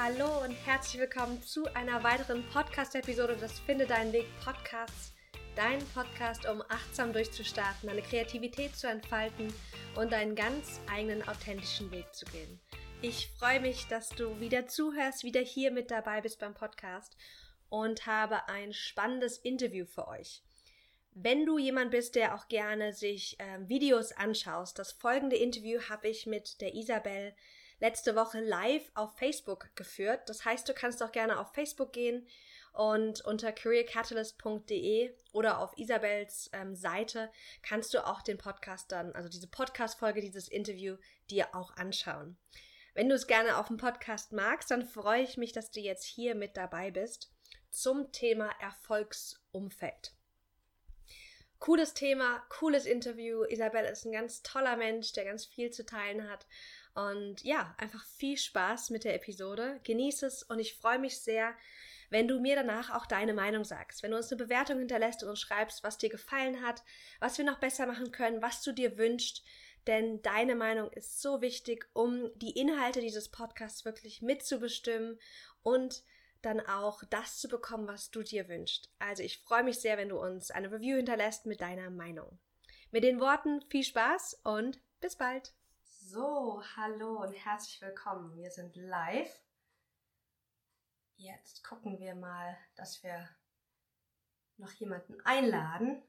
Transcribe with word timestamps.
Hallo 0.00 0.44
und 0.44 0.52
herzlich 0.52 1.00
willkommen 1.00 1.42
zu 1.42 1.64
einer 1.74 2.04
weiteren 2.04 2.44
Podcast-Episode 2.52 3.34
des 3.34 3.58
Finde 3.58 3.84
deinen 3.84 4.12
Weg 4.12 4.26
Podcasts. 4.44 5.12
Dein 5.56 5.80
Podcast, 5.92 6.48
um 6.48 6.62
achtsam 6.68 7.12
durchzustarten, 7.12 7.88
deine 7.88 8.02
Kreativität 8.02 8.76
zu 8.76 8.86
entfalten 8.86 9.52
und 9.96 10.12
deinen 10.12 10.36
ganz 10.36 10.80
eigenen 10.88 11.26
authentischen 11.26 11.90
Weg 11.90 12.14
zu 12.14 12.26
gehen. 12.26 12.60
Ich 13.02 13.32
freue 13.40 13.58
mich, 13.58 13.88
dass 13.88 14.10
du 14.10 14.38
wieder 14.38 14.68
zuhörst, 14.68 15.24
wieder 15.24 15.40
hier 15.40 15.72
mit 15.72 15.90
dabei 15.90 16.20
bist 16.20 16.38
beim 16.38 16.54
Podcast 16.54 17.16
und 17.68 18.06
habe 18.06 18.48
ein 18.48 18.72
spannendes 18.72 19.38
Interview 19.38 19.84
für 19.84 20.06
euch. 20.06 20.44
Wenn 21.12 21.44
du 21.44 21.58
jemand 21.58 21.90
bist, 21.90 22.14
der 22.14 22.36
auch 22.36 22.46
gerne 22.46 22.92
sich 22.92 23.36
äh, 23.40 23.68
Videos 23.68 24.12
anschaust, 24.12 24.78
das 24.78 24.92
folgende 24.92 25.34
Interview 25.34 25.80
habe 25.88 26.06
ich 26.06 26.24
mit 26.24 26.60
der 26.60 26.76
Isabel 26.76 27.34
letzte 27.80 28.16
Woche 28.16 28.40
live 28.40 28.90
auf 28.94 29.16
Facebook 29.16 29.74
geführt. 29.74 30.28
Das 30.28 30.44
heißt, 30.44 30.68
du 30.68 30.74
kannst 30.74 31.02
auch 31.02 31.12
gerne 31.12 31.38
auf 31.38 31.52
Facebook 31.52 31.92
gehen 31.92 32.26
und 32.72 33.24
unter 33.24 33.52
careercatalyst.de 33.52 35.12
oder 35.32 35.58
auf 35.58 35.76
Isabels 35.76 36.50
ähm, 36.52 36.76
Seite 36.76 37.30
kannst 37.62 37.94
du 37.94 38.06
auch 38.06 38.22
den 38.22 38.38
Podcast 38.38 38.92
dann, 38.92 39.12
also 39.12 39.28
diese 39.28 39.48
Podcast-Folge, 39.48 40.20
dieses 40.20 40.48
Interview, 40.48 40.96
dir 41.30 41.54
auch 41.54 41.76
anschauen. 41.76 42.36
Wenn 42.94 43.08
du 43.08 43.14
es 43.14 43.26
gerne 43.26 43.58
auf 43.58 43.68
dem 43.68 43.76
Podcast 43.76 44.32
magst, 44.32 44.70
dann 44.70 44.86
freue 44.86 45.22
ich 45.22 45.36
mich, 45.36 45.52
dass 45.52 45.70
du 45.70 45.80
jetzt 45.80 46.04
hier 46.04 46.34
mit 46.34 46.56
dabei 46.56 46.90
bist 46.90 47.32
zum 47.70 48.12
Thema 48.12 48.50
Erfolgsumfeld. 48.60 50.12
Cooles 51.58 51.94
Thema, 51.94 52.44
cooles 52.48 52.86
Interview. 52.86 53.42
Isabel 53.42 53.84
ist 53.84 54.04
ein 54.04 54.12
ganz 54.12 54.42
toller 54.42 54.76
Mensch, 54.76 55.12
der 55.12 55.24
ganz 55.24 55.44
viel 55.44 55.70
zu 55.70 55.84
teilen 55.84 56.30
hat. 56.30 56.46
Und 56.98 57.44
ja, 57.44 57.76
einfach 57.78 58.04
viel 58.04 58.36
Spaß 58.36 58.90
mit 58.90 59.04
der 59.04 59.14
Episode. 59.14 59.78
Genieß 59.84 60.24
es 60.24 60.42
und 60.42 60.58
ich 60.58 60.74
freue 60.74 60.98
mich 60.98 61.20
sehr, 61.20 61.54
wenn 62.10 62.26
du 62.26 62.40
mir 62.40 62.56
danach 62.56 62.90
auch 62.90 63.06
deine 63.06 63.34
Meinung 63.34 63.62
sagst. 63.62 64.02
Wenn 64.02 64.10
du 64.10 64.16
uns 64.16 64.32
eine 64.32 64.42
Bewertung 64.42 64.80
hinterlässt 64.80 65.22
und 65.22 65.28
uns 65.28 65.40
schreibst, 65.40 65.84
was 65.84 65.98
dir 65.98 66.08
gefallen 66.08 66.60
hat, 66.66 66.82
was 67.20 67.38
wir 67.38 67.44
noch 67.44 67.60
besser 67.60 67.86
machen 67.86 68.10
können, 68.10 68.42
was 68.42 68.62
du 68.62 68.72
dir 68.72 68.98
wünschst. 68.98 69.44
Denn 69.86 70.22
deine 70.22 70.56
Meinung 70.56 70.90
ist 70.90 71.22
so 71.22 71.40
wichtig, 71.40 71.88
um 71.92 72.30
die 72.34 72.58
Inhalte 72.58 73.00
dieses 73.00 73.28
Podcasts 73.28 73.84
wirklich 73.84 74.20
mitzubestimmen 74.20 75.20
und 75.62 76.02
dann 76.42 76.58
auch 76.60 77.04
das 77.10 77.38
zu 77.38 77.48
bekommen, 77.48 77.86
was 77.86 78.10
du 78.10 78.24
dir 78.24 78.48
wünschst. 78.48 78.90
Also 78.98 79.22
ich 79.22 79.38
freue 79.38 79.62
mich 79.62 79.78
sehr, 79.78 79.98
wenn 79.98 80.08
du 80.08 80.18
uns 80.20 80.50
eine 80.50 80.72
Review 80.72 80.96
hinterlässt 80.96 81.46
mit 81.46 81.60
deiner 81.60 81.90
Meinung. 81.90 82.40
Mit 82.90 83.04
den 83.04 83.20
Worten 83.20 83.62
viel 83.68 83.84
Spaß 83.84 84.40
und 84.42 84.80
bis 85.00 85.14
bald. 85.14 85.52
So, 86.10 86.62
hallo 86.74 87.20
und 87.20 87.34
herzlich 87.34 87.82
willkommen. 87.82 88.34
Wir 88.34 88.50
sind 88.50 88.74
live. 88.76 89.30
Jetzt 91.16 91.62
gucken 91.62 92.00
wir 92.00 92.14
mal, 92.14 92.56
dass 92.76 93.02
wir 93.02 93.28
noch 94.56 94.72
jemanden 94.72 95.20
einladen. 95.26 96.02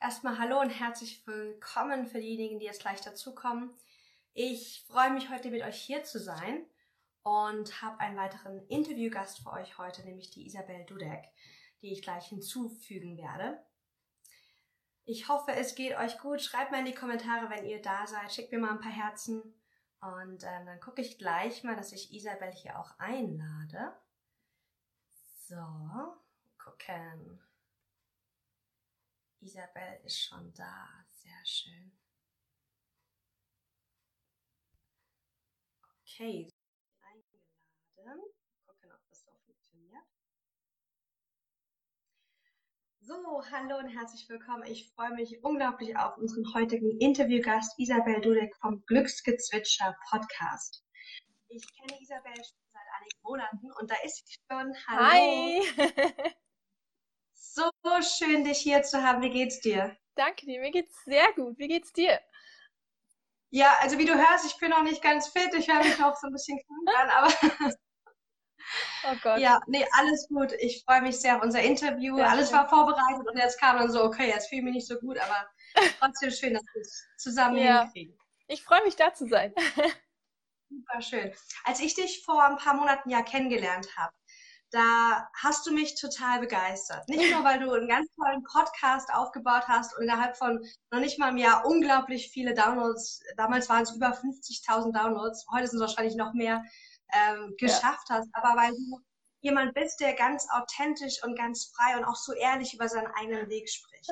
Erstmal 0.00 0.38
hallo 0.38 0.58
und 0.58 0.70
herzlich 0.70 1.26
willkommen 1.26 2.06
für 2.06 2.18
diejenigen, 2.18 2.60
die 2.60 2.64
jetzt 2.64 2.80
gleich 2.80 3.02
dazukommen. 3.02 3.76
Ich 4.32 4.86
freue 4.86 5.10
mich 5.10 5.28
heute 5.28 5.50
mit 5.50 5.60
euch 5.60 5.82
hier 5.82 6.02
zu 6.02 6.18
sein 6.18 6.64
und 7.22 7.82
habe 7.82 8.00
einen 8.00 8.16
weiteren 8.16 8.66
Interviewgast 8.68 9.42
für 9.42 9.52
euch 9.52 9.76
heute, 9.76 10.02
nämlich 10.04 10.30
die 10.30 10.46
Isabel 10.46 10.86
Dudek, 10.86 11.26
die 11.82 11.92
ich 11.92 12.00
gleich 12.00 12.28
hinzufügen 12.28 13.18
werde. 13.18 13.62
Ich 15.08 15.28
hoffe, 15.28 15.52
es 15.52 15.76
geht 15.76 15.96
euch 15.96 16.18
gut. 16.18 16.42
Schreibt 16.42 16.72
mal 16.72 16.80
in 16.80 16.84
die 16.84 16.94
Kommentare, 16.94 17.48
wenn 17.48 17.64
ihr 17.64 17.80
da 17.80 18.06
seid. 18.08 18.32
Schickt 18.32 18.50
mir 18.50 18.58
mal 18.58 18.72
ein 18.72 18.80
paar 18.80 18.90
Herzen. 18.90 19.40
Und 20.00 20.42
ähm, 20.42 20.66
dann 20.66 20.80
gucke 20.80 21.00
ich 21.00 21.16
gleich 21.16 21.62
mal, 21.62 21.76
dass 21.76 21.92
ich 21.92 22.12
Isabel 22.12 22.52
hier 22.52 22.76
auch 22.78 22.90
einlade. 22.98 23.96
So, 25.48 26.16
gucken. 26.58 27.40
Isabel 29.40 30.00
ist 30.04 30.20
schon 30.20 30.52
da. 30.54 30.88
Sehr 31.08 31.44
schön. 31.46 31.92
Okay, 36.02 36.48
eingeladen. 37.00 38.22
Gucken, 38.66 38.90
ob 38.90 39.08
das 39.08 39.22
so 39.22 39.30
funktioniert. 39.44 40.04
So, 43.06 43.40
hallo 43.52 43.78
und 43.78 43.86
herzlich 43.86 44.28
willkommen. 44.28 44.64
Ich 44.66 44.90
freue 44.92 45.12
mich 45.12 45.38
unglaublich 45.44 45.96
auf 45.96 46.18
unseren 46.18 46.52
heutigen 46.54 46.98
Interviewgast 46.98 47.78
Isabel 47.78 48.20
Dudek 48.20 48.56
vom 48.56 48.84
Glücksgezwitscher 48.86 49.96
Podcast. 50.10 50.82
Ich 51.46 51.62
kenne 51.76 52.02
Isabel 52.02 52.34
schon 52.34 52.58
seit 52.72 52.82
einigen 52.98 53.22
Monaten 53.22 53.70
und 53.78 53.88
da 53.88 53.94
ist 54.02 54.26
sie 54.26 54.34
schon. 54.50 54.74
Hallo. 54.88 55.04
Hi. 55.04 55.62
so 57.32 57.70
schön, 58.02 58.42
dich 58.42 58.58
hier 58.58 58.82
zu 58.82 59.00
haben. 59.00 59.22
Wie 59.22 59.30
geht's 59.30 59.60
dir? 59.60 59.96
Danke 60.16 60.44
dir, 60.44 60.60
mir 60.60 60.72
geht's 60.72 61.04
sehr 61.04 61.32
gut. 61.34 61.56
Wie 61.60 61.68
geht's 61.68 61.92
dir? 61.92 62.20
Ja, 63.50 63.76
also 63.82 63.98
wie 63.98 64.06
du 64.06 64.14
hörst, 64.16 64.46
ich 64.46 64.58
bin 64.58 64.70
noch 64.70 64.82
nicht 64.82 65.00
ganz 65.00 65.28
fit. 65.28 65.54
Ich 65.54 65.68
höre 65.68 65.78
mich 65.84 65.96
noch 66.00 66.16
so 66.16 66.26
ein 66.26 66.32
bisschen 66.32 66.58
krank 66.58 66.98
an, 66.98 67.10
aber 67.10 67.76
Oh 69.04 69.14
Gott. 69.22 69.38
Ja, 69.38 69.60
nee, 69.66 69.86
alles 69.92 70.28
gut. 70.28 70.52
Ich 70.58 70.82
freue 70.84 71.02
mich 71.02 71.20
sehr 71.20 71.36
auf 71.36 71.42
unser 71.42 71.60
Interview. 71.60 72.18
Ja, 72.18 72.26
alles 72.26 72.52
war 72.52 72.68
vorbereitet 72.68 73.26
und 73.26 73.38
jetzt 73.38 73.60
kam 73.60 73.78
dann 73.78 73.90
so, 73.90 74.02
okay, 74.02 74.28
jetzt 74.28 74.48
fühle 74.48 74.60
ich 74.60 74.64
mich 74.64 74.74
nicht 74.74 74.88
so 74.88 74.98
gut, 74.98 75.18
aber 75.18 75.46
trotzdem 76.00 76.30
schön, 76.30 76.54
dass 76.54 76.64
wir 76.74 76.82
es 76.82 77.06
zusammen 77.16 77.58
ja. 77.58 77.82
hinkriegen. 77.82 78.18
Ich 78.48 78.62
freue 78.62 78.82
mich, 78.84 78.96
da 78.96 79.12
zu 79.12 79.26
sein. 79.26 79.52
Super 80.68 81.00
schön. 81.00 81.32
Als 81.64 81.80
ich 81.80 81.94
dich 81.94 82.24
vor 82.24 82.44
ein 82.44 82.56
paar 82.56 82.74
Monaten 82.74 83.10
ja 83.10 83.22
kennengelernt 83.22 83.88
habe, 83.96 84.12
da 84.70 85.28
hast 85.34 85.64
du 85.66 85.72
mich 85.72 85.94
total 85.94 86.40
begeistert. 86.40 87.08
Nicht 87.08 87.32
nur, 87.32 87.44
weil 87.44 87.60
du 87.60 87.72
einen 87.72 87.88
ganz 87.88 88.08
tollen 88.14 88.42
Podcast 88.42 89.12
aufgebaut 89.12 89.64
hast 89.68 89.96
und 89.96 90.02
innerhalb 90.02 90.36
von 90.36 90.60
noch 90.90 91.00
nicht 91.00 91.18
mal 91.18 91.28
einem 91.28 91.38
Jahr 91.38 91.64
unglaublich 91.64 92.30
viele 92.30 92.52
Downloads, 92.52 93.20
damals 93.36 93.68
waren 93.68 93.84
es 93.84 93.94
über 93.94 94.08
50.000 94.08 94.92
Downloads, 94.92 95.46
heute 95.52 95.68
sind 95.68 95.80
es 95.80 95.88
wahrscheinlich 95.88 96.16
noch 96.16 96.34
mehr, 96.34 96.64
ähm, 97.12 97.54
geschafft 97.58 98.08
ja. 98.10 98.16
hast, 98.16 98.28
aber 98.32 98.60
weil 98.60 98.70
du 98.70 99.00
jemand 99.40 99.74
bist, 99.74 100.00
der 100.00 100.14
ganz 100.14 100.46
authentisch 100.50 101.22
und 101.22 101.36
ganz 101.36 101.72
frei 101.74 101.96
und 101.96 102.04
auch 102.04 102.16
so 102.16 102.32
ehrlich 102.32 102.74
über 102.74 102.88
seinen 102.88 103.08
eigenen 103.08 103.48
Weg 103.48 103.70
spricht. 103.70 104.10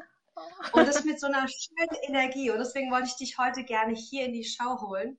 Und 0.73 0.87
das 0.87 1.05
mit 1.05 1.21
so 1.21 1.27
einer 1.27 1.47
schönen 1.49 1.95
Energie. 2.03 2.51
Und 2.51 2.59
deswegen 2.59 2.91
wollte 2.91 3.07
ich 3.07 3.17
dich 3.17 3.39
heute 3.39 3.65
gerne 3.65 3.95
hier 3.95 4.25
in 4.27 4.33
die 4.33 4.45
Schau 4.45 4.81
holen, 4.81 5.19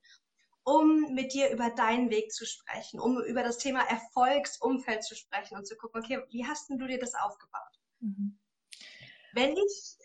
um 0.64 1.14
mit 1.14 1.34
dir 1.34 1.50
über 1.52 1.70
deinen 1.70 2.10
Weg 2.10 2.34
zu 2.34 2.46
sprechen, 2.46 3.00
um 3.00 3.22
über 3.24 3.44
das 3.44 3.58
Thema 3.58 3.82
Erfolgsumfeld 3.82 5.04
zu 5.04 5.16
sprechen 5.16 5.56
und 5.56 5.68
zu 5.68 5.78
gucken, 5.78 6.02
okay, 6.02 6.22
wie 6.30 6.46
hast 6.46 6.70
denn 6.70 6.80
du 6.80 6.88
dir 6.88 7.00
das 7.00 7.16
aufgebaut? 7.16 7.80
Mhm. 8.00 8.40
Wenn 9.34 9.56
ich 9.56 9.96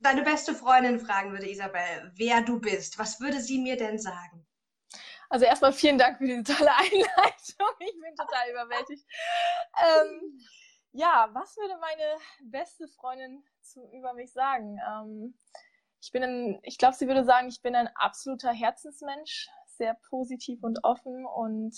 deine 0.00 0.22
beste 0.22 0.54
Freundin 0.54 1.00
fragen 1.00 1.32
würde, 1.32 1.50
Isabel, 1.50 2.12
wer 2.14 2.42
du 2.42 2.60
bist, 2.60 2.98
was 2.98 3.20
würde 3.20 3.40
sie 3.40 3.58
mir 3.58 3.76
denn 3.76 3.98
sagen? 3.98 4.45
Also 5.28 5.44
erstmal 5.44 5.72
vielen 5.72 5.98
Dank 5.98 6.18
für 6.18 6.26
diese 6.26 6.44
tolle 6.44 6.74
Einleitung. 6.76 7.68
Ich 7.80 8.00
bin 8.00 8.14
total 8.16 8.50
überwältigt. 8.50 9.06
Ähm, 9.82 10.40
ja, 10.92 11.28
was 11.32 11.56
würde 11.56 11.76
meine 11.80 12.18
beste 12.50 12.88
Freundin 12.88 13.44
zu, 13.60 13.86
über 13.92 14.14
mich 14.14 14.32
sagen? 14.32 14.78
Ähm, 14.88 15.38
ich 16.00 16.12
bin 16.12 16.22
ein, 16.22 16.60
ich 16.62 16.78
glaube, 16.78 16.94
sie 16.94 17.08
würde 17.08 17.24
sagen, 17.24 17.48
ich 17.48 17.62
bin 17.62 17.74
ein 17.74 17.88
absoluter 17.96 18.52
Herzensmensch, 18.52 19.48
sehr 19.66 19.94
positiv 20.08 20.62
und 20.62 20.84
offen 20.84 21.26
und 21.26 21.74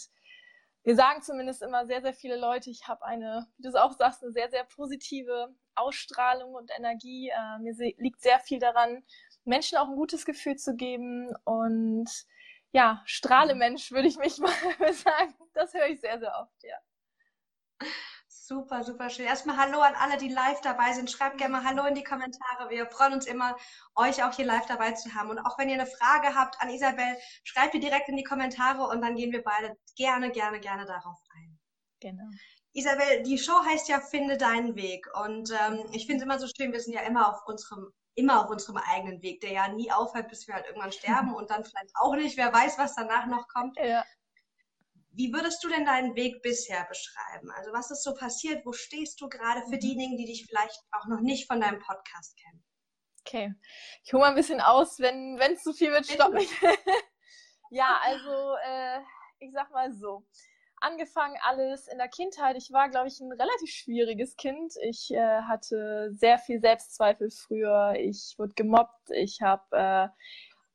wir 0.85 0.95
sagen 0.95 1.23
zumindest 1.23 1.63
immer 1.63 1.87
sehr, 1.87 2.01
sehr 2.01 2.15
viele 2.15 2.37
Leute, 2.37 2.71
ich 2.71 2.89
habe 2.89 3.05
eine, 3.05 3.47
wie 3.57 3.63
du 3.63 3.69
es 3.69 3.75
auch 3.75 3.93
sagst, 3.93 4.23
eine 4.23 4.33
sehr, 4.33 4.49
sehr 4.51 4.65
positive 4.65 5.55
Ausstrahlung 5.75 6.55
und 6.55 6.71
Energie. 6.77 7.29
Äh, 7.29 7.59
mir 7.61 7.75
liegt 7.99 8.23
sehr 8.23 8.39
viel 8.41 8.59
daran, 8.59 9.05
Menschen 9.45 9.79
auch 9.79 9.89
ein 9.89 9.97
gutes 9.97 10.25
Gefühl 10.25 10.57
zu 10.57 10.75
geben 10.77 11.35
und 11.45 12.09
ja, 12.73 13.03
Strahlemensch, 13.07 13.91
würde 13.91 14.09
ich 14.09 14.19
mich 14.19 14.39
mal 14.79 14.93
sagen. 14.93 15.35
Das 15.55 15.73
höre 15.75 15.87
ich 15.87 16.01
sehr, 16.01 16.19
sehr 16.19 16.35
oft, 16.39 16.63
ja. 16.63 16.77
Super, 18.29 18.83
super 18.83 19.11
schön. 19.11 19.27
Erstmal 19.27 19.59
Hallo 19.59 19.81
an 19.81 19.95
alle, 19.95 20.17
die 20.17 20.31
live 20.31 20.63
dabei 20.63 20.95
sind. 20.95 21.11
Schreibt 21.11 21.37
gerne 21.37 21.53
mal 21.53 21.65
Hallo 21.65 21.85
in 21.85 21.95
die 21.95 22.03
Kommentare. 22.03 22.71
Wir 22.71 22.87
freuen 22.87 23.13
uns 23.13 23.27
immer, 23.27 23.55
euch 23.95 24.25
auch 24.25 24.33
hier 24.33 24.47
live 24.47 24.65
dabei 24.65 24.93
zu 24.93 25.15
haben. 25.15 25.29
Und 25.29 25.39
auch 25.39 25.59
wenn 25.59 25.69
ihr 25.69 25.75
eine 25.75 25.87
Frage 25.87 26.35
habt 26.35 26.59
an 26.61 26.71
Isabel, 26.71 27.19
schreibt 27.45 27.75
ihr 27.75 27.81
direkt 27.81 28.09
in 28.09 28.17
die 28.17 28.25
Kommentare 28.25 28.85
und 28.89 29.03
dann 29.03 29.17
gehen 29.17 29.33
wir 29.33 29.43
beide 29.43 29.77
gerne, 29.97 30.31
gerne, 30.31 30.61
gerne 30.61 30.87
darauf 30.87 31.19
ein. 31.37 31.59
Genau. 32.01 32.25
Isabel, 32.73 33.23
die 33.23 33.37
Show 33.37 33.65
heißt 33.67 33.89
ja 33.91 34.01
Finde 34.01 34.39
deinen 34.39 34.77
Weg. 34.77 35.07
Und 35.23 35.51
ähm, 35.51 35.85
ich 35.93 36.07
finde 36.07 36.19
es 36.19 36.23
immer 36.23 36.39
so 36.39 36.47
schön, 36.47 36.73
wir 36.73 36.81
sind 36.81 36.95
ja 36.95 37.03
immer 37.03 37.29
auf 37.31 37.47
unserem 37.47 37.93
immer 38.19 38.45
auf 38.45 38.51
unserem 38.51 38.77
eigenen 38.77 39.23
Weg, 39.23 39.41
der 39.41 39.53
ja 39.53 39.69
nie 39.69 39.91
aufhört, 39.91 40.29
bis 40.29 40.47
wir 40.47 40.55
halt 40.55 40.67
irgendwann 40.67 40.93
sterben 41.01 41.35
und 41.35 41.51
dann 41.51 41.65
vielleicht 41.65 41.93
auch 41.95 42.15
nicht. 42.15 42.37
Wer 42.37 42.53
weiß, 42.53 42.79
was 42.79 42.95
danach 42.95 43.27
noch 43.27 43.47
kommt. 43.49 43.79
Ja. 43.79 44.05
Wie 45.13 45.33
würdest 45.33 45.65
du 45.65 45.69
denn 45.69 45.85
deinen 45.85 46.15
Weg 46.15 46.43
bisher 46.43 46.85
beschreiben? 46.85 47.51
Also 47.53 47.73
was 47.73 47.91
ist 47.91 48.05
so 48.05 48.15
passiert? 48.15 48.65
Wo 48.65 48.73
stehst 48.73 49.21
du 49.21 49.29
gerade 49.29 49.63
für 49.63 49.77
mhm. 49.77 49.81
diejenigen, 49.81 50.17
die 50.17 50.27
dich 50.27 50.47
vielleicht 50.47 50.81
auch 50.93 51.07
noch 51.07 51.21
nicht 51.21 51.47
von 51.47 51.61
deinem 51.61 51.81
Podcast 51.81 52.37
kennen? 52.37 52.65
Okay, 53.25 53.55
ich 54.05 54.13
hole 54.13 54.23
mal 54.23 54.29
ein 54.29 54.37
bisschen 54.37 54.61
aus, 54.61 54.99
wenn 55.01 55.39
es 55.39 55.63
zu 55.63 55.73
viel 55.73 55.91
wird, 55.91 56.07
stopp 56.07 56.33
mich. 56.33 56.51
ja, 57.71 58.01
also 58.05 58.57
äh, 58.65 59.01
ich 59.41 59.53
sag 59.53 59.71
mal 59.71 59.93
so. 59.93 60.25
Angefangen 60.81 61.37
alles 61.43 61.89
in 61.89 61.99
der 61.99 62.09
Kindheit. 62.09 62.57
Ich 62.57 62.73
war, 62.73 62.89
glaube 62.89 63.09
ich, 63.09 63.21
ein 63.21 63.33
relativ 63.33 63.71
schwieriges 63.71 64.37
Kind. 64.37 64.75
Ich 64.83 65.13
äh, 65.13 65.43
hatte 65.43 66.11
sehr 66.15 66.39
viel 66.39 66.61
Selbstzweifel 66.61 67.31
früher. 67.31 67.95
Ich 67.99 68.35
wurde 68.39 68.55
gemobbt. 68.55 69.11
Ich 69.11 69.41
habe 69.43 69.65
äh, 69.73 70.09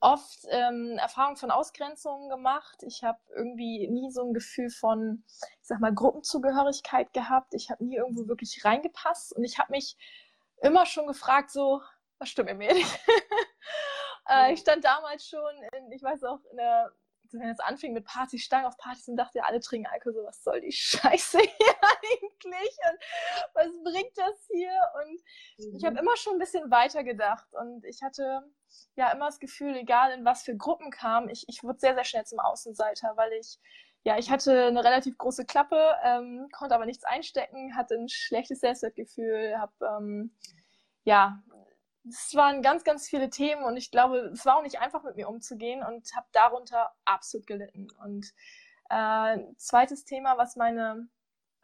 oft 0.04 0.46
ähm, 0.50 0.98
Erfahrungen 1.00 1.38
von 1.38 1.50
Ausgrenzungen 1.50 2.30
gemacht. 2.30 2.84
Ich 2.84 3.04
habe 3.04 3.20
irgendwie 3.36 3.88
nie 3.88 4.12
so 4.12 4.24
ein 4.24 4.34
Gefühl 4.34 4.70
von, 4.70 5.24
ich 5.62 5.68
sag 5.68 5.80
mal, 5.80 5.94
Gruppenzugehörigkeit 5.94 7.14
gehabt. 7.14 7.54
Ich 7.54 7.72
habe 7.72 7.86
nie 7.86 7.96
irgendwo 7.96 8.28
wirklich 8.28 8.66
reingepasst 8.66 9.34
und 9.34 9.46
ich 9.46 9.60
habe 9.60 9.72
mich 9.72 9.96
immer 10.62 10.86
schon 10.86 11.08
gefragt, 11.08 11.52
so, 11.52 11.82
was 12.20 12.30
stimmt 12.30 12.50
mit 12.50 12.58
mir 12.58 12.74
nicht? 12.74 13.00
äh, 14.30 14.54
ich 14.54 14.60
stand 14.60 14.84
damals 14.84 15.28
schon, 15.28 15.56
in, 15.74 15.92
ich 15.94 16.04
weiß 16.04 16.24
auch, 16.26 16.44
in 16.52 16.58
der 16.58 16.92
wenn 17.34 17.50
es 17.50 17.60
anfing 17.60 17.94
mit 17.94 18.06
Partys, 18.06 18.44
stangen 18.44 18.66
auf 18.66 18.78
Partys 18.78 19.08
und 19.08 19.18
dachte, 19.18 19.44
alle 19.44 19.60
trinken 19.60 19.88
Alkohol, 19.88 20.14
so 20.14 20.24
was 20.24 20.44
soll 20.44 20.62
die 20.62 20.72
Scheiße 20.72 21.40
hier 21.40 21.76
eigentlich 22.02 22.78
und 22.90 23.00
was 23.54 23.84
bringt 23.84 24.18
das 24.18 24.48
hier? 24.52 24.80
Und 25.02 25.68
mhm. 25.68 25.76
ich 25.76 25.86
habe 25.86 26.00
immer 26.00 26.16
schon 26.18 26.34
ein 26.34 26.40
bisschen 26.40 26.70
weiter 26.72 27.04
gedacht 27.04 27.48
und 27.54 27.84
ich 27.86 28.02
hatte 28.02 28.44
ja 28.96 29.12
immer 29.12 29.26
das 29.26 29.40
Gefühl, 29.40 29.76
egal 29.76 30.12
in 30.12 30.26
was 30.26 30.44
für 30.44 30.56
Gruppen 30.56 30.92
kam, 30.92 31.30
ich, 31.30 31.46
ich 31.48 31.64
wurde 31.64 31.80
sehr, 31.80 31.96
sehr 31.96 32.06
schnell 32.06 32.26
zum 32.26 32.40
Außenseiter, 32.40 33.14
weil 33.16 33.34
ich 33.34 33.60
ja, 34.06 34.18
ich 34.18 34.30
hatte 34.30 34.66
eine 34.66 34.84
relativ 34.84 35.18
große 35.18 35.46
Klappe, 35.46 35.96
ähm, 36.04 36.50
konnte 36.52 36.76
aber 36.76 36.86
nichts 36.86 37.06
einstecken, 37.06 37.76
hatte 37.78 37.96
ein 37.96 38.10
schlechtes 38.10 38.60
Selbstwertgefühl, 38.60 39.58
habe 39.58 39.72
ähm, 39.98 40.36
ja 41.06 41.42
es 42.08 42.36
waren 42.36 42.62
ganz, 42.62 42.84
ganz 42.84 43.08
viele 43.08 43.30
Themen 43.30 43.64
und 43.64 43.78
ich 43.78 43.92
glaube, 43.92 44.32
es 44.34 44.46
war 44.46 44.58
auch 44.58 44.62
nicht 44.62 44.80
einfach 44.80 45.04
mit 45.04 45.16
mir 45.16 45.30
umzugehen 45.30 45.84
und 45.84 46.14
habe 46.16 46.28
darunter 46.32 46.92
absolut 47.06 47.48
gelitten. 47.48 47.88
Und 48.04 48.34
äh, 48.90 49.38
zweites 49.58 50.04
Thema, 50.06 50.38
was 50.38 50.56
meine 50.56 51.08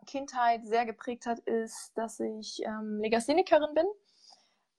Kindheit 0.05 0.65
sehr 0.65 0.85
geprägt 0.85 1.25
hat, 1.25 1.39
ist, 1.39 1.91
dass 1.95 2.19
ich 2.19 2.61
ähm, 2.63 2.99
Legasthenikerin 3.01 3.73
bin. 3.73 3.85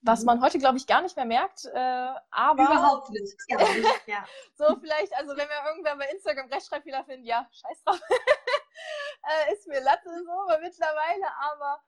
Was 0.03 0.21
mhm. 0.21 0.27
man 0.27 0.43
heute, 0.43 0.59
glaube 0.59 0.79
ich, 0.79 0.87
gar 0.87 1.03
nicht 1.03 1.17
mehr 1.17 1.27
merkt. 1.27 1.67
Äh, 1.67 2.15
aber. 2.31 2.65
Überhaupt 2.65 3.11
nicht. 3.11 3.37
Ja, 3.49 3.59
ja. 4.07 4.27
so, 4.55 4.65
vielleicht, 4.81 5.15
also 5.17 5.37
wenn 5.37 5.49
wir 5.49 5.69
irgendwer 5.69 5.97
bei 5.97 6.07
Instagram 6.07 6.49
Rechtschreibfehler 6.49 7.05
findet, 7.05 7.27
ja, 7.27 7.47
scheiß 7.53 7.83
drauf. 7.85 8.01
äh, 8.11 9.53
ist 9.53 9.67
mir 9.67 9.81
Latte 9.83 10.09
so, 10.25 10.33
aber 10.33 10.59
mittlerweile. 10.61 11.27
Aber 11.53 11.83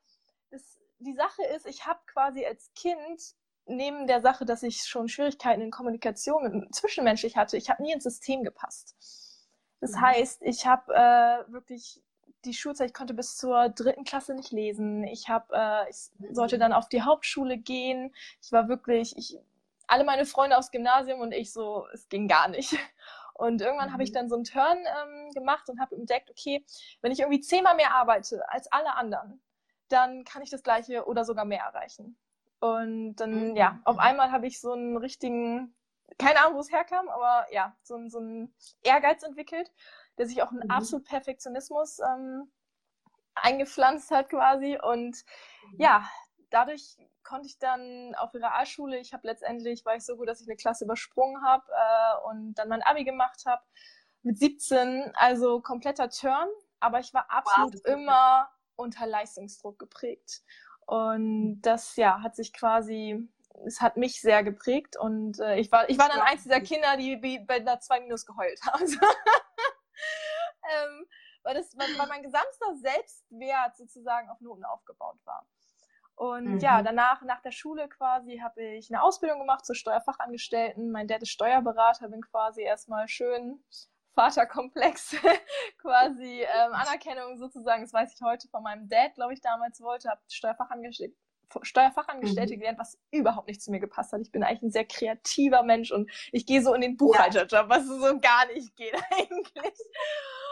das, 0.51 0.79
die 0.99 1.15
Sache 1.15 1.43
ist, 1.57 1.67
ich 1.67 1.87
habe 1.87 2.01
quasi 2.07 2.45
als 2.45 2.71
Kind 2.75 3.35
neben 3.67 4.07
der 4.07 4.21
Sache, 4.21 4.45
dass 4.45 4.63
ich 4.63 4.83
schon 4.85 5.09
Schwierigkeiten 5.09 5.63
in 5.63 5.71
Kommunikation 5.71 6.69
zwischenmenschlich 6.73 7.37
hatte, 7.37 7.57
ich 7.57 7.71
habe 7.71 7.83
nie 7.83 7.93
ins 7.93 8.05
System 8.05 8.43
gepasst. 8.43 8.97
Das 9.81 9.93
mhm. 9.93 10.01
heißt, 10.01 10.43
ich 10.43 10.67
habe 10.67 10.95
äh, 10.95 11.53
wirklich 11.53 12.03
die 12.45 12.55
Schulzeit, 12.55 12.89
ich 12.89 12.95
konnte 12.95 13.15
bis 13.15 13.37
zur 13.37 13.69
dritten 13.69 14.05
Klasse 14.05 14.35
nicht 14.35 14.53
lesen. 14.53 15.05
Ich 15.05 15.29
habe, 15.29 15.55
äh, 15.55 15.91
ich 15.91 16.11
sollte 16.35 16.59
dann 16.59 16.73
auf 16.73 16.89
die 16.89 17.03
Hauptschule 17.03 17.59
gehen. 17.59 18.15
Ich 18.43 18.51
war 18.53 18.69
wirklich, 18.69 19.17
ich, 19.17 19.39
alle 19.87 20.05
meine 20.05 20.27
Freunde 20.27 20.57
aus 20.57 20.71
Gymnasium 20.71 21.21
und 21.21 21.33
ich 21.33 21.53
so, 21.53 21.87
es 21.93 22.09
ging 22.09 22.29
gar 22.29 22.49
nicht. 22.49 22.77
Und 23.35 23.61
irgendwann 23.61 23.89
mhm. 23.89 23.93
habe 23.95 24.03
ich 24.05 24.11
mhm. 24.11 24.15
dann 24.15 24.29
so 24.29 24.35
einen 24.37 24.45
Turn 24.45 24.79
ähm, 24.79 25.31
gemacht 25.33 25.69
und 25.69 25.81
habe 25.81 25.97
entdeckt, 25.97 26.31
okay, 26.31 26.65
wenn 27.01 27.13
ich 27.13 27.21
irgendwie 27.21 27.41
zehnmal 27.41 27.75
mehr 27.77 27.93
arbeite 27.93 28.49
als 28.51 28.71
alle 28.71 28.95
anderen, 28.95 29.43
dann 29.89 30.25
kann 30.25 30.43
ich 30.43 30.51
das 30.51 30.63
gleiche 30.63 31.07
oder 31.07 31.25
sogar 31.25 31.45
mehr 31.45 31.63
erreichen. 31.63 32.17
Und 32.63 33.17
dann, 33.17 33.51
mhm. 33.51 33.57
ja, 33.57 33.81
auf 33.85 33.99
einmal 33.99 34.31
habe 34.31 34.47
ich 34.47 34.61
so 34.61 34.71
einen 34.71 34.97
richtigen, 34.97 35.75
keine 36.17 36.39
Ahnung, 36.41 36.55
wo 36.55 36.61
es 36.61 36.71
herkam, 36.71 37.09
aber 37.09 37.47
ja, 37.51 37.77
so, 37.83 37.99
so 38.09 38.19
einen 38.19 38.55
Ehrgeiz 38.85 39.25
entwickelt, 39.25 39.69
der 40.17 40.29
sich 40.29 40.45
auch 40.45 40.53
in 40.53 40.59
mhm. 40.59 40.71
absolut 40.71 41.05
Perfektionismus 41.05 41.99
ähm, 41.99 42.53
eingepflanzt 43.35 44.13
hat 44.13 44.29
quasi. 44.29 44.79
Und 44.81 45.25
mhm. 45.73 45.81
ja, 45.81 46.09
dadurch 46.51 46.99
konnte 47.25 47.49
ich 47.49 47.59
dann 47.59 48.15
auf 48.15 48.31
der 48.31 48.43
Realschule, 48.43 48.97
ich 49.01 49.13
habe 49.13 49.27
letztendlich, 49.27 49.85
war 49.85 49.97
ich 49.97 50.05
so 50.05 50.17
gut, 50.17 50.29
dass 50.29 50.41
ich 50.41 50.47
eine 50.47 50.57
Klasse 50.57 50.85
übersprungen 50.85 51.45
habe 51.45 51.65
äh, 51.69 52.29
und 52.29 52.55
dann 52.55 52.69
mein 52.69 52.83
Abi 52.83 53.03
gemacht 53.03 53.43
habe 53.45 53.65
mit 54.23 54.39
17, 54.39 55.11
also 55.17 55.61
kompletter 55.61 56.11
Turn, 56.11 56.49
aber 56.79 57.01
ich 57.01 57.13
war 57.13 57.29
absolut 57.29 57.75
wow, 57.75 57.93
immer 57.93 58.51
unter 58.77 59.09
Leistungsdruck 59.09 59.81
geprägt. 59.81 60.43
Und 60.87 61.63
das 61.63 61.97
ja 61.97 62.23
hat 62.23 62.37
sich 62.37 62.53
quasi, 62.53 63.29
es 63.65 63.81
hat 63.81 63.97
mich 63.97 64.21
sehr 64.21 64.43
geprägt 64.43 64.97
und 64.99 65.39
äh, 65.41 65.59
ich 65.59 65.71
war, 65.71 65.89
ich 65.89 65.99
war 65.99 66.09
dann 66.09 66.21
eins 66.21 66.43
dieser 66.43 66.61
Kinder, 66.61 66.97
die 66.97 67.17
bei 67.47 67.57
einer 67.57 67.81
2 67.81 68.01
Minus 68.01 68.27
geheult 68.27 68.61
haben. 68.67 68.85
ähm, 70.71 71.07
weil, 71.43 71.55
das, 71.55 71.77
weil, 71.77 71.89
weil 71.99 72.09
mein 72.09 72.23
gesamter 72.23 72.77
Selbstwert 72.77 73.77
sozusagen 73.77 74.29
auf 74.31 74.41
Noten 74.41 74.65
aufgebaut 74.65 75.19
war. 75.25 75.47
Und 76.15 76.55
mhm. 76.55 76.59
ja, 76.59 76.83
danach, 76.83 77.23
nach 77.23 77.41
der 77.41 77.53
Schule 77.53 77.89
quasi, 77.89 78.39
habe 78.39 78.63
ich 78.63 78.91
eine 78.91 79.03
Ausbildung 79.03 79.41
gemacht 79.41 79.65
zur 79.65 79.75
Steuerfachangestellten. 79.75 80.91
Mein 80.93 81.09
Dad 81.09 81.23
ist 81.23 81.31
Steuerberater, 81.31 82.09
bin 82.09 82.21
quasi 82.21 82.63
erstmal 82.63 83.09
schön 83.09 83.65
Vaterkomplex 84.15 85.17
quasi 85.79 86.43
ähm, 86.43 86.73
Anerkennung 86.73 87.39
sozusagen, 87.39 87.83
das 87.83 87.93
weiß 87.93 88.15
ich 88.15 88.23
heute 88.23 88.49
von 88.49 88.63
meinem 88.63 88.89
Dad, 88.89 89.15
glaube 89.15 89.33
ich, 89.33 89.41
damals 89.41 89.81
wollte, 89.81 90.09
habe 90.09 90.21
Steuerfachangestellte, 90.31 91.17
Steuerfachangestellte 91.63 92.55
mhm. 92.55 92.61
gelernt, 92.61 92.79
was 92.79 92.99
überhaupt 93.11 93.49
nicht 93.49 93.63
zu 93.63 93.71
mir 93.71 93.81
gepasst 93.81 94.13
hat. 94.13 94.21
Ich 94.21 94.33
bin 94.33 94.43
eigentlich 94.43 94.63
ein 94.63 94.73
sehr 94.73 94.87
kreativer 94.87 95.63
Mensch 95.63 95.91
und 95.91 96.11
ich 96.33 96.47
gehe 96.47 96.63
so 96.63 96.75
in 96.75 96.81
den 96.81 96.97
Buchhalterjob, 96.97 97.53
ja. 97.53 97.69
was 97.69 97.87
so 97.87 98.21
gar 98.21 98.47
nicht 98.47 98.75
geht 98.77 98.95
eigentlich. 99.11 99.79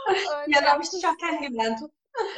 Und, 0.07 0.55
ja, 0.55 0.61
da 0.61 0.73
habe 0.73 0.83
ich 0.83 0.91
dich 0.91 1.07
auch 1.07 1.17
kennengelernt. 1.17 1.81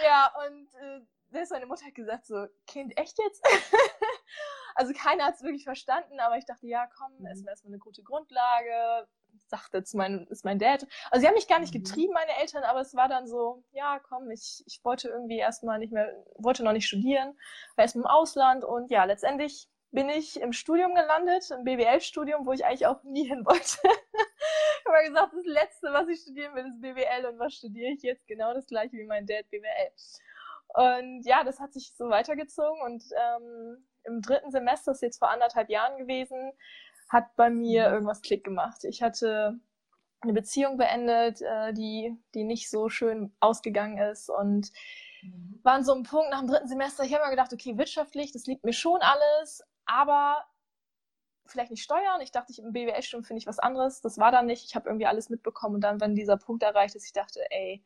Ja, 0.05 0.33
und 0.47 0.75
äh, 0.75 1.01
da 1.31 1.41
ist 1.41 1.51
meine 1.51 1.67
Mutter 1.67 1.87
hat 1.87 1.95
gesagt 1.95 2.27
so, 2.27 2.47
Kind, 2.67 2.97
echt 2.99 3.19
jetzt? 3.19 3.43
also 4.75 4.93
keiner 4.93 5.25
hat 5.25 5.37
es 5.37 5.43
wirklich 5.43 5.65
verstanden, 5.65 6.21
aber 6.21 6.37
ich 6.37 6.45
dachte, 6.45 6.67
ja, 6.67 6.87
komm, 6.99 7.13
mhm. 7.19 7.27
erstmal 7.27 7.53
erstmal 7.53 7.73
eine 7.73 7.79
gute 7.79 8.03
Grundlage, 8.03 9.09
sagt 9.53 9.75
jetzt 9.75 9.95
mein, 9.95 10.27
ist 10.31 10.45
mein 10.45 10.59
Dad. 10.59 10.87
Also 11.11 11.21
sie 11.21 11.29
haben 11.29 11.35
mich 11.35 11.47
gar 11.47 11.61
nicht 11.61 11.75
mhm. 11.75 11.83
getrieben, 11.83 12.13
meine 12.15 12.41
Eltern, 12.41 12.65
aber 12.65 12.81
es 12.81 12.95
war 12.95 13.09
dann 13.09 13.27
so, 13.27 13.63
ja, 13.73 14.01
komm, 14.09 14.31
ich, 14.31 14.65
ich 14.67 14.81
wollte 14.83 15.09
irgendwie 15.09 15.39
erstmal 15.39 15.79
nicht 15.79 15.93
mehr, 15.93 16.13
wollte 16.37 16.65
noch 16.65 16.73
nicht 16.73 16.87
studieren, 16.87 17.37
war 17.77 17.85
erstmal 17.85 18.05
im 18.05 18.11
Ausland 18.11 18.65
und 18.65 18.91
ja, 18.91 19.05
letztendlich 19.05 19.69
bin 19.91 20.09
ich 20.09 20.41
im 20.41 20.55
Studium 20.55 20.95
gelandet, 20.95 21.51
im 21.51 21.65
BWL-Studium, 21.65 22.47
wo 22.47 22.53
ich 22.53 22.65
eigentlich 22.65 22.87
auch 22.87 23.03
nie 23.05 23.25
hin 23.29 23.45
wollte. 23.45 23.79
ich 23.83 24.87
habe 24.87 25.07
gesagt, 25.07 25.33
das 25.35 25.45
Letzte, 25.45 25.93
was 25.93 26.09
ich 26.09 26.21
studieren 26.23 26.55
will, 26.55 26.67
ist 26.67 26.81
BWL 26.81 27.27
und 27.27 27.39
was 27.39 27.55
studiere 27.55 27.93
ich 27.93 28.03
jetzt? 28.03 28.27
Genau 28.27 28.55
das 28.55 28.67
gleiche 28.67 28.97
wie 28.97 29.05
mein 29.05 29.27
Dad, 29.27 29.49
BWL. 29.51 29.93
Und 30.75 31.27
ja, 31.27 31.45
das 31.45 31.61
hat 31.61 31.75
sich 31.75 31.93
so 31.95 32.09
weitergezogen 32.09 32.81
und 32.81 33.05
ähm, 33.15 33.87
im 34.05 34.23
dritten 34.23 34.51
Semester, 34.51 34.91
das 34.91 34.99
ist 34.99 35.03
jetzt 35.03 35.19
vor 35.19 35.31
anderthalb 35.31 35.69
Jahren 35.69 35.99
gewesen, 35.99 36.53
hat 37.13 37.37
bei 37.37 37.51
mir 37.51 37.89
mhm. 37.89 37.95
irgendwas 37.95 38.23
Klick 38.23 38.43
gemacht. 38.43 38.85
Ich 38.85 39.03
hatte 39.03 39.61
eine 40.23 40.33
Beziehung 40.33 40.79
beendet, 40.79 41.43
äh, 41.43 41.73
die, 41.73 42.17
die 42.35 42.45
nicht 42.45 42.71
so 42.71 42.89
schön 42.89 43.35
ausgegangen 43.41 43.99
ist 43.99 44.31
und 44.31 44.73
mhm. 45.23 45.61
war 45.63 45.75
an 45.75 45.85
so 45.85 45.93
einem 45.93 46.05
Punkt 46.05 46.31
nach 46.31 46.41
dem 46.41 46.49
dritten 46.49 46.69
Semester, 46.69 47.05
ich 47.05 47.13
habe 47.13 47.25
mir 47.25 47.31
gedacht, 47.31 47.53
okay, 47.53 47.77
wirtschaftlich, 47.77 48.33
das 48.33 48.47
liegt 48.47 48.65
mir 48.65 48.73
schon 48.73 49.01
alles, 49.03 49.63
aber 49.85 50.45
vielleicht 51.45 51.71
nicht 51.71 51.83
steuern. 51.83 52.21
Ich 52.21 52.31
dachte, 52.31 52.53
ich 52.53 52.61
im 52.61 52.73
BWL-Studium 52.73 53.25
finde 53.25 53.39
ich 53.41 53.47
was 53.47 53.59
anderes. 53.59 54.01
Das 54.01 54.17
war 54.17 54.31
dann 54.31 54.47
nicht. 54.47 54.65
Ich 54.65 54.75
habe 54.77 54.89
irgendwie 54.89 55.07
alles 55.07 55.29
mitbekommen 55.29 55.75
und 55.75 55.81
dann, 55.83 56.01
wenn 56.01 56.15
dieser 56.15 56.37
Punkt 56.37 56.63
erreicht 56.63 56.95
ist, 56.95 57.05
ich 57.05 57.13
dachte, 57.13 57.41
ey, 57.51 57.85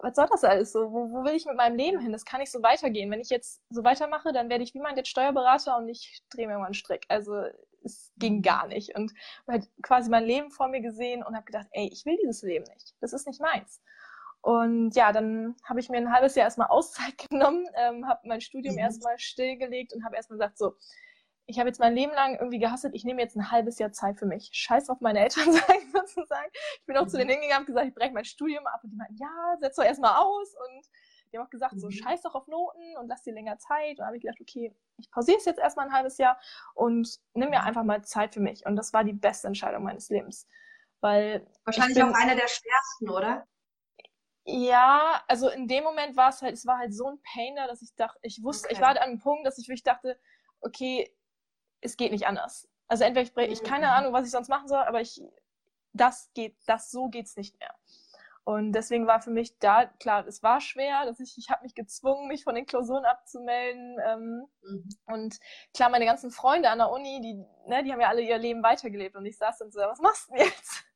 was 0.00 0.14
soll 0.16 0.26
das 0.30 0.44
alles 0.44 0.72
so? 0.72 0.92
Wo, 0.92 1.10
wo 1.10 1.24
will 1.24 1.34
ich 1.34 1.44
mit 1.44 1.56
meinem 1.56 1.76
Leben 1.76 2.00
hin? 2.00 2.12
Das 2.12 2.24
kann 2.24 2.40
nicht 2.40 2.52
so 2.52 2.62
weitergehen. 2.62 3.10
Wenn 3.10 3.20
ich 3.20 3.28
jetzt 3.30 3.60
so 3.68 3.84
weitermache, 3.84 4.32
dann 4.32 4.48
werde 4.48 4.64
ich 4.64 4.74
wie 4.74 4.80
mein 4.80 4.96
jetzt 4.96 5.10
Steuerberater 5.10 5.76
und 5.76 5.88
ich 5.88 6.22
drehe 6.30 6.46
mir 6.46 6.56
mal 6.56 6.66
einen 6.66 6.74
Strick. 6.74 7.04
Also 7.08 7.42
es 7.84 8.12
ging 8.16 8.36
mhm. 8.36 8.42
gar 8.42 8.66
nicht. 8.66 8.96
Und 8.96 9.12
halt 9.46 9.68
quasi 9.82 10.10
mein 10.10 10.24
Leben 10.24 10.50
vor 10.50 10.68
mir 10.68 10.80
gesehen 10.80 11.22
und 11.22 11.34
habe 11.34 11.44
gedacht, 11.44 11.66
ey, 11.72 11.88
ich 11.92 12.04
will 12.04 12.16
dieses 12.22 12.42
Leben 12.42 12.64
nicht. 12.72 12.94
Das 13.00 13.12
ist 13.12 13.26
nicht 13.26 13.40
meins. 13.40 13.80
Und 14.40 14.96
ja, 14.96 15.12
dann 15.12 15.54
habe 15.64 15.78
ich 15.78 15.88
mir 15.88 15.98
ein 15.98 16.12
halbes 16.12 16.34
Jahr 16.34 16.44
erstmal 16.44 16.66
Auszeit 16.70 17.16
genommen, 17.30 17.66
ähm, 17.76 18.08
habe 18.08 18.20
mein 18.24 18.40
Studium 18.40 18.74
mhm. 18.74 18.80
erstmal 18.80 19.18
stillgelegt 19.18 19.94
und 19.94 20.04
habe 20.04 20.16
erstmal 20.16 20.38
gesagt, 20.38 20.58
so, 20.58 20.74
ich 21.46 21.58
habe 21.58 21.68
jetzt 21.68 21.80
mein 21.80 21.94
Leben 21.94 22.12
lang 22.12 22.36
irgendwie 22.38 22.58
gehasselt, 22.58 22.94
ich 22.94 23.04
nehme 23.04 23.20
jetzt 23.20 23.36
ein 23.36 23.50
halbes 23.50 23.78
Jahr 23.78 23.92
Zeit 23.92 24.18
für 24.18 24.26
mich. 24.26 24.50
Scheiß 24.52 24.88
auf 24.90 25.00
meine 25.00 25.20
Eltern 25.20 25.52
sagen 25.52 25.92
sozusagen. 25.92 26.50
Ich 26.80 26.86
bin 26.86 26.96
auch 26.96 27.04
mhm. 27.04 27.08
zu 27.08 27.18
denen 27.18 27.30
hingegangen 27.30 27.62
und 27.62 27.66
gesagt, 27.66 27.88
ich 27.88 27.94
breche 27.94 28.12
mein 28.12 28.24
Studium 28.24 28.66
ab 28.66 28.80
und 28.82 28.90
die 28.90 28.96
meinten, 28.96 29.16
ja, 29.16 29.56
setz 29.60 29.76
doch 29.76 29.84
erstmal 29.84 30.16
aus 30.16 30.54
und 30.54 30.86
die 31.32 31.38
haben 31.38 31.46
auch 31.46 31.50
gesagt, 31.50 31.74
mhm. 31.74 31.80
so 31.80 31.90
scheiß 31.90 32.22
doch 32.22 32.34
auf 32.34 32.46
Noten 32.46 32.96
und 32.98 33.08
lass 33.08 33.22
dir 33.22 33.32
länger 33.32 33.58
Zeit. 33.58 33.92
Und 33.92 33.98
dann 33.98 34.06
habe 34.08 34.16
ich 34.16 34.22
gedacht, 34.22 34.40
okay, 34.40 34.74
ich 34.98 35.10
pausiere 35.10 35.38
es 35.38 35.44
jetzt 35.44 35.58
erstmal 35.58 35.86
ein 35.86 35.92
halbes 35.92 36.18
Jahr 36.18 36.38
und 36.74 37.18
nimm 37.34 37.50
mir 37.50 37.62
einfach 37.62 37.84
mal 37.84 38.04
Zeit 38.04 38.34
für 38.34 38.40
mich. 38.40 38.66
Und 38.66 38.76
das 38.76 38.92
war 38.92 39.04
die 39.04 39.12
beste 39.12 39.46
Entscheidung 39.46 39.82
meines 39.84 40.08
Lebens. 40.10 40.46
Weil 41.00 41.46
Wahrscheinlich 41.64 41.98
bin, 41.98 42.04
auch 42.04 42.14
eine 42.14 42.36
der 42.36 42.48
schwersten, 42.48 43.10
oder? 43.10 43.46
Ja, 44.44 45.22
also 45.28 45.48
in 45.48 45.68
dem 45.68 45.84
Moment 45.84 46.16
war 46.16 46.30
es 46.30 46.42
halt, 46.42 46.54
es 46.54 46.66
war 46.66 46.78
halt 46.78 46.94
so 46.94 47.08
ein 47.08 47.20
Pain 47.22 47.56
da, 47.56 47.66
dass 47.66 47.80
ich 47.80 47.94
dachte, 47.94 48.18
ich 48.22 48.42
wusste, 48.42 48.66
okay. 48.66 48.74
ich 48.74 48.80
war 48.80 48.88
halt 48.88 48.98
an 48.98 49.10
einem 49.10 49.20
Punkt, 49.20 49.46
dass 49.46 49.58
ich 49.58 49.68
wirklich 49.68 49.84
dachte, 49.84 50.18
okay, 50.60 51.14
es 51.80 51.96
geht 51.96 52.12
nicht 52.12 52.26
anders. 52.26 52.68
Also 52.88 53.04
entweder 53.04 53.42
ich, 53.42 53.52
ich 53.52 53.62
keine 53.62 53.86
mhm. 53.86 53.92
Ahnung, 53.92 54.12
was 54.12 54.26
ich 54.26 54.32
sonst 54.32 54.48
machen 54.48 54.68
soll, 54.68 54.82
aber 54.82 55.00
ich, 55.00 55.22
das 55.92 56.30
geht, 56.34 56.56
das 56.66 56.90
so 56.90 57.08
geht's 57.08 57.36
nicht 57.36 57.58
mehr. 57.58 57.74
Und 58.44 58.72
deswegen 58.72 59.06
war 59.06 59.20
für 59.20 59.30
mich 59.30 59.58
da, 59.58 59.86
klar, 59.86 60.26
es 60.26 60.42
war 60.42 60.60
schwer, 60.60 61.04
dass 61.06 61.20
ich, 61.20 61.38
ich 61.38 61.50
habe 61.50 61.62
mich 61.62 61.74
gezwungen, 61.74 62.26
mich 62.26 62.42
von 62.42 62.56
den 62.56 62.66
Klausuren 62.66 63.04
abzumelden. 63.04 63.98
Ähm, 64.04 64.46
mhm. 64.62 64.88
Und 65.06 65.38
klar, 65.74 65.90
meine 65.90 66.06
ganzen 66.06 66.32
Freunde 66.32 66.68
an 66.68 66.78
der 66.78 66.90
Uni, 66.90 67.20
die, 67.20 67.34
ne, 67.68 67.84
die 67.84 67.92
haben 67.92 68.00
ja 68.00 68.08
alle 68.08 68.22
ihr 68.22 68.38
Leben 68.38 68.62
weitergelebt 68.62 69.14
und 69.14 69.26
ich 69.26 69.38
saß 69.38 69.58
dann 69.58 69.70
so, 69.70 69.80
was 69.80 70.00
machst 70.00 70.28
du 70.28 70.34
denn 70.34 70.46
jetzt? 70.46 70.84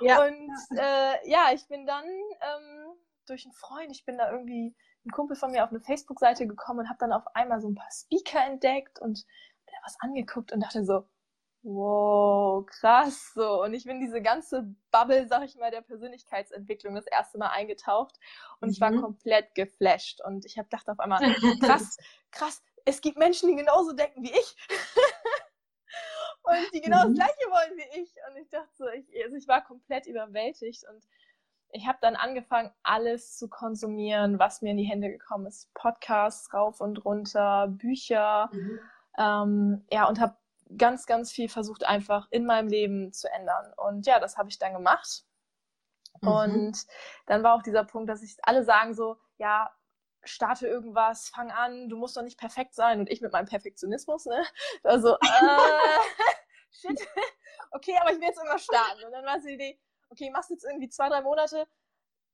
Ja. 0.00 0.24
Und 0.24 0.78
äh, 0.78 1.28
ja, 1.28 1.48
ich 1.52 1.66
bin 1.66 1.84
dann 1.84 2.04
ähm, 2.04 2.94
durch 3.26 3.44
einen 3.44 3.52
Freund, 3.52 3.90
ich 3.90 4.04
bin 4.04 4.16
da 4.16 4.30
irgendwie 4.30 4.76
ein 5.04 5.10
Kumpel 5.10 5.36
von 5.36 5.50
mir 5.50 5.64
auf 5.64 5.70
eine 5.70 5.80
Facebook-Seite 5.80 6.46
gekommen 6.46 6.78
und 6.78 6.88
habe 6.88 7.00
dann 7.00 7.12
auf 7.12 7.24
einmal 7.34 7.60
so 7.60 7.68
ein 7.68 7.74
paar 7.74 7.90
Speaker 7.90 8.44
entdeckt 8.44 9.00
und 9.00 9.26
mir 9.66 9.78
was 9.84 9.96
angeguckt 9.98 10.52
und 10.52 10.60
dachte 10.60 10.84
so, 10.84 11.08
wow, 11.68 12.64
krass 12.66 13.32
so. 13.34 13.62
Und 13.62 13.74
ich 13.74 13.84
bin 13.84 14.00
diese 14.00 14.22
ganze 14.22 14.74
Bubble, 14.90 15.26
sag 15.28 15.44
ich 15.44 15.56
mal, 15.56 15.70
der 15.70 15.82
Persönlichkeitsentwicklung 15.82 16.94
das 16.94 17.06
erste 17.06 17.38
Mal 17.38 17.50
eingetaucht 17.50 18.18
und 18.60 18.68
mhm. 18.68 18.72
ich 18.72 18.80
war 18.80 18.90
mhm. 18.90 19.02
komplett 19.02 19.54
geflasht. 19.54 20.20
Und 20.24 20.44
ich 20.46 20.58
habe 20.58 20.68
gedacht 20.68 20.88
auf 20.88 20.98
einmal, 20.98 21.20
krass, 21.60 21.98
krass, 22.30 22.62
es 22.84 23.00
gibt 23.00 23.18
Menschen, 23.18 23.48
die 23.48 23.56
genauso 23.56 23.92
denken 23.92 24.22
wie 24.22 24.32
ich. 24.32 24.56
und 26.42 26.74
die 26.74 26.80
genau 26.80 27.02
das 27.02 27.10
mhm. 27.10 27.14
gleiche 27.14 27.50
wollen 27.50 27.76
wie 27.76 28.00
ich. 28.00 28.14
Und 28.28 28.36
ich 28.40 28.48
dachte 28.48 28.74
so, 28.74 28.88
ich, 28.88 29.06
also 29.22 29.36
ich 29.36 29.46
war 29.46 29.62
komplett 29.62 30.06
überwältigt 30.06 30.84
und 30.88 31.04
ich 31.70 31.86
habe 31.86 31.98
dann 32.00 32.16
angefangen, 32.16 32.70
alles 32.82 33.36
zu 33.36 33.46
konsumieren, 33.48 34.38
was 34.38 34.62
mir 34.62 34.70
in 34.70 34.78
die 34.78 34.84
Hände 34.84 35.10
gekommen 35.10 35.46
ist. 35.46 35.72
Podcasts 35.74 36.52
rauf 36.54 36.80
und 36.80 37.04
runter, 37.04 37.68
Bücher, 37.68 38.48
mhm. 38.52 38.80
ähm, 39.18 39.84
ja, 39.90 40.08
und 40.08 40.18
habe 40.18 40.34
ganz, 40.76 41.06
ganz 41.06 41.32
viel 41.32 41.48
versucht, 41.48 41.84
einfach 41.84 42.28
in 42.30 42.44
meinem 42.44 42.68
Leben 42.68 43.12
zu 43.12 43.30
ändern. 43.32 43.72
Und 43.76 44.06
ja, 44.06 44.20
das 44.20 44.36
habe 44.36 44.48
ich 44.48 44.58
dann 44.58 44.74
gemacht. 44.74 45.24
Mhm. 46.20 46.28
Und 46.28 46.86
dann 47.26 47.42
war 47.42 47.54
auch 47.54 47.62
dieser 47.62 47.84
Punkt, 47.84 48.08
dass 48.08 48.22
ich 48.22 48.36
alle 48.42 48.64
sagen 48.64 48.94
so, 48.94 49.16
ja, 49.38 49.70
starte 50.24 50.66
irgendwas, 50.66 51.28
fang 51.28 51.50
an, 51.50 51.88
du 51.88 51.96
musst 51.96 52.16
doch 52.16 52.22
nicht 52.22 52.38
perfekt 52.38 52.74
sein. 52.74 53.00
Und 53.00 53.10
ich 53.10 53.20
mit 53.20 53.32
meinem 53.32 53.46
Perfektionismus, 53.46 54.26
ne? 54.26 54.44
Also, 54.82 55.14
äh, 55.14 55.18
shit. 56.70 57.08
okay, 57.70 57.96
aber 58.00 58.12
ich 58.12 58.18
will 58.18 58.26
jetzt 58.26 58.38
irgendwas 58.38 58.64
starten. 58.64 59.04
Und 59.04 59.12
dann 59.12 59.24
war 59.24 59.40
so 59.40 59.46
die 59.46 59.54
Idee, 59.54 59.80
okay, 60.10 60.30
machst 60.30 60.50
jetzt 60.50 60.64
irgendwie 60.64 60.88
zwei, 60.88 61.08
drei 61.08 61.22
Monate 61.22 61.66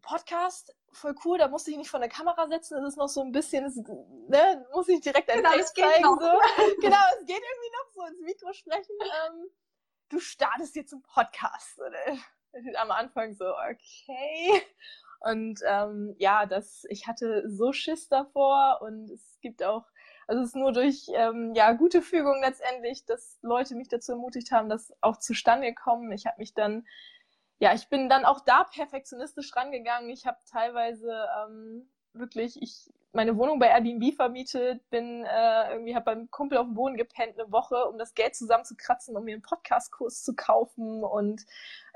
Podcast, 0.05 0.75
voll 0.93 1.15
cool, 1.25 1.39
da 1.39 1.49
musste 1.49 1.71
ich 1.71 1.77
nicht 1.77 1.91
vor 1.91 2.01
der 2.01 2.09
Kamera 2.09 2.47
setzen, 2.47 2.77
das 2.81 2.91
ist 2.93 2.99
noch 2.99 3.09
so 3.09 3.23
ein 3.23 3.33
bisschen, 3.33 3.65
das, 3.65 3.77
ne, 3.77 4.67
muss 4.73 4.89
ich 4.89 5.01
direkt 5.01 5.31
ein 5.31 5.39
genau, 5.39 5.51
Face 5.51 5.73
zeigen. 5.73 6.05
So. 6.05 6.19
genau, 6.81 6.99
es 7.19 7.27
geht 7.27 7.41
irgendwie 7.41 7.73
noch 7.73 7.93
so 7.95 8.03
ins 8.05 8.21
Mikro 8.21 8.53
sprechen. 8.53 8.97
Ähm, 9.01 9.51
du 10.11 10.21
startest 10.21 10.77
jetzt 10.77 10.93
einen 10.93 11.03
Podcast. 11.03 11.79
Oder? 11.79 12.19
Am 12.81 12.91
Anfang 12.91 13.35
so, 13.35 13.47
okay. 13.47 14.63
Und 15.21 15.61
ähm, 15.67 16.15
ja, 16.19 16.45
das, 16.45 16.85
ich 16.91 17.07
hatte 17.07 17.49
so 17.49 17.73
Schiss 17.73 18.09
davor 18.09 18.81
und 18.83 19.11
es 19.11 19.39
gibt 19.41 19.63
auch, 19.63 19.87
also 20.27 20.43
es 20.43 20.49
ist 20.49 20.57
nur 20.57 20.73
durch 20.73 21.07
ähm, 21.15 21.55
ja, 21.55 21.73
gute 21.73 22.03
Fügung 22.03 22.43
letztendlich, 22.43 23.07
dass 23.07 23.39
Leute 23.41 23.75
mich 23.75 23.89
dazu 23.89 24.13
ermutigt 24.13 24.53
haben, 24.53 24.69
dass 24.69 24.93
auch 25.01 25.17
zustande 25.17 25.75
kommen. 25.75 26.13
Ich 26.13 26.27
habe 26.27 26.37
mich 26.39 26.53
dann 26.53 26.87
ja, 27.65 27.73
ich 27.73 27.89
bin 27.89 28.11
dann 28.11 28.27
auch 28.27 28.41
da 28.41 28.65
perfektionistisch 28.65 29.57
rangegangen. 29.57 30.11
Ich 30.11 30.27
habe 30.27 30.37
teilweise 30.45 31.27
ähm, 31.41 31.89
wirklich, 32.13 32.61
ich 32.61 32.93
meine 33.15 33.39
Wohnung 33.39 33.59
bei 33.59 33.69
Airbnb 33.69 34.15
vermietet, 34.15 34.87
bin 34.91 35.25
äh, 35.25 35.73
irgendwie 35.73 35.95
habe 35.95 36.05
beim 36.05 36.31
Kumpel 36.31 36.59
auf 36.59 36.67
dem 36.67 36.75
Boden 36.75 36.99
gepennt 36.99 37.41
eine 37.41 37.51
Woche, 37.51 37.89
um 37.89 37.97
das 37.97 38.13
Geld 38.13 38.37
zusammenzukratzen, 38.37 39.17
um 39.17 39.25
mir 39.25 39.33
einen 39.33 39.41
Podcastkurs 39.41 40.23
zu 40.23 40.37
kaufen 40.37 41.03
und 41.05 41.41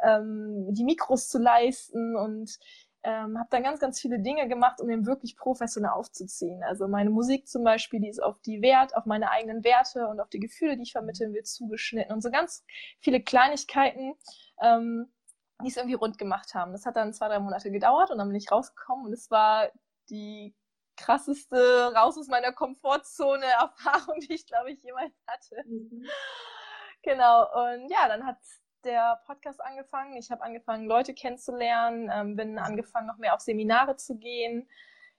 ähm, 0.03 0.73
die 0.73 0.85
Mikros 0.85 1.29
zu 1.29 1.39
leisten 1.39 2.17
und 2.17 2.59
ähm, 3.03 3.39
habe 3.39 3.49
dann 3.51 3.63
ganz, 3.63 3.79
ganz 3.79 4.01
viele 4.01 4.21
Dinge 4.21 4.49
gemacht, 4.49 4.81
um 4.81 4.89
ihn 4.89 5.05
wirklich 5.05 5.37
professionell 5.37 5.91
aufzuziehen. 5.91 6.63
Also 6.63 6.89
meine 6.89 7.11
Musik 7.11 7.47
zum 7.47 7.63
Beispiel, 7.63 8.01
die 8.01 8.09
ist 8.09 8.23
auf 8.23 8.41
die 8.41 8.63
Wert, 8.63 8.97
auf 8.97 9.05
meine 9.05 9.31
eigenen 9.31 9.65
Werte 9.65 10.09
und 10.09 10.19
auf 10.19 10.31
die 10.31 10.41
Gefühle, 10.41 10.77
die 10.79 10.85
ich 10.85 10.93
vermitteln 10.93 11.35
will, 11.35 11.43
zugeschnitten 11.43 12.15
und 12.15 12.23
so 12.23 12.31
ganz 12.31 12.65
viele 13.01 13.21
Kleinigkeiten. 13.21 14.15
Ähm, 14.63 15.13
die 15.63 15.69
es 15.69 15.77
irgendwie 15.77 15.95
rund 15.97 16.19
gemacht 16.19 16.55
haben. 16.55 16.73
Das 16.73 16.87
hat 16.87 16.97
dann 16.97 17.13
zwei, 17.13 17.29
drei 17.29 17.41
Monate 17.41 17.71
gedauert 17.71 18.11
und 18.11 18.19
dann 18.19 18.29
bin 18.29 18.37
ich 18.37 18.51
rausgekommen 18.51 19.07
und 19.07 19.13
es 19.13 19.31
war 19.31 19.71
die 20.11 20.55
krasseste 20.97 21.93
raus 21.95 22.19
aus 22.19 22.29
meiner 22.29 22.53
Komfortzone 22.53 23.45
Erfahrung, 23.47 24.21
die 24.21 24.35
ich 24.35 24.47
glaube 24.47 24.73
ich 24.73 24.83
jemals 24.83 25.13
hatte. 25.27 25.63
Mhm. 25.67 26.07
Genau 27.03 27.43
und 27.43 27.89
ja, 27.91 28.09
dann 28.09 28.27
hat 28.27 28.39
der 28.85 29.21
Podcast 29.27 29.61
angefangen. 29.61 30.17
Ich 30.17 30.31
habe 30.31 30.43
angefangen 30.43 30.87
Leute 30.87 31.15
kennenzulernen, 31.15 32.11
ähm, 32.13 32.37
bin 32.37 32.59
angefangen 32.59 33.07
noch 33.07 33.19
mehr 33.19 33.35
auf 33.35 33.41
Seminare 33.41 33.97
zu 33.97 34.17
gehen, 34.17 34.69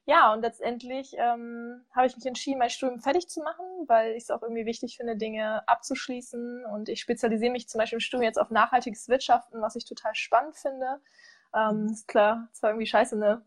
ja, 0.09 0.33
und 0.33 0.41
letztendlich 0.41 1.13
ähm, 1.19 1.85
habe 1.95 2.07
ich 2.07 2.15
mich 2.15 2.25
entschieden, 2.25 2.57
mein 2.57 2.71
Studium 2.71 2.99
fertig 2.99 3.29
zu 3.29 3.43
machen, 3.43 3.63
weil 3.85 4.13
ich 4.13 4.23
es 4.23 4.31
auch 4.31 4.41
irgendwie 4.41 4.65
wichtig 4.65 4.97
finde, 4.97 5.15
Dinge 5.15 5.61
abzuschließen. 5.67 6.65
Und 6.65 6.89
ich 6.89 6.99
spezialisiere 6.99 7.51
mich 7.51 7.69
zum 7.69 7.77
Beispiel 7.77 7.97
im 7.97 7.99
Studium 7.99 8.23
jetzt 8.23 8.39
auf 8.39 8.49
nachhaltiges 8.49 9.07
Wirtschaften, 9.07 9.61
was 9.61 9.75
ich 9.75 9.85
total 9.85 10.15
spannend 10.15 10.55
finde. 10.55 10.99
Ähm, 11.53 11.89
ist 11.91 12.07
klar, 12.07 12.47
es 12.51 12.63
war 12.63 12.71
irgendwie 12.71 12.87
scheiße, 12.87 13.19
ne, 13.19 13.45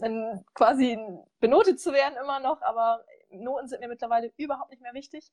in, 0.00 0.42
quasi 0.54 0.98
benotet 1.40 1.78
zu 1.78 1.92
werden 1.92 2.16
immer 2.16 2.40
noch, 2.40 2.62
aber 2.62 3.04
Noten 3.28 3.68
sind 3.68 3.80
mir 3.80 3.88
mittlerweile 3.88 4.32
überhaupt 4.38 4.70
nicht 4.70 4.80
mehr 4.80 4.94
wichtig. 4.94 5.30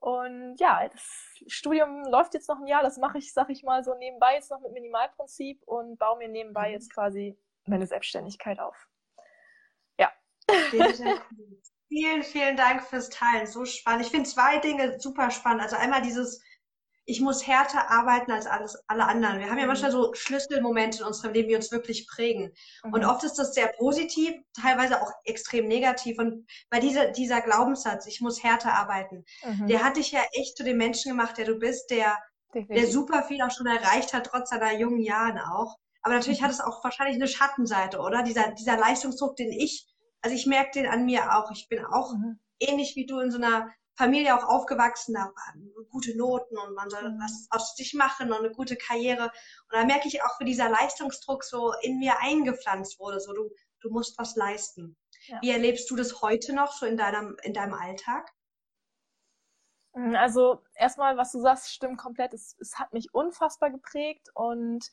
Und 0.00 0.56
ja, 0.58 0.88
das 0.88 1.44
Studium 1.46 2.02
läuft 2.06 2.34
jetzt 2.34 2.48
noch 2.48 2.58
ein 2.58 2.66
Jahr, 2.66 2.82
das 2.82 2.98
mache 2.98 3.18
ich, 3.18 3.32
sag 3.32 3.50
ich 3.50 3.62
mal, 3.62 3.84
so 3.84 3.94
nebenbei 3.94 4.34
jetzt 4.34 4.50
noch 4.50 4.58
mit 4.62 4.72
Minimalprinzip 4.72 5.62
und 5.62 5.96
baue 5.96 6.18
mir 6.18 6.28
nebenbei 6.28 6.70
mhm. 6.70 6.72
jetzt 6.72 6.92
quasi 6.92 7.38
meine 7.66 7.86
Selbstständigkeit 7.86 8.58
auf. 8.58 8.88
Cool. 10.50 11.60
Vielen, 11.88 12.22
vielen 12.22 12.56
Dank 12.56 12.82
fürs 12.82 13.08
Teilen. 13.08 13.46
So 13.46 13.64
spannend. 13.64 14.04
Ich 14.04 14.10
finde 14.10 14.28
zwei 14.28 14.58
Dinge 14.58 15.00
super 15.00 15.30
spannend. 15.30 15.62
Also 15.62 15.76
einmal 15.76 16.02
dieses, 16.02 16.42
ich 17.06 17.22
muss 17.22 17.46
härter 17.46 17.90
arbeiten 17.90 18.30
als 18.30 18.46
alles, 18.46 18.78
alle 18.86 19.06
anderen. 19.06 19.38
Wir 19.38 19.48
haben 19.48 19.56
ja 19.56 19.62
mhm. 19.62 19.68
manchmal 19.68 19.90
so 19.90 20.12
Schlüsselmomente 20.12 20.98
in 20.98 21.04
unserem 21.06 21.32
Leben, 21.32 21.48
die 21.48 21.54
uns 21.54 21.72
wirklich 21.72 22.06
prägen. 22.06 22.52
Mhm. 22.84 22.92
Und 22.92 23.04
oft 23.06 23.24
ist 23.24 23.38
das 23.38 23.54
sehr 23.54 23.68
positiv, 23.68 24.34
teilweise 24.60 25.00
auch 25.00 25.10
extrem 25.24 25.66
negativ. 25.66 26.18
Und 26.18 26.46
bei 26.68 26.78
dieser, 26.78 27.10
dieser 27.10 27.40
Glaubenssatz, 27.40 28.06
ich 28.06 28.20
muss 28.20 28.42
härter 28.42 28.74
arbeiten, 28.74 29.24
mhm. 29.42 29.68
der 29.68 29.82
hat 29.82 29.96
dich 29.96 30.12
ja 30.12 30.20
echt 30.32 30.58
zu 30.58 30.64
dem 30.64 30.76
Menschen 30.76 31.12
gemacht, 31.12 31.38
der 31.38 31.46
du 31.46 31.54
bist, 31.54 31.90
der, 31.90 32.18
der 32.52 32.86
super 32.86 33.22
viel 33.22 33.40
auch 33.40 33.50
schon 33.50 33.66
erreicht 33.66 34.12
hat, 34.12 34.26
trotz 34.26 34.50
seiner 34.50 34.74
jungen 34.74 35.00
Jahren 35.00 35.38
auch. 35.38 35.78
Aber 36.02 36.14
natürlich 36.14 36.40
mhm. 36.40 36.44
hat 36.44 36.50
es 36.50 36.60
auch 36.60 36.84
wahrscheinlich 36.84 37.16
eine 37.16 37.28
Schattenseite, 37.28 37.98
oder? 37.98 38.22
Dieser, 38.22 38.52
dieser 38.52 38.76
Leistungsdruck, 38.76 39.34
den 39.36 39.50
ich 39.50 39.86
also 40.20 40.34
ich 40.34 40.46
merke 40.46 40.72
den 40.72 40.86
an 40.86 41.04
mir 41.04 41.36
auch. 41.36 41.50
Ich 41.50 41.68
bin 41.68 41.84
auch 41.84 42.14
mhm. 42.14 42.38
ähnlich 42.58 42.96
wie 42.96 43.06
du 43.06 43.20
in 43.20 43.30
so 43.30 43.38
einer 43.38 43.70
Familie 43.98 44.36
auch 44.36 44.44
aufgewachsen, 44.44 45.14
da 45.14 45.32
waren 45.34 45.72
gute 45.90 46.16
Noten 46.16 46.56
und 46.56 46.74
man 46.74 46.88
soll 46.88 47.10
mhm. 47.10 47.18
was 47.18 47.48
aus 47.50 47.74
sich 47.74 47.94
machen 47.94 48.30
und 48.32 48.38
eine 48.38 48.52
gute 48.52 48.76
Karriere. 48.76 49.24
Und 49.24 49.72
da 49.72 49.84
merke 49.84 50.06
ich 50.06 50.22
auch, 50.22 50.38
wie 50.38 50.44
dieser 50.44 50.68
Leistungsdruck 50.68 51.42
so 51.42 51.72
in 51.82 51.98
mir 51.98 52.14
eingepflanzt 52.20 53.00
wurde, 53.00 53.18
so 53.18 53.32
du, 53.32 53.50
du 53.80 53.90
musst 53.90 54.16
was 54.16 54.36
leisten. 54.36 54.96
Ja. 55.26 55.38
Wie 55.42 55.50
erlebst 55.50 55.90
du 55.90 55.96
das 55.96 56.22
heute 56.22 56.54
noch 56.54 56.72
so 56.72 56.86
in 56.86 56.96
deinem, 56.96 57.36
in 57.42 57.52
deinem 57.52 57.74
Alltag? 57.74 58.30
Also 59.92 60.62
erstmal, 60.74 61.16
was 61.16 61.32
du 61.32 61.40
sagst, 61.40 61.72
stimmt 61.72 61.98
komplett. 61.98 62.32
Es, 62.34 62.56
es 62.60 62.78
hat 62.78 62.92
mich 62.92 63.12
unfassbar 63.12 63.70
geprägt 63.70 64.28
und 64.34 64.88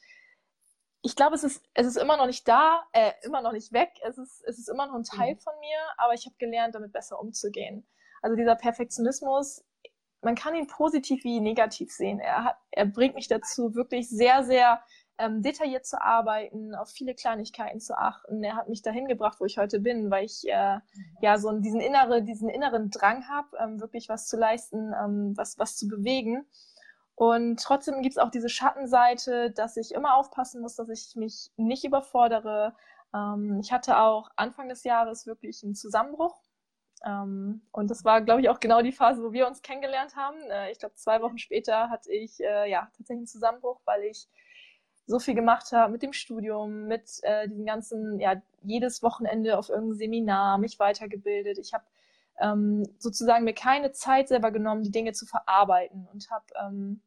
ich 1.05 1.15
glaube, 1.15 1.35
es 1.35 1.43
ist, 1.43 1.63
es 1.75 1.85
ist 1.85 1.97
immer 1.97 2.17
noch 2.17 2.25
nicht 2.25 2.47
da, 2.47 2.83
äh, 2.91 3.11
immer 3.21 3.41
noch 3.41 3.51
nicht 3.51 3.71
weg. 3.71 3.91
Es 4.01 4.17
ist, 4.17 4.43
es 4.47 4.57
ist 4.57 4.69
immer 4.69 4.87
noch 4.87 4.95
ein 4.95 5.03
Teil 5.03 5.35
mhm. 5.35 5.39
von 5.39 5.53
mir, 5.59 5.77
aber 5.97 6.13
ich 6.15 6.25
habe 6.25 6.35
gelernt, 6.39 6.73
damit 6.73 6.91
besser 6.91 7.19
umzugehen. 7.19 7.87
Also 8.23 8.35
dieser 8.35 8.55
Perfektionismus, 8.55 9.63
man 10.21 10.33
kann 10.33 10.55
ihn 10.55 10.65
positiv 10.65 11.23
wie 11.23 11.39
negativ 11.39 11.91
sehen. 11.91 12.19
Er, 12.19 12.45
hat, 12.45 12.57
er 12.71 12.87
bringt 12.87 13.13
mich 13.13 13.27
dazu, 13.27 13.75
wirklich 13.75 14.09
sehr, 14.09 14.43
sehr 14.43 14.81
ähm, 15.19 15.43
detailliert 15.43 15.85
zu 15.85 16.01
arbeiten, 16.01 16.73
auf 16.73 16.89
viele 16.89 17.13
Kleinigkeiten 17.13 17.79
zu 17.79 17.95
achten. 17.95 18.43
Er 18.43 18.55
hat 18.55 18.67
mich 18.67 18.81
dahin 18.81 19.07
gebracht, 19.07 19.39
wo 19.39 19.45
ich 19.45 19.59
heute 19.59 19.79
bin, 19.79 20.09
weil 20.09 20.25
ich 20.25 20.43
äh, 20.47 20.79
ja 21.21 21.37
so 21.37 21.51
diesen 21.59 21.81
innere, 21.81 22.23
diesen 22.23 22.49
inneren 22.49 22.89
Drang 22.89 23.27
habe, 23.29 23.47
ähm, 23.59 23.79
wirklich 23.79 24.09
was 24.09 24.25
zu 24.25 24.37
leisten, 24.37 24.91
ähm, 24.99 25.33
was, 25.37 25.59
was 25.59 25.77
zu 25.77 25.87
bewegen. 25.87 26.47
Und 27.15 27.61
trotzdem 27.63 28.01
gibt 28.01 28.13
es 28.13 28.17
auch 28.17 28.29
diese 28.29 28.49
Schattenseite, 28.49 29.51
dass 29.51 29.77
ich 29.77 29.93
immer 29.93 30.15
aufpassen 30.15 30.61
muss, 30.61 30.75
dass 30.75 30.89
ich 30.89 31.15
mich 31.15 31.49
nicht 31.55 31.85
überfordere. 31.85 32.75
Ähm, 33.13 33.59
ich 33.61 33.71
hatte 33.71 33.97
auch 33.99 34.29
Anfang 34.35 34.67
des 34.67 34.83
Jahres 34.83 35.25
wirklich 35.25 35.63
einen 35.63 35.75
Zusammenbruch. 35.75 36.35
Ähm, 37.05 37.61
und 37.71 37.89
das 37.89 38.03
war, 38.03 38.21
glaube 38.21 38.41
ich, 38.41 38.49
auch 38.49 38.59
genau 38.59 38.81
die 38.81 38.91
Phase, 38.91 39.23
wo 39.23 39.31
wir 39.31 39.47
uns 39.47 39.61
kennengelernt 39.61 40.15
haben. 40.15 40.37
Äh, 40.49 40.71
ich 40.71 40.79
glaube, 40.79 40.95
zwei 40.95 41.21
Wochen 41.21 41.37
später 41.37 41.89
hatte 41.89 42.11
ich 42.11 42.41
äh, 42.41 42.69
ja 42.69 42.89
tatsächlich 42.97 43.19
einen 43.19 43.27
Zusammenbruch, 43.27 43.79
weil 43.85 44.03
ich 44.03 44.27
so 45.07 45.19
viel 45.19 45.35
gemacht 45.35 45.71
habe 45.71 45.91
mit 45.93 46.01
dem 46.01 46.13
Studium, 46.13 46.87
mit 46.87 47.19
äh, 47.23 47.47
diesem 47.47 47.65
ganzen, 47.65 48.19
ja, 48.19 48.41
jedes 48.63 49.03
Wochenende 49.03 49.57
auf 49.57 49.69
irgendein 49.69 49.97
Seminar, 49.97 50.57
mich 50.57 50.79
weitergebildet. 50.79 51.59
Ich 51.59 51.73
habe 51.73 51.85
ähm, 52.39 52.83
sozusagen 52.99 53.45
mir 53.45 53.53
keine 53.53 53.91
Zeit 53.91 54.27
selber 54.27 54.51
genommen, 54.51 54.83
die 54.83 54.91
Dinge 54.91 55.13
zu 55.13 55.25
verarbeiten 55.25 56.07
und 56.11 56.29
habe 56.29 56.45
ähm, 56.61 57.01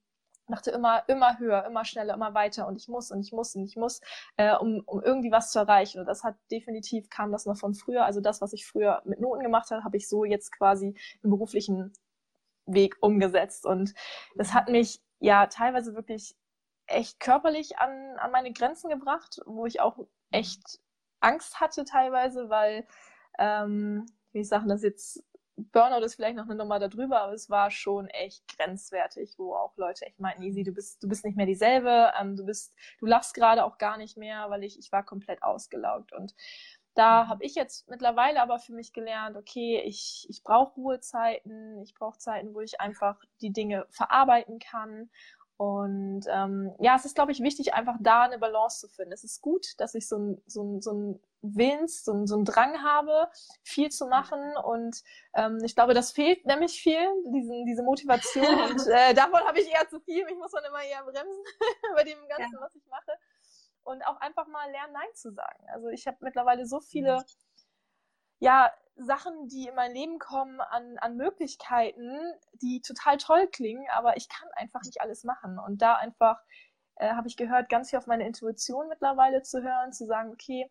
dachte 0.48 0.70
immer, 0.70 1.02
immer 1.08 1.38
höher, 1.38 1.64
immer 1.66 1.84
schneller, 1.84 2.14
immer 2.14 2.34
weiter 2.34 2.66
und 2.66 2.76
ich 2.76 2.88
muss 2.88 3.10
und 3.10 3.20
ich 3.20 3.32
muss 3.32 3.54
und 3.54 3.64
ich 3.64 3.76
muss, 3.76 4.00
äh, 4.36 4.56
um, 4.56 4.82
um 4.86 5.02
irgendwie 5.02 5.30
was 5.30 5.50
zu 5.50 5.58
erreichen. 5.58 6.00
Und 6.00 6.06
das 6.06 6.24
hat 6.24 6.36
definitiv, 6.50 7.10
kam 7.10 7.32
das 7.32 7.46
noch 7.46 7.56
von 7.56 7.74
früher. 7.74 8.04
Also 8.04 8.20
das, 8.20 8.40
was 8.40 8.52
ich 8.52 8.66
früher 8.66 9.02
mit 9.04 9.20
Noten 9.20 9.42
gemacht 9.42 9.70
habe, 9.70 9.84
habe 9.84 9.96
ich 9.96 10.08
so 10.08 10.24
jetzt 10.24 10.50
quasi 10.52 10.96
im 11.22 11.30
beruflichen 11.30 11.92
Weg 12.66 12.96
umgesetzt. 13.00 13.66
Und 13.66 13.94
das 14.36 14.54
hat 14.54 14.68
mich 14.68 15.00
ja 15.20 15.46
teilweise 15.46 15.94
wirklich 15.94 16.34
echt 16.86 17.20
körperlich 17.20 17.78
an, 17.78 18.16
an 18.16 18.30
meine 18.30 18.52
Grenzen 18.52 18.88
gebracht, 18.88 19.40
wo 19.46 19.66
ich 19.66 19.80
auch 19.80 19.98
echt 20.30 20.80
Angst 21.20 21.60
hatte 21.60 21.84
teilweise, 21.84 22.48
weil, 22.48 22.86
ähm, 23.38 24.06
wie 24.32 24.40
ich 24.40 24.48
sage 24.48 24.66
das 24.68 24.82
jetzt 24.82 25.24
Burnout 25.72 26.04
ist 26.04 26.14
vielleicht 26.14 26.36
noch 26.36 26.44
eine 26.44 26.54
Nummer 26.54 26.78
darüber, 26.78 27.20
aber 27.20 27.32
es 27.32 27.50
war 27.50 27.70
schon 27.70 28.06
echt 28.08 28.46
grenzwertig, 28.56 29.34
wo 29.38 29.54
auch 29.54 29.76
Leute 29.76 30.06
echt 30.06 30.20
meinten, 30.20 30.42
Easy, 30.42 30.62
du 30.62 30.72
bist, 30.72 31.02
du 31.02 31.08
bist 31.08 31.24
nicht 31.24 31.36
mehr 31.36 31.46
dieselbe, 31.46 32.12
ähm, 32.18 32.36
du 32.36 32.46
bist, 32.46 32.74
du 33.00 33.06
lachst 33.06 33.34
gerade 33.34 33.64
auch 33.64 33.76
gar 33.78 33.96
nicht 33.98 34.16
mehr, 34.16 34.48
weil 34.50 34.62
ich, 34.62 34.78
ich 34.78 34.92
war 34.92 35.04
komplett 35.04 35.42
ausgelaugt. 35.42 36.12
Und 36.12 36.34
da 36.94 37.24
mhm. 37.24 37.28
habe 37.28 37.44
ich 37.44 37.54
jetzt 37.56 37.88
mittlerweile 37.88 38.40
aber 38.40 38.58
für 38.58 38.72
mich 38.72 38.92
gelernt, 38.92 39.36
okay, 39.36 39.82
ich, 39.84 40.26
ich 40.28 40.44
brauche 40.44 40.74
Ruhezeiten, 40.74 41.80
ich 41.82 41.94
brauche 41.94 42.18
Zeiten, 42.18 42.54
wo 42.54 42.60
ich 42.60 42.80
einfach 42.80 43.20
die 43.40 43.52
Dinge 43.52 43.86
verarbeiten 43.90 44.60
kann 44.60 45.10
und 45.58 46.22
ähm, 46.30 46.72
ja, 46.78 46.94
es 46.94 47.04
ist, 47.04 47.16
glaube 47.16 47.32
ich, 47.32 47.40
wichtig, 47.40 47.74
einfach 47.74 47.96
da 47.98 48.22
eine 48.22 48.38
Balance 48.38 48.78
zu 48.78 48.88
finden. 48.88 49.12
Es 49.12 49.24
ist 49.24 49.42
gut, 49.42 49.74
dass 49.78 49.96
ich 49.96 50.06
so 50.06 50.16
ein, 50.16 50.42
so 50.46 50.62
ein, 50.62 50.80
so 50.80 50.92
ein 50.92 51.20
Willens, 51.42 52.04
so, 52.04 52.26
so 52.26 52.36
ein 52.36 52.44
Drang 52.44 52.80
habe, 52.84 53.28
viel 53.64 53.88
zu 53.90 54.06
machen. 54.06 54.56
Und 54.56 55.02
ähm, 55.34 55.58
ich 55.64 55.74
glaube, 55.74 55.94
das 55.94 56.12
fehlt 56.12 56.46
nämlich 56.46 56.80
viel, 56.80 57.04
diesen, 57.34 57.66
diese 57.66 57.82
Motivation. 57.82 58.46
Und 58.70 58.86
äh, 58.86 59.14
davon 59.14 59.40
habe 59.40 59.58
ich 59.58 59.68
eher 59.68 59.88
zu 59.88 59.98
viel. 59.98 60.24
Ich 60.28 60.36
muss 60.36 60.52
dann 60.52 60.64
immer 60.64 60.82
eher 60.84 61.02
bremsen 61.02 61.44
bei 61.96 62.04
dem 62.04 62.18
Ganzen, 62.28 62.54
ja. 62.54 62.60
was 62.60 62.76
ich 62.76 62.86
mache. 62.86 63.18
Und 63.82 64.06
auch 64.06 64.20
einfach 64.20 64.46
mal 64.46 64.70
lernen, 64.70 64.92
Nein 64.92 65.12
zu 65.14 65.32
sagen. 65.32 65.64
Also 65.72 65.88
ich 65.88 66.06
habe 66.06 66.18
mittlerweile 66.20 66.66
so 66.66 66.78
viele 66.78 67.24
ja, 68.40 68.70
Sachen, 68.98 69.48
die 69.48 69.68
in 69.68 69.74
mein 69.74 69.92
Leben 69.92 70.18
kommen, 70.18 70.60
an, 70.60 70.98
an 70.98 71.16
Möglichkeiten, 71.16 72.18
die 72.54 72.80
total 72.80 73.16
toll 73.16 73.46
klingen, 73.48 73.86
aber 73.92 74.16
ich 74.16 74.28
kann 74.28 74.48
einfach 74.52 74.82
nicht 74.82 75.00
alles 75.00 75.24
machen. 75.24 75.58
Und 75.58 75.80
da 75.82 75.94
einfach 75.94 76.40
äh, 76.96 77.10
habe 77.10 77.28
ich 77.28 77.36
gehört, 77.36 77.68
ganz 77.68 77.90
viel 77.90 77.98
auf 77.98 78.06
meine 78.06 78.26
Intuition 78.26 78.88
mittlerweile 78.88 79.42
zu 79.42 79.62
hören, 79.62 79.92
zu 79.92 80.06
sagen, 80.06 80.32
okay, 80.32 80.70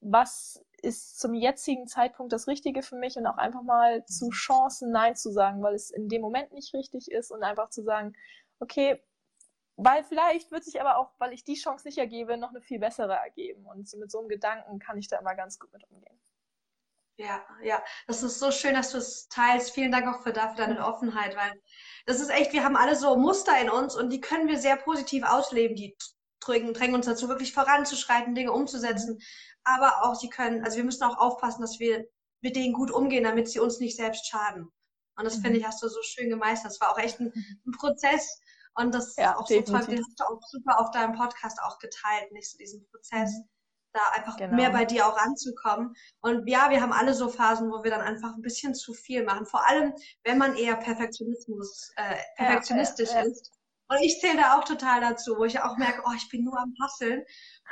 was 0.00 0.64
ist 0.82 1.20
zum 1.20 1.34
jetzigen 1.34 1.86
Zeitpunkt 1.86 2.32
das 2.32 2.48
Richtige 2.48 2.82
für 2.82 2.96
mich 2.96 3.16
und 3.16 3.26
auch 3.26 3.38
einfach 3.38 3.62
mal 3.62 4.04
zu 4.06 4.30
Chancen 4.30 4.90
Nein 4.90 5.14
zu 5.14 5.30
sagen, 5.30 5.62
weil 5.62 5.74
es 5.74 5.90
in 5.90 6.08
dem 6.08 6.22
Moment 6.22 6.52
nicht 6.52 6.74
richtig 6.74 7.10
ist 7.10 7.30
und 7.30 7.44
einfach 7.44 7.70
zu 7.70 7.82
sagen, 7.82 8.14
okay, 8.58 9.00
weil 9.76 10.02
vielleicht 10.02 10.50
wird 10.50 10.64
sich 10.64 10.80
aber 10.80 10.98
auch, 10.98 11.12
weil 11.18 11.32
ich 11.32 11.44
die 11.44 11.54
Chance 11.54 11.86
nicht 11.86 11.98
ergebe, 11.98 12.36
noch 12.36 12.50
eine 12.50 12.60
viel 12.60 12.78
bessere 12.78 13.14
ergeben. 13.14 13.64
Und 13.66 13.92
mit 13.94 14.10
so 14.10 14.18
einem 14.18 14.28
Gedanken 14.28 14.78
kann 14.80 14.98
ich 14.98 15.08
da 15.08 15.18
immer 15.18 15.34
ganz 15.34 15.58
gut 15.58 15.72
mit 15.72 15.88
umgehen. 15.90 16.20
Ja, 17.18 17.44
ja, 17.62 17.82
das 18.06 18.22
ist 18.22 18.38
so 18.38 18.50
schön, 18.50 18.74
dass 18.74 18.92
du 18.92 18.98
es 18.98 19.28
teilst. 19.28 19.72
Vielen 19.72 19.92
Dank 19.92 20.06
auch 20.06 20.22
für 20.22 20.32
dafür 20.32 20.56
deine 20.56 20.80
mhm. 20.80 20.86
Offenheit, 20.86 21.36
weil 21.36 21.52
das 22.06 22.20
ist 22.20 22.30
echt, 22.30 22.52
wir 22.52 22.64
haben 22.64 22.76
alle 22.76 22.96
so 22.96 23.16
Muster 23.16 23.60
in 23.60 23.70
uns 23.70 23.94
und 23.94 24.10
die 24.10 24.20
können 24.20 24.48
wir 24.48 24.58
sehr 24.58 24.76
positiv 24.76 25.24
ausleben. 25.24 25.76
Die 25.76 25.96
drängen, 26.40 26.74
drängen 26.74 26.94
uns 26.94 27.06
dazu, 27.06 27.28
wirklich 27.28 27.52
voranzuschreiten, 27.52 28.34
Dinge 28.34 28.52
umzusetzen. 28.52 29.18
Aber 29.62 30.04
auch, 30.04 30.14
sie 30.14 30.30
können, 30.30 30.64
also 30.64 30.78
wir 30.78 30.84
müssen 30.84 31.04
auch 31.04 31.18
aufpassen, 31.18 31.60
dass 31.60 31.78
wir 31.78 32.04
mit 32.40 32.56
denen 32.56 32.72
gut 32.72 32.90
umgehen, 32.90 33.24
damit 33.24 33.48
sie 33.48 33.60
uns 33.60 33.78
nicht 33.78 33.96
selbst 33.96 34.26
schaden. 34.26 34.68
Und 35.16 35.24
das 35.24 35.36
mhm. 35.38 35.42
finde 35.42 35.58
ich, 35.58 35.66
hast 35.66 35.82
du 35.82 35.88
so 35.88 36.02
schön 36.02 36.30
gemeistert. 36.30 36.72
Das 36.72 36.80
war 36.80 36.92
auch 36.92 36.98
echt 36.98 37.20
ein, 37.20 37.30
mhm. 37.34 37.60
ein 37.66 37.72
Prozess. 37.72 38.40
Und 38.74 38.94
das 38.94 39.14
ja, 39.16 39.32
ist 39.32 39.36
auch 39.36 39.46
so 39.46 39.60
toll, 39.60 39.86
den 39.86 40.04
hast 40.04 40.18
du 40.18 40.24
auch 40.24 40.40
super 40.50 40.80
auf 40.80 40.90
deinem 40.92 41.14
Podcast 41.14 41.58
auch 41.62 41.78
geteilt, 41.78 42.32
nicht 42.32 42.50
so 42.50 42.56
diesen 42.56 42.84
Prozess. 42.90 43.30
Mhm 43.32 43.48
da 43.92 44.00
einfach 44.14 44.36
genau. 44.36 44.54
mehr 44.54 44.70
bei 44.70 44.84
dir 44.84 45.06
auch 45.06 45.16
anzukommen. 45.16 45.94
Und 46.20 46.48
ja, 46.48 46.70
wir 46.70 46.80
haben 46.80 46.92
alle 46.92 47.14
so 47.14 47.28
Phasen, 47.28 47.70
wo 47.70 47.82
wir 47.84 47.90
dann 47.90 48.00
einfach 48.00 48.34
ein 48.34 48.42
bisschen 48.42 48.74
zu 48.74 48.94
viel 48.94 49.24
machen. 49.24 49.46
Vor 49.46 49.66
allem, 49.66 49.92
wenn 50.24 50.38
man 50.38 50.56
eher 50.56 50.76
Perfektionismus, 50.76 51.92
äh, 51.96 52.16
perfektionistisch 52.36 53.10
ja, 53.10 53.16
ja, 53.16 53.24
ja. 53.24 53.30
ist. 53.30 53.50
Und 53.88 54.00
ich 54.00 54.20
zähle 54.20 54.38
da 54.38 54.58
auch 54.58 54.64
total 54.64 55.02
dazu, 55.02 55.36
wo 55.36 55.44
ich 55.44 55.60
auch 55.60 55.76
merke, 55.76 56.02
oh, 56.06 56.12
ich 56.16 56.28
bin 56.30 56.44
nur 56.44 56.58
am 56.58 56.74
Hasseln. 56.82 57.24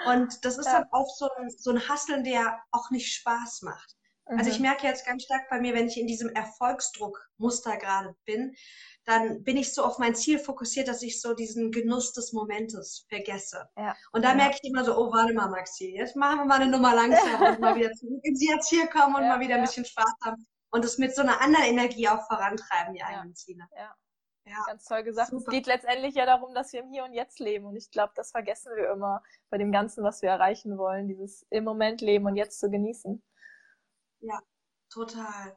Und 0.06 0.44
das 0.44 0.58
ist 0.58 0.66
dann 0.66 0.84
oft 0.90 1.16
so 1.16 1.28
ein, 1.36 1.48
so 1.48 1.70
ein 1.70 1.88
Hasseln, 1.88 2.24
der 2.24 2.60
auch 2.72 2.90
nicht 2.90 3.14
Spaß 3.14 3.62
macht. 3.62 3.96
Mhm. 4.30 4.38
Also 4.38 4.50
ich 4.50 4.60
merke 4.60 4.86
jetzt 4.86 5.04
ganz 5.04 5.24
stark 5.24 5.48
bei 5.50 5.60
mir, 5.60 5.74
wenn 5.74 5.88
ich 5.88 5.98
in 5.98 6.06
diesem 6.06 6.30
Erfolgsdruckmuster 6.30 7.76
gerade 7.76 8.14
bin, 8.24 8.54
dann 9.04 9.42
bin 9.42 9.56
ich 9.56 9.74
so 9.74 9.82
auf 9.82 9.98
mein 9.98 10.14
Ziel 10.14 10.38
fokussiert, 10.38 10.88
dass 10.88 11.02
ich 11.02 11.20
so 11.20 11.34
diesen 11.34 11.72
Genuss 11.72 12.12
des 12.12 12.32
Momentes 12.32 13.06
vergesse. 13.08 13.68
Ja. 13.76 13.96
Und 14.12 14.24
da 14.24 14.30
ja. 14.30 14.36
merke 14.36 14.58
ich 14.62 14.70
immer 14.70 14.84
so, 14.84 14.96
oh, 14.96 15.12
warte 15.12 15.34
mal, 15.34 15.48
Maxi, 15.48 15.96
jetzt 15.96 16.16
machen 16.16 16.38
wir 16.38 16.44
mal 16.44 16.60
eine 16.60 16.70
Nummer 16.70 16.94
langsam 16.94 17.42
und 17.42 17.60
mal 17.60 17.74
wieder 17.74 17.92
zurück 17.92 18.20
ins 18.22 18.42
Jetzt 18.42 18.68
hier 18.68 18.86
kommen 18.86 19.16
und 19.16 19.22
ja, 19.22 19.28
mal 19.28 19.40
wieder 19.40 19.56
ein 19.56 19.62
bisschen 19.62 19.84
Spaß 19.84 20.14
haben 20.24 20.46
und 20.70 20.84
es 20.84 20.98
mit 20.98 21.14
so 21.14 21.22
einer 21.22 21.40
anderen 21.40 21.66
Energie 21.66 22.08
auch 22.08 22.24
vorantreiben, 22.26 22.94
die 22.94 23.02
eigenen 23.02 23.34
Ziele. 23.34 23.64
Ja. 23.76 23.94
Ja, 24.46 24.56
ganz 24.66 24.84
toll 24.84 25.04
gesagt. 25.04 25.30
Super. 25.30 25.44
Es 25.46 25.52
geht 25.52 25.66
letztendlich 25.66 26.14
ja 26.14 26.26
darum, 26.26 26.54
dass 26.54 26.72
wir 26.72 26.80
im 26.80 26.90
Hier 26.90 27.04
und 27.04 27.12
Jetzt 27.12 27.38
leben. 27.38 27.66
Und 27.66 27.76
ich 27.76 27.90
glaube, 27.90 28.12
das 28.16 28.32
vergessen 28.32 28.72
wir 28.74 28.90
immer 28.90 29.22
bei 29.48 29.58
dem 29.58 29.70
Ganzen, 29.70 30.02
was 30.02 30.22
wir 30.22 30.30
erreichen 30.30 30.76
wollen, 30.76 31.06
dieses 31.06 31.46
im 31.50 31.62
Moment 31.62 32.00
leben 32.00 32.26
und 32.26 32.34
jetzt 32.36 32.58
zu 32.58 32.68
genießen. 32.68 33.22
Ja, 34.20 34.40
total. 34.92 35.56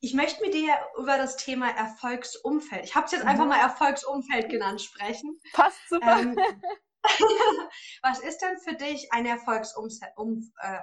Ich 0.00 0.14
möchte 0.14 0.42
mit 0.42 0.54
dir 0.54 0.74
über 0.98 1.16
das 1.16 1.36
Thema 1.36 1.70
Erfolgsumfeld, 1.70 2.84
ich 2.84 2.94
habe 2.94 3.06
es 3.06 3.12
jetzt 3.12 3.22
mhm. 3.22 3.30
einfach 3.30 3.46
mal 3.46 3.60
Erfolgsumfeld 3.60 4.50
genannt, 4.50 4.82
sprechen. 4.82 5.40
Passt 5.52 5.88
super. 5.88 6.20
Ähm, 6.20 6.36
was 8.02 8.20
ist 8.20 8.38
denn 8.38 8.58
für 8.58 8.74
dich 8.74 9.12
ein 9.12 9.26
Erfolgsumfeld? 9.26 10.12
Äh, 10.58 10.78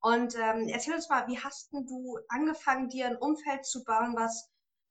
und 0.00 0.34
ähm, 0.36 0.68
erzähl 0.68 0.94
uns 0.94 1.08
mal, 1.08 1.26
wie 1.26 1.38
hast 1.38 1.72
du 1.72 2.18
angefangen, 2.28 2.88
dir 2.88 3.06
ein 3.06 3.16
Umfeld 3.16 3.64
zu 3.64 3.84
bauen, 3.84 4.14
was 4.16 4.50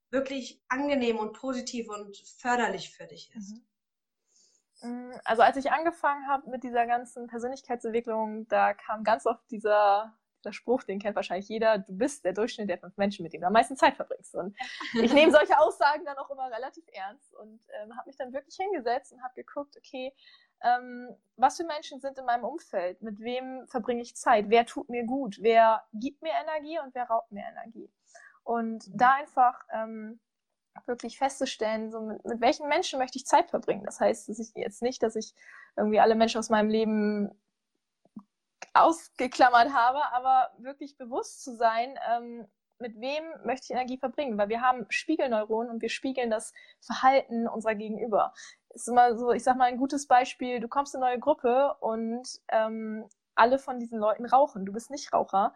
wirklich 0.09 0.61
angenehm 0.67 1.17
und 1.17 1.33
positiv 1.33 1.89
und 1.89 2.17
förderlich 2.39 2.95
für 2.95 3.07
dich 3.07 3.31
ist? 3.35 3.55
Mhm. 4.81 5.09
Mm, 5.09 5.19
also 5.23 5.41
als 5.41 5.57
ich 5.57 5.71
angefangen 5.71 6.27
habe 6.27 6.49
mit 6.49 6.63
dieser 6.63 6.85
ganzen 6.85 7.27
Persönlichkeitsentwicklung, 7.27 8.47
da 8.47 8.73
kam 8.73 9.03
ganz 9.03 9.25
oft 9.25 9.49
dieser 9.49 10.17
der 10.47 10.53
Spruch, 10.53 10.83
den 10.83 10.99
kennt 10.99 11.15
wahrscheinlich 11.15 11.47
jeder, 11.47 11.77
du 11.77 11.97
bist 11.97 12.25
der 12.25 12.33
Durchschnitt 12.33 12.69
der 12.69 12.77
fünf 12.77 12.97
Menschen, 12.97 13.23
mit 13.23 13.33
denen 13.33 13.41
du 13.41 13.47
am 13.47 13.53
meisten 13.53 13.77
Zeit 13.77 13.95
verbringst. 13.95 14.35
Und 14.35 14.55
ich 15.01 15.13
nehme 15.13 15.31
solche 15.31 15.59
Aussagen 15.59 16.05
dann 16.05 16.17
auch 16.17 16.29
immer 16.29 16.49
relativ 16.51 16.85
ernst 16.91 17.33
und 17.35 17.59
ähm, 17.81 17.95
habe 17.95 18.07
mich 18.07 18.17
dann 18.17 18.33
wirklich 18.33 18.55
hingesetzt 18.55 19.13
und 19.13 19.21
habe 19.21 19.33
geguckt, 19.35 19.75
okay, 19.77 20.13
ähm, 20.63 21.15
was 21.35 21.57
für 21.57 21.65
Menschen 21.65 21.99
sind 21.99 22.17
in 22.17 22.25
meinem 22.25 22.43
Umfeld? 22.43 23.01
Mit 23.01 23.19
wem 23.19 23.67
verbringe 23.67 24.01
ich 24.01 24.15
Zeit? 24.15 24.45
Wer 24.49 24.65
tut 24.65 24.89
mir 24.89 25.05
gut? 25.05 25.37
Wer 25.41 25.83
gibt 25.93 26.21
mir 26.21 26.31
Energie 26.41 26.79
und 26.79 26.95
wer 26.95 27.05
raubt 27.05 27.31
mir 27.31 27.43
Energie? 27.45 27.91
Und 28.43 28.87
mhm. 28.87 28.97
da 28.97 29.13
einfach 29.13 29.59
ähm, 29.71 30.19
wirklich 30.85 31.17
festzustellen, 31.17 31.91
so 31.91 32.01
mit, 32.01 32.23
mit 32.25 32.41
welchen 32.41 32.67
Menschen 32.67 32.99
möchte 32.99 33.17
ich 33.17 33.25
Zeit 33.25 33.49
verbringen. 33.49 33.83
Das 33.85 33.99
heißt, 33.99 34.29
dass 34.29 34.39
ich 34.39 34.53
jetzt 34.55 34.81
nicht, 34.81 35.03
dass 35.03 35.15
ich 35.15 35.33
irgendwie 35.75 35.99
alle 35.99 36.15
Menschen 36.15 36.39
aus 36.39 36.49
meinem 36.49 36.69
Leben 36.69 37.31
ausgeklammert 38.83 39.73
habe, 39.73 39.99
aber 40.13 40.51
wirklich 40.59 40.97
bewusst 40.97 41.43
zu 41.43 41.55
sein, 41.55 41.97
ähm, 42.11 42.47
mit 42.79 42.99
wem 42.99 43.23
möchte 43.43 43.65
ich 43.65 43.71
Energie 43.71 43.97
verbringen, 43.97 44.37
weil 44.37 44.49
wir 44.49 44.61
haben 44.61 44.85
Spiegelneuronen 44.89 45.71
und 45.71 45.81
wir 45.81 45.89
spiegeln 45.89 46.29
das 46.29 46.53
Verhalten 46.79 47.47
unserer 47.47 47.75
Gegenüber. 47.75 48.33
Ist 48.69 48.87
immer 48.87 49.17
so, 49.17 49.31
ich 49.31 49.43
sag 49.43 49.57
mal 49.57 49.65
ein 49.65 49.77
gutes 49.77 50.07
Beispiel, 50.07 50.59
du 50.59 50.67
kommst 50.67 50.93
in 50.93 51.01
eine 51.01 51.11
neue 51.11 51.19
Gruppe 51.19 51.75
und 51.79 52.27
ähm, 52.49 53.09
alle 53.35 53.59
von 53.59 53.79
diesen 53.79 53.99
Leuten 53.99 54.25
rauchen. 54.25 54.65
Du 54.65 54.73
bist 54.73 54.91
nicht 54.91 55.13
Raucher. 55.13 55.53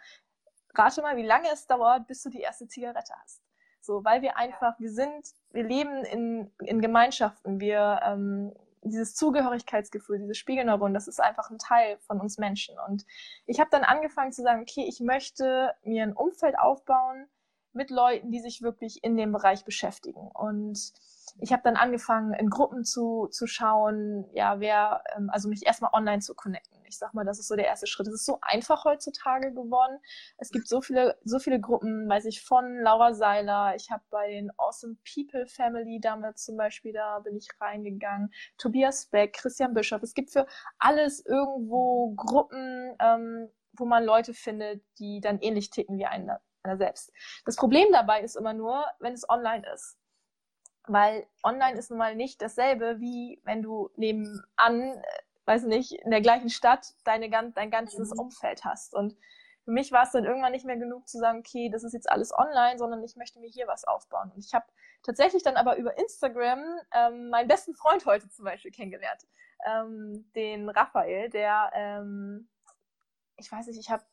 Rate 0.73 1.01
mal, 1.01 1.17
wie 1.17 1.25
lange 1.25 1.49
es 1.51 1.67
dauert, 1.67 2.07
bis 2.07 2.23
du 2.23 2.29
die 2.29 2.41
erste 2.41 2.67
Zigarette 2.67 3.13
hast. 3.21 3.41
So, 3.81 4.05
weil 4.05 4.21
wir 4.21 4.37
einfach, 4.37 4.79
wir 4.79 4.91
sind, 4.91 5.33
wir 5.51 5.63
leben 5.63 6.05
in, 6.05 6.51
in 6.59 6.81
Gemeinschaften, 6.81 7.59
wir 7.59 7.99
ähm, 8.03 8.53
dieses 8.83 9.15
Zugehörigkeitsgefühl, 9.15 10.19
diese 10.19 10.35
Spiegelneuronen, 10.35 10.93
das 10.93 11.07
ist 11.07 11.21
einfach 11.21 11.49
ein 11.49 11.59
Teil 11.59 11.97
von 11.99 12.19
uns 12.19 12.37
Menschen. 12.37 12.75
Und 12.87 13.05
ich 13.45 13.59
habe 13.59 13.69
dann 13.69 13.83
angefangen 13.83 14.31
zu 14.31 14.41
sagen, 14.41 14.61
okay, 14.61 14.85
ich 14.87 14.99
möchte 14.99 15.73
mir 15.83 16.03
ein 16.03 16.13
Umfeld 16.13 16.57
aufbauen 16.57 17.27
mit 17.73 17.89
Leuten, 17.89 18.31
die 18.31 18.39
sich 18.39 18.61
wirklich 18.61 19.03
in 19.03 19.17
dem 19.17 19.31
Bereich 19.31 19.63
beschäftigen. 19.63 20.27
Und 20.33 20.93
ich 21.39 21.51
habe 21.51 21.63
dann 21.63 21.75
angefangen, 21.75 22.33
in 22.33 22.49
Gruppen 22.49 22.83
zu, 22.83 23.27
zu 23.27 23.47
schauen, 23.47 24.25
ja, 24.33 24.59
wer, 24.59 25.03
ähm, 25.15 25.29
also 25.31 25.49
mich 25.49 25.65
erstmal 25.65 25.91
online 25.93 26.19
zu 26.19 26.35
connecten. 26.35 26.79
Ich 26.85 26.97
sag 26.97 27.13
mal, 27.13 27.25
das 27.25 27.39
ist 27.39 27.47
so 27.47 27.55
der 27.55 27.67
erste 27.67 27.87
Schritt. 27.87 28.07
Es 28.07 28.13
ist 28.13 28.25
so 28.25 28.39
einfach 28.41 28.83
heutzutage 28.85 29.53
geworden. 29.53 29.99
Es 30.37 30.51
gibt 30.51 30.67
so 30.67 30.81
viele, 30.81 31.17
so 31.23 31.39
viele 31.39 31.59
Gruppen, 31.59 32.09
weiß 32.09 32.25
ich, 32.25 32.43
von 32.43 32.79
Laura 32.79 33.13
Seiler. 33.13 33.75
Ich 33.75 33.91
habe 33.91 34.03
bei 34.09 34.29
den 34.29 34.51
Awesome 34.57 34.97
People 35.13 35.47
Family 35.47 35.99
damals 36.01 36.43
zum 36.43 36.57
Beispiel, 36.57 36.93
da 36.93 37.19
bin 37.19 37.37
ich 37.37 37.47
reingegangen. 37.59 38.33
Tobias 38.57 39.05
Beck, 39.05 39.33
Christian 39.33 39.73
Bischoff. 39.73 40.03
Es 40.03 40.13
gibt 40.13 40.31
für 40.31 40.45
alles 40.79 41.25
irgendwo 41.25 42.13
Gruppen, 42.15 42.95
ähm, 42.99 43.49
wo 43.73 43.85
man 43.85 44.03
Leute 44.03 44.33
findet, 44.33 44.83
die 44.99 45.21
dann 45.21 45.39
ähnlich 45.39 45.69
ticken 45.69 45.97
wie 45.97 46.05
einer, 46.05 46.41
einer 46.63 46.77
selbst. 46.77 47.13
Das 47.45 47.55
Problem 47.55 47.87
dabei 47.91 48.21
ist 48.21 48.35
immer 48.35 48.53
nur, 48.53 48.83
wenn 48.99 49.13
es 49.13 49.27
online 49.29 49.63
ist 49.73 49.97
weil 50.87 51.27
online 51.43 51.77
ist 51.77 51.89
nun 51.89 51.99
mal 51.99 52.15
nicht 52.15 52.41
dasselbe, 52.41 52.99
wie 52.99 53.41
wenn 53.43 53.61
du 53.61 53.89
nebenan, 53.95 54.43
äh, 54.97 55.03
weiß 55.45 55.63
nicht, 55.63 55.93
in 55.93 56.11
der 56.11 56.21
gleichen 56.21 56.49
Stadt 56.49 56.93
deine, 57.03 57.29
dein 57.29 57.71
ganzes 57.71 58.13
mhm. 58.13 58.19
Umfeld 58.19 58.63
hast. 58.63 58.93
Und 58.93 59.15
für 59.63 59.71
mich 59.71 59.91
war 59.91 60.03
es 60.03 60.11
dann 60.11 60.25
irgendwann 60.25 60.53
nicht 60.53 60.65
mehr 60.65 60.77
genug 60.77 61.07
zu 61.07 61.19
sagen, 61.19 61.39
okay, 61.39 61.69
das 61.69 61.83
ist 61.83 61.93
jetzt 61.93 62.09
alles 62.09 62.33
online, 62.33 62.77
sondern 62.77 63.03
ich 63.03 63.15
möchte 63.15 63.39
mir 63.39 63.49
hier 63.49 63.67
was 63.67 63.83
aufbauen. 63.83 64.31
Und 64.33 64.43
ich 64.43 64.53
habe 64.53 64.65
tatsächlich 65.03 65.43
dann 65.43 65.55
aber 65.55 65.77
über 65.77 65.97
Instagram 65.97 66.63
ähm, 66.93 67.29
meinen 67.29 67.47
besten 67.47 67.75
Freund 67.75 68.05
heute 68.05 68.27
zum 68.29 68.45
Beispiel 68.45 68.71
kennengelernt, 68.71 69.21
ähm, 69.65 70.29
den 70.35 70.69
Raphael, 70.69 71.29
der, 71.29 71.71
ähm, 71.75 72.49
ich 73.37 73.51
weiß 73.51 73.67
nicht, 73.67 73.79
ich 73.79 73.89
habe 73.91 74.03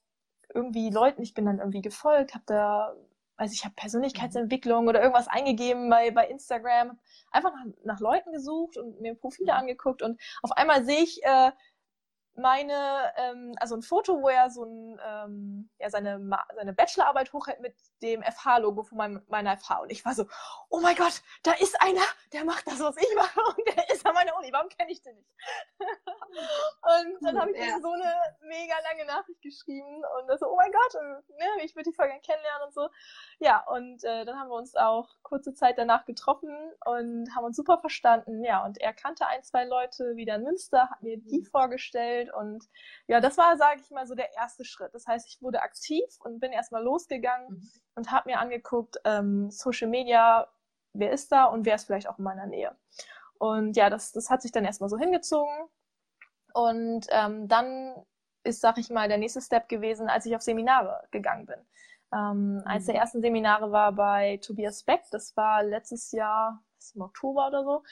irgendwie 0.54 0.90
Leuten, 0.90 1.22
ich 1.22 1.35
bin 1.35 1.46
dann 1.46 1.59
irgendwie 1.59 1.83
gefolgt, 1.83 2.35
habe 2.35 2.44
da 2.46 2.94
weiß 3.38 3.53
ich, 3.53 3.64
habe 3.64 3.74
Persönlichkeitsentwicklung 3.74 4.88
oder 4.88 5.01
irgendwas 5.01 5.29
eingegeben 5.29 5.88
bei, 5.88 6.11
bei 6.11 6.27
Instagram, 6.27 6.98
einfach 7.31 7.53
nach, 7.53 7.72
nach 7.85 8.01
Leuten 8.01 8.33
gesucht 8.33 8.77
und 8.77 9.01
mir 9.01 9.14
Profile 9.14 9.53
mhm. 9.53 9.59
angeguckt 9.59 10.03
und 10.03 10.20
auf 10.42 10.53
einmal 10.53 10.85
sehe 10.85 11.03
ich 11.03 11.22
äh, 11.22 11.53
meine, 12.38 13.12
ähm, 13.16 13.55
also 13.59 13.74
ein 13.77 13.83
Foto, 13.83 14.22
wo 14.22 14.29
er 14.29 14.51
so 14.51 14.64
ein, 14.64 15.01
ähm, 15.05 15.70
ja, 15.79 15.90
seine, 15.90 16.20
seine 16.55 16.72
Bachelorarbeit 16.72 17.33
hochhält 17.33 17.61
mit 17.61 17.74
dem 18.03 18.22
FH-Logo 18.22 18.85
von 18.85 18.98
meinem, 18.98 19.22
meiner 19.29 19.57
FH. 19.57 19.81
Und 19.81 19.90
ich 19.92 20.05
war 20.05 20.14
so, 20.14 20.27
oh 20.70 20.81
mein 20.81 20.96
Gott, 20.96 21.22
da 21.42 21.53
ist 21.53 21.81
einer, 21.83 22.03
der 22.33 22.44
macht 22.44 22.66
das, 22.66 22.81
was 22.81 22.96
ich 22.96 23.14
mache 23.16 23.40
und 23.40 23.77
der 23.77 23.90
ist 23.90 24.07
an 24.07 24.14
meiner 24.14 24.37
Uni. 24.37 24.53
Warum 24.53 24.68
kenne 24.68 24.92
ich 24.92 25.03
den 25.03 25.16
nicht? 25.16 25.31
und 25.81 27.18
dann 27.22 27.40
habe 27.40 27.51
ich 27.51 27.59
ja. 27.59 27.81
so 27.81 27.90
eine 27.90 28.14
mega 28.42 28.74
lange 28.88 29.05
Nachricht 29.07 29.42
geschrieben 29.42 30.03
und 30.18 30.29
das 30.29 30.40
so, 30.40 30.46
oh 30.46 30.57
mein 30.57 30.72
Gott, 30.72 30.94
und, 30.94 31.37
ne, 31.37 31.46
ich 31.64 31.74
würde 31.74 31.90
die 31.90 31.94
voll 31.94 32.07
gerne 32.07 32.20
kennenlernen 32.20 32.66
und 32.66 32.74
so. 32.74 32.88
Ja, 33.40 33.64
und 33.66 34.05
äh, 34.05 34.24
dann 34.24 34.38
haben 34.38 34.48
wir 34.48 34.57
uns 34.57 34.77
auch 34.77 35.09
kurze 35.22 35.55
Zeit 35.55 35.79
danach 35.79 36.05
getroffen 36.05 36.55
und 36.85 37.35
haben 37.35 37.44
uns 37.44 37.57
super 37.57 37.79
verstanden. 37.79 38.44
Ja, 38.44 38.64
und 38.64 38.79
er 38.79 38.92
kannte 38.92 39.27
ein, 39.27 39.42
zwei 39.42 39.64
Leute 39.64 40.16
wieder 40.16 40.37
in 40.37 40.44
Münster, 40.44 40.90
hat 40.90 41.03
mir 41.03 41.18
die 41.18 41.40
mhm. 41.40 41.44
vorgestellt 41.44 42.27
entwickelt 42.28 42.34
und 42.34 42.68
ja, 43.06 43.20
das 43.20 43.38
war, 43.38 43.56
sage 43.56 43.80
ich 43.80 43.90
mal, 43.90 44.06
so 44.06 44.14
der 44.14 44.34
erste 44.34 44.64
Schritt. 44.64 44.94
Das 44.94 45.06
heißt, 45.06 45.26
ich 45.28 45.42
wurde 45.42 45.62
aktiv 45.62 46.04
und 46.20 46.40
bin 46.40 46.52
erstmal 46.52 46.82
losgegangen 46.82 47.48
mhm. 47.48 47.70
und 47.94 48.10
habe 48.10 48.30
mir 48.30 48.38
angeguckt, 48.38 48.98
ähm, 49.04 49.50
Social 49.50 49.88
Media, 49.88 50.48
wer 50.92 51.12
ist 51.12 51.32
da 51.32 51.44
und 51.44 51.64
wer 51.66 51.74
ist 51.74 51.86
vielleicht 51.86 52.08
auch 52.08 52.18
in 52.18 52.24
meiner 52.24 52.46
Nähe. 52.46 52.76
Und 53.38 53.76
ja, 53.76 53.90
das, 53.90 54.12
das 54.12 54.30
hat 54.30 54.42
sich 54.42 54.52
dann 54.52 54.64
erstmal 54.64 54.90
so 54.90 54.98
hingezogen. 54.98 55.68
Und 56.54 57.06
ähm, 57.10 57.46
dann 57.46 57.94
ist, 58.42 58.60
sag 58.60 58.78
ich 58.78 58.90
mal, 58.90 59.08
der 59.08 59.18
nächste 59.18 59.40
Step 59.40 59.68
gewesen, 59.68 60.08
als 60.08 60.26
ich 60.26 60.34
auf 60.34 60.42
Seminare 60.42 61.06
gegangen 61.10 61.46
bin. 61.46 61.60
Ähm. 62.12 62.62
Eines 62.64 62.86
der 62.86 62.94
mhm. 62.94 63.00
ersten 63.00 63.20
Seminare 63.20 63.70
war 63.70 63.92
bei 63.92 64.38
Tobias 64.38 64.82
Beck. 64.82 65.02
Das 65.12 65.36
war 65.36 65.62
letztes 65.62 66.10
Jahr, 66.12 66.62
im 66.94 67.02
Oktober 67.02 67.48
oder 67.48 67.64
so. 67.64 67.82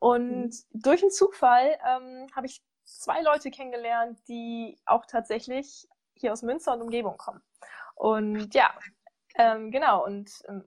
Und 0.00 0.48
mhm. 0.48 0.50
durch 0.72 1.02
einen 1.02 1.10
Zufall 1.10 1.78
ähm, 1.86 2.26
habe 2.34 2.46
ich 2.46 2.62
zwei 2.98 3.20
Leute 3.22 3.50
kennengelernt, 3.50 4.18
die 4.28 4.78
auch 4.86 5.06
tatsächlich 5.06 5.88
hier 6.14 6.32
aus 6.32 6.42
Münster 6.42 6.72
und 6.74 6.82
Umgebung 6.82 7.16
kommen. 7.16 7.42
Und 7.94 8.54
ja, 8.54 8.72
ähm, 9.36 9.70
genau, 9.70 10.04
und 10.04 10.30
ähm, 10.48 10.64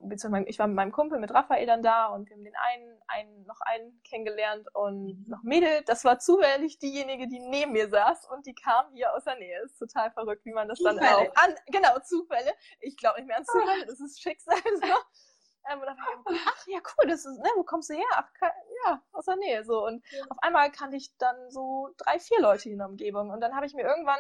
ich 0.47 0.57
war 0.57 0.67
mit 0.67 0.75
meinem 0.75 0.91
Kumpel, 0.91 1.19
mit 1.19 1.33
Raphael 1.33 1.65
dann 1.65 1.83
da 1.83 2.07
und 2.07 2.29
wir 2.29 2.35
haben 2.35 2.43
den 2.43 2.55
einen, 2.55 3.01
einen, 3.07 3.45
noch 3.45 3.59
einen 3.61 4.01
kennengelernt 4.03 4.67
und 4.73 5.19
mhm. 5.19 5.25
noch 5.27 5.43
Mädel, 5.43 5.83
das 5.85 6.05
war 6.05 6.19
zufällig 6.19 6.79
diejenige, 6.79 7.27
die 7.27 7.39
neben 7.39 7.73
mir 7.73 7.89
saß 7.89 8.29
und 8.29 8.45
die 8.45 8.55
kam 8.55 8.85
hier 8.93 9.13
aus 9.13 9.25
der 9.25 9.35
Nähe. 9.35 9.61
Ist 9.65 9.77
total 9.77 10.11
verrückt, 10.11 10.45
wie 10.45 10.53
man 10.53 10.69
das 10.69 10.79
Zufälle. 10.79 11.01
dann 11.01 11.13
auch 11.13 11.35
an, 11.35 11.55
genau, 11.67 11.99
Zufälle. 11.99 12.51
Ich 12.79 12.95
glaube 12.95 13.19
nicht 13.19 13.27
mehr 13.27 13.37
an 13.37 13.45
Zufälle, 13.45 13.85
das 13.85 13.99
ist 13.99 14.21
Schicksal. 14.21 14.57
So. 14.81 14.93
Ähm, 15.69 15.79
und 15.79 15.85
dann 15.85 15.97
war 15.97 16.33
ich, 16.33 16.39
ach 16.45 16.67
ja, 16.67 16.79
cool, 16.79 17.09
das 17.09 17.25
ist, 17.25 17.37
ne, 17.39 17.49
wo 17.55 17.63
kommst 17.63 17.89
du 17.89 17.93
her? 17.93 18.05
Ach, 18.11 18.29
ja, 18.85 19.01
aus 19.11 19.25
der 19.25 19.35
Nähe. 19.37 19.63
So. 19.63 19.85
Und 19.85 20.03
ja. 20.11 20.25
auf 20.29 20.37
einmal 20.41 20.71
kannte 20.71 20.97
ich 20.97 21.15
dann 21.17 21.49
so 21.49 21.93
drei, 21.97 22.19
vier 22.19 22.41
Leute 22.41 22.69
in 22.69 22.77
der 22.77 22.87
Umgebung. 22.87 23.29
Und 23.29 23.41
dann 23.41 23.55
habe 23.55 23.65
ich 23.65 23.73
mir 23.73 23.83
irgendwann 23.83 24.19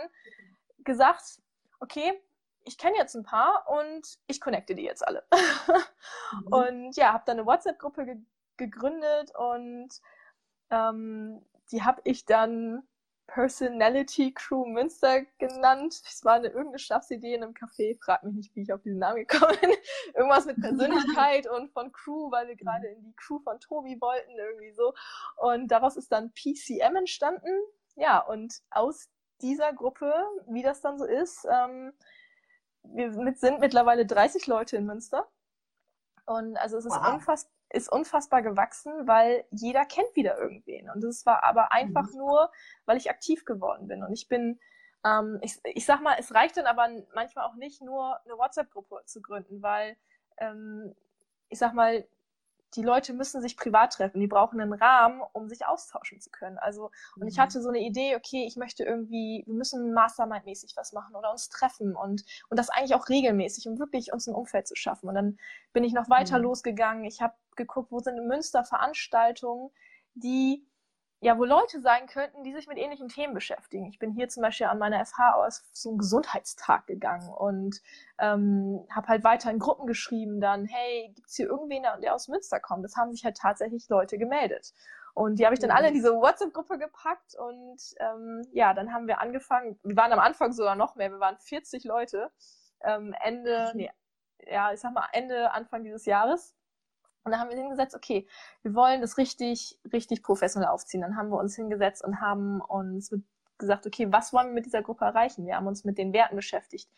gesagt, 0.79 1.41
okay, 1.79 2.21
ich 2.65 2.77
kenne 2.77 2.95
jetzt 2.97 3.15
ein 3.15 3.23
paar 3.23 3.67
und 3.67 4.19
ich 4.27 4.39
connecte 4.39 4.75
die 4.75 4.83
jetzt 4.83 5.05
alle. 5.05 5.25
mhm. 6.31 6.47
Und 6.47 6.95
ja, 6.95 7.13
habe 7.13 7.23
dann 7.25 7.37
eine 7.39 7.45
WhatsApp-Gruppe 7.45 8.05
ge 8.05 8.17
gegründet 8.55 9.31
und 9.35 9.89
ähm, 10.69 11.43
die 11.71 11.81
habe 11.81 12.01
ich 12.03 12.25
dann 12.25 12.87
Personality 13.27 14.33
Crew 14.33 14.65
Münster 14.65 15.21
genannt. 15.39 16.01
Es 16.05 16.23
war 16.23 16.35
eine 16.35 16.47
irgendeine 16.47 16.79
Schnapsidee 16.79 17.33
in 17.33 17.43
einem 17.43 17.53
Café. 17.53 17.97
Frag 18.03 18.23
mich 18.23 18.35
nicht, 18.35 18.55
wie 18.55 18.61
ich 18.61 18.73
auf 18.73 18.81
diesen 18.81 18.99
Namen 18.99 19.25
gekommen 19.25 19.57
bin. 19.61 19.71
Irgendwas 20.13 20.45
mit 20.45 20.59
Persönlichkeit 20.59 21.47
und 21.47 21.71
von 21.71 21.91
Crew, 21.91 22.31
weil 22.31 22.47
wir 22.47 22.55
gerade 22.55 22.87
in 22.87 23.03
die 23.03 23.15
Crew 23.15 23.39
von 23.39 23.59
Tobi 23.59 23.99
wollten, 23.99 24.31
irgendwie 24.37 24.71
so. 24.73 24.93
Und 25.37 25.69
daraus 25.69 25.97
ist 25.97 26.11
dann 26.11 26.33
PCM 26.33 26.95
entstanden. 26.95 27.49
Ja, 27.95 28.19
und 28.19 28.61
aus 28.71 29.09
dieser 29.41 29.73
Gruppe, 29.73 30.13
wie 30.47 30.63
das 30.63 30.81
dann 30.81 30.97
so 30.97 31.05
ist, 31.05 31.45
ähm, 31.49 31.93
wir 32.83 33.13
sind 33.35 33.59
mittlerweile 33.59 34.05
30 34.05 34.47
Leute 34.47 34.77
in 34.77 34.85
Münster. 34.85 35.27
Und 36.25 36.57
also 36.57 36.77
es 36.77 36.85
ist 36.85 36.91
wow. 36.91 37.13
unfassbar 37.13 37.51
ist 37.73 37.91
unfassbar 37.91 38.41
gewachsen, 38.41 39.07
weil 39.07 39.45
jeder 39.51 39.85
kennt 39.85 40.15
wieder 40.15 40.37
irgendwen. 40.37 40.89
Und 40.91 41.03
das 41.03 41.25
war 41.25 41.43
aber 41.43 41.71
einfach 41.71 42.07
mhm. 42.11 42.17
nur, 42.19 42.51
weil 42.85 42.97
ich 42.97 43.09
aktiv 43.09 43.45
geworden 43.45 43.87
bin. 43.87 44.03
Und 44.03 44.13
ich 44.13 44.27
bin, 44.27 44.59
ähm, 45.03 45.39
ich, 45.41 45.59
ich 45.65 45.85
sag 45.85 46.01
mal, 46.01 46.15
es 46.19 46.33
reicht 46.33 46.55
dann 46.55 46.67
aber 46.67 46.87
manchmal 47.13 47.45
auch 47.45 47.55
nicht 47.55 47.81
nur 47.81 48.19
eine 48.25 48.37
WhatsApp-Gruppe 48.37 49.01
zu 49.05 49.21
gründen, 49.21 49.61
weil 49.61 49.97
ähm, 50.37 50.95
ich 51.49 51.59
sag 51.59 51.73
mal, 51.73 52.07
die 52.75 52.81
Leute 52.81 53.13
müssen 53.13 53.41
sich 53.41 53.57
privat 53.57 53.93
treffen, 53.93 54.19
die 54.19 54.27
brauchen 54.27 54.59
einen 54.59 54.73
Rahmen, 54.73 55.21
um 55.31 55.47
sich 55.47 55.65
austauschen 55.65 56.19
zu 56.19 56.29
können. 56.29 56.57
Also, 56.57 56.91
und 57.15 57.27
ich 57.27 57.37
mhm. 57.37 57.41
hatte 57.41 57.61
so 57.61 57.69
eine 57.69 57.79
Idee, 57.79 58.15
okay, 58.15 58.45
ich 58.47 58.55
möchte 58.55 58.83
irgendwie, 58.83 59.43
wir 59.45 59.53
müssen 59.53 59.93
Mastermind-mäßig 59.93 60.75
was 60.75 60.93
machen 60.93 61.15
oder 61.15 61.31
uns 61.31 61.49
treffen 61.49 61.95
und, 61.95 62.23
und 62.49 62.57
das 62.57 62.69
eigentlich 62.69 62.95
auch 62.95 63.09
regelmäßig, 63.09 63.67
um 63.67 63.79
wirklich 63.79 64.13
uns 64.13 64.27
ein 64.27 64.35
Umfeld 64.35 64.67
zu 64.67 64.75
schaffen. 64.75 65.09
Und 65.09 65.15
dann 65.15 65.37
bin 65.71 65.83
ich 65.83 65.93
noch 65.93 66.09
weiter 66.09 66.37
mhm. 66.37 66.45
losgegangen. 66.45 67.05
Ich 67.05 67.21
habe 67.21 67.35
geguckt, 67.55 67.91
wo 67.91 67.99
sind 67.99 68.17
in 68.17 68.27
Münster 68.27 68.63
Veranstaltungen, 68.63 69.71
die 70.15 70.65
ja, 71.23 71.37
wo 71.37 71.45
Leute 71.45 71.79
sein 71.79 72.05
könnten, 72.07 72.43
die 72.43 72.53
sich 72.53 72.67
mit 72.67 72.77
ähnlichen 72.77 73.07
Themen 73.07 73.33
beschäftigen. 73.33 73.85
Ich 73.85 73.97
bin 73.97 74.11
hier 74.11 74.27
zum 74.27 74.43
Beispiel 74.43 74.67
an 74.67 74.77
meiner 74.77 75.03
FH 75.05 75.35
aus 75.35 75.63
so 75.71 75.89
einen 75.89 75.97
Gesundheitstag 75.97 76.85
gegangen 76.85 77.29
und 77.29 77.81
ähm, 78.19 78.85
habe 78.93 79.07
halt 79.07 79.23
weiter 79.23 79.49
in 79.49 79.57
Gruppen 79.57 79.87
geschrieben, 79.87 80.41
dann, 80.41 80.65
hey, 80.65 81.13
gibt's 81.15 81.35
hier 81.35 81.47
irgendwen, 81.47 81.83
der 82.01 82.13
aus 82.13 82.27
Münster 82.27 82.59
kommt? 82.59 82.83
Das 82.83 82.97
haben 82.97 83.13
sich 83.13 83.23
halt 83.23 83.37
tatsächlich 83.37 83.87
Leute 83.87 84.17
gemeldet. 84.17 84.73
Und 85.13 85.39
die 85.39 85.45
habe 85.45 85.53
ich 85.53 85.61
dann 85.61 85.71
alle 85.71 85.87
in 85.87 85.93
diese 85.93 86.13
WhatsApp-Gruppe 86.13 86.77
gepackt 86.77 87.35
und 87.35 87.79
ähm, 87.99 88.41
ja, 88.51 88.73
dann 88.73 88.93
haben 88.93 89.07
wir 89.07 89.21
angefangen, 89.21 89.79
wir 89.83 89.95
waren 89.95 90.11
am 90.11 90.19
Anfang 90.19 90.51
sogar 90.51 90.75
noch 90.75 90.95
mehr, 90.95 91.09
wir 91.09 91.19
waren 91.21 91.37
40 91.37 91.85
Leute, 91.85 92.31
ähm, 92.81 93.15
Ende, 93.23 93.71
nee, 93.75 93.91
ja, 94.39 94.73
ich 94.73 94.81
sag 94.81 94.91
mal 94.91 95.07
Ende, 95.13 95.51
Anfang 95.51 95.83
dieses 95.83 96.05
Jahres. 96.05 96.53
Und 97.23 97.31
da 97.31 97.39
haben 97.39 97.49
wir 97.49 97.57
hingesetzt, 97.57 97.95
okay, 97.95 98.27
wir 98.63 98.75
wollen 98.75 99.01
das 99.01 99.17
richtig, 99.17 99.79
richtig 99.91 100.23
professionell 100.23 100.69
aufziehen. 100.69 101.01
Dann 101.01 101.15
haben 101.15 101.29
wir 101.29 101.37
uns 101.37 101.55
hingesetzt 101.55 102.03
und 102.03 102.19
haben 102.19 102.59
uns 102.61 103.11
gesagt, 103.57 103.87
okay, 103.87 104.11
was 104.11 104.33
wollen 104.33 104.47
wir 104.47 104.53
mit 104.53 104.65
dieser 104.65 104.81
Gruppe 104.81 105.05
erreichen? 105.05 105.45
Wir 105.45 105.55
haben 105.55 105.67
uns 105.67 105.85
mit 105.85 105.97
den 105.97 106.11
Werten 106.11 106.35
beschäftigt, 106.35 106.89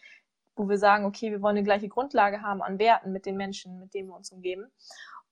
wo 0.55 0.67
wir 0.67 0.77
sagen, 0.77 1.05
okay, 1.05 1.31
wir 1.31 1.41
wollen 1.41 1.57
eine 1.57 1.63
gleiche 1.63 1.89
Grundlage 1.89 2.41
haben 2.41 2.63
an 2.63 2.79
Werten 2.79 3.11
mit 3.11 3.25
den 3.25 3.37
Menschen, 3.37 3.79
mit 3.79 3.93
denen 3.93 4.09
wir 4.09 4.15
uns 4.15 4.31
umgeben. 4.31 4.71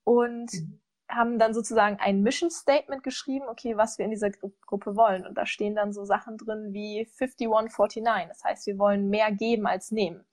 Und 0.04 0.54
mhm. 0.54 0.80
haben 1.10 1.40
dann 1.40 1.56
sozusagen 1.56 1.98
ein 2.00 2.22
Mission 2.22 2.52
Statement 2.52 3.04
geschrieben, 3.04 3.46
okay, 3.50 3.76
was 3.78 3.98
wir 3.98 4.06
in 4.06 4.12
dieser 4.12 4.30
Gru 4.30 4.52
Gruppe 4.68 4.96
wollen. 4.96 5.26
Und 5.26 5.38
da 5.38 5.48
stehen 5.48 5.76
dann 5.76 5.94
so 5.94 6.06
Sachen 6.06 6.38
drin 6.38 6.74
wie 6.74 7.06
5149. 7.06 8.28
Das 8.28 8.44
heißt, 8.44 8.68
wir 8.68 8.78
wollen 8.78 9.10
mehr 9.10 9.32
geben 9.32 9.66
als 9.66 9.92
nehmen. 9.92 10.24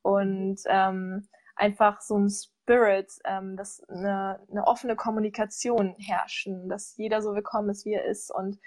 Und 0.00 0.60
ähm, 0.66 1.28
einfach 1.56 2.00
so 2.00 2.16
ein 2.16 2.30
Spirit, 2.68 3.10
ähm, 3.24 3.56
dass 3.56 3.82
eine, 3.88 4.40
eine 4.50 4.66
offene 4.66 4.94
Kommunikation 4.94 5.94
herrschen, 5.98 6.68
dass 6.68 6.96
jeder 6.98 7.22
so 7.22 7.34
willkommen 7.34 7.70
ist, 7.70 7.86
wie 7.86 7.94
er 7.94 8.04
ist 8.04 8.30
und 8.30 8.58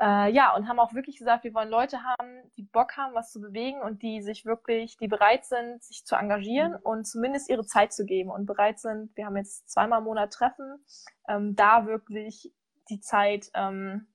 äh, 0.00 0.32
ja, 0.32 0.56
und 0.56 0.66
haben 0.66 0.78
auch 0.78 0.94
wirklich 0.94 1.18
gesagt, 1.18 1.44
wir 1.44 1.52
wollen 1.52 1.68
Leute 1.68 2.02
haben, 2.02 2.50
die 2.56 2.62
Bock 2.62 2.96
haben, 2.96 3.14
was 3.14 3.30
zu 3.30 3.38
bewegen 3.38 3.82
und 3.82 4.02
die 4.02 4.22
sich 4.22 4.46
wirklich, 4.46 4.96
die 4.96 5.08
bereit 5.08 5.44
sind, 5.44 5.84
sich 5.84 6.06
zu 6.06 6.16
engagieren 6.16 6.72
mhm. 6.72 6.78
und 6.82 7.04
zumindest 7.06 7.50
ihre 7.50 7.66
Zeit 7.66 7.92
zu 7.92 8.06
geben 8.06 8.30
und 8.30 8.46
bereit 8.46 8.78
sind, 8.78 9.14
wir 9.14 9.26
haben 9.26 9.36
jetzt 9.36 9.68
zweimal 9.68 9.98
im 9.98 10.06
Monat 10.06 10.32
Treffen, 10.32 10.82
ähm, 11.28 11.54
da 11.54 11.84
wirklich 11.84 12.54
die 12.88 13.00
Zeit 13.00 13.50
ähm, 13.52 14.06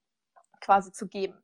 quasi 0.61 0.91
zu 0.91 1.07
geben. 1.07 1.37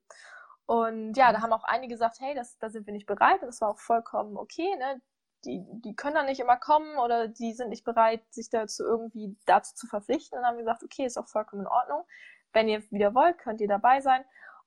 Und 0.66 1.16
ja, 1.16 1.32
da 1.32 1.42
haben 1.42 1.54
auch 1.54 1.66
einige 1.66 1.94
gesagt, 1.94 2.20
hey, 2.22 2.34
das, 2.34 2.58
da 2.58 2.72
sind 2.72 2.88
wir 2.88 2.94
nicht 2.94 3.06
bereit. 3.06 3.42
Und 3.42 3.50
das 3.50 3.62
war 3.62 3.70
auch 3.70 3.80
vollkommen 3.80 4.38
okay. 4.38 4.76
Ne? 4.80 5.02
Die, 5.46 5.64
die 5.82 5.96
können 5.96 6.16
dann 6.16 6.26
nicht 6.26 6.40
immer 6.40 6.58
kommen 6.58 6.98
oder 6.98 7.28
die 7.28 7.54
sind 7.54 7.70
nicht 7.70 7.84
bereit, 7.84 8.22
sich 8.30 8.50
dazu 8.50 8.84
irgendwie 8.84 9.36
dazu 9.46 9.76
zu 9.76 9.88
verpflichten. 9.88 10.38
Und 10.38 10.44
dann 10.44 10.52
haben 10.52 10.58
wir 10.58 10.64
gesagt, 10.64 10.84
okay, 10.84 11.06
ist 11.06 11.18
auch 11.18 11.28
vollkommen 11.28 11.64
in 11.64 11.68
Ordnung. 11.68 12.06
Wenn 12.54 12.68
ihr 12.68 12.84
wieder 12.92 13.14
wollt, 13.16 13.38
könnt 13.38 13.62
ihr 13.62 13.68
dabei 13.68 14.02
sein. 14.02 14.24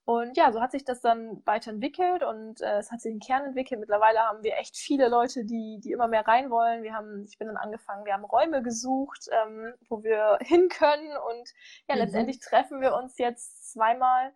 Und 0.06 0.36
ja, 0.36 0.52
so 0.52 0.60
hat 0.60 0.72
sich 0.72 0.84
das 0.84 1.00
dann 1.00 1.40
weiterentwickelt 1.46 2.22
und 2.22 2.60
äh, 2.60 2.78
es 2.78 2.92
hat 2.92 3.00
sich 3.00 3.14
ein 3.14 3.20
Kern 3.20 3.46
entwickelt. 3.46 3.80
Mittlerweile 3.80 4.18
haben 4.18 4.42
wir 4.42 4.58
echt 4.58 4.76
viele 4.76 5.08
Leute, 5.08 5.46
die, 5.46 5.80
die 5.82 5.92
immer 5.92 6.08
mehr 6.08 6.26
rein 6.26 6.50
wollen. 6.50 6.82
Wir 6.82 6.92
haben, 6.92 7.24
ich 7.24 7.38
bin 7.38 7.48
dann 7.48 7.56
angefangen, 7.56 8.04
wir 8.04 8.12
haben 8.12 8.24
Räume 8.26 8.62
gesucht, 8.62 9.28
ähm, 9.32 9.72
wo 9.88 10.02
wir 10.02 10.38
hin 10.42 10.68
können 10.68 11.16
und 11.16 11.48
ja, 11.88 11.94
mhm. 11.94 12.02
letztendlich 12.02 12.38
treffen 12.40 12.82
wir 12.82 12.94
uns 12.94 13.16
jetzt 13.16 13.72
zweimal 13.72 14.34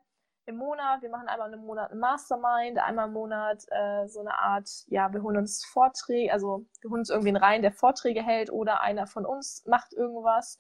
im 0.48 0.56
Monat. 0.56 1.02
Wir 1.02 1.10
machen 1.10 1.28
einmal 1.28 1.52
im 1.52 1.60
Monat 1.60 1.92
ein 1.92 1.98
Mastermind, 1.98 2.78
einmal 2.78 3.08
im 3.08 3.12
Monat 3.12 3.64
äh, 3.70 4.08
so 4.08 4.20
eine 4.20 4.34
Art, 4.34 4.68
ja, 4.86 5.12
wir 5.12 5.22
holen 5.22 5.36
uns 5.36 5.64
Vorträge, 5.66 6.32
also 6.32 6.64
wir 6.80 6.90
holen 6.90 7.00
uns 7.00 7.10
irgendwie 7.10 7.28
einen 7.28 7.36
rein, 7.36 7.62
der 7.62 7.72
Vorträge 7.72 8.22
hält 8.22 8.50
oder 8.50 8.80
einer 8.80 9.06
von 9.06 9.26
uns 9.26 9.64
macht 9.66 9.92
irgendwas. 9.92 10.58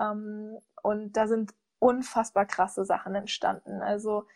Ähm, 0.00 0.58
und 0.82 1.16
da 1.16 1.28
sind 1.28 1.54
unfassbar 1.78 2.46
krasse 2.46 2.84
Sachen 2.84 3.14
entstanden. 3.14 3.80
Also 3.80 4.26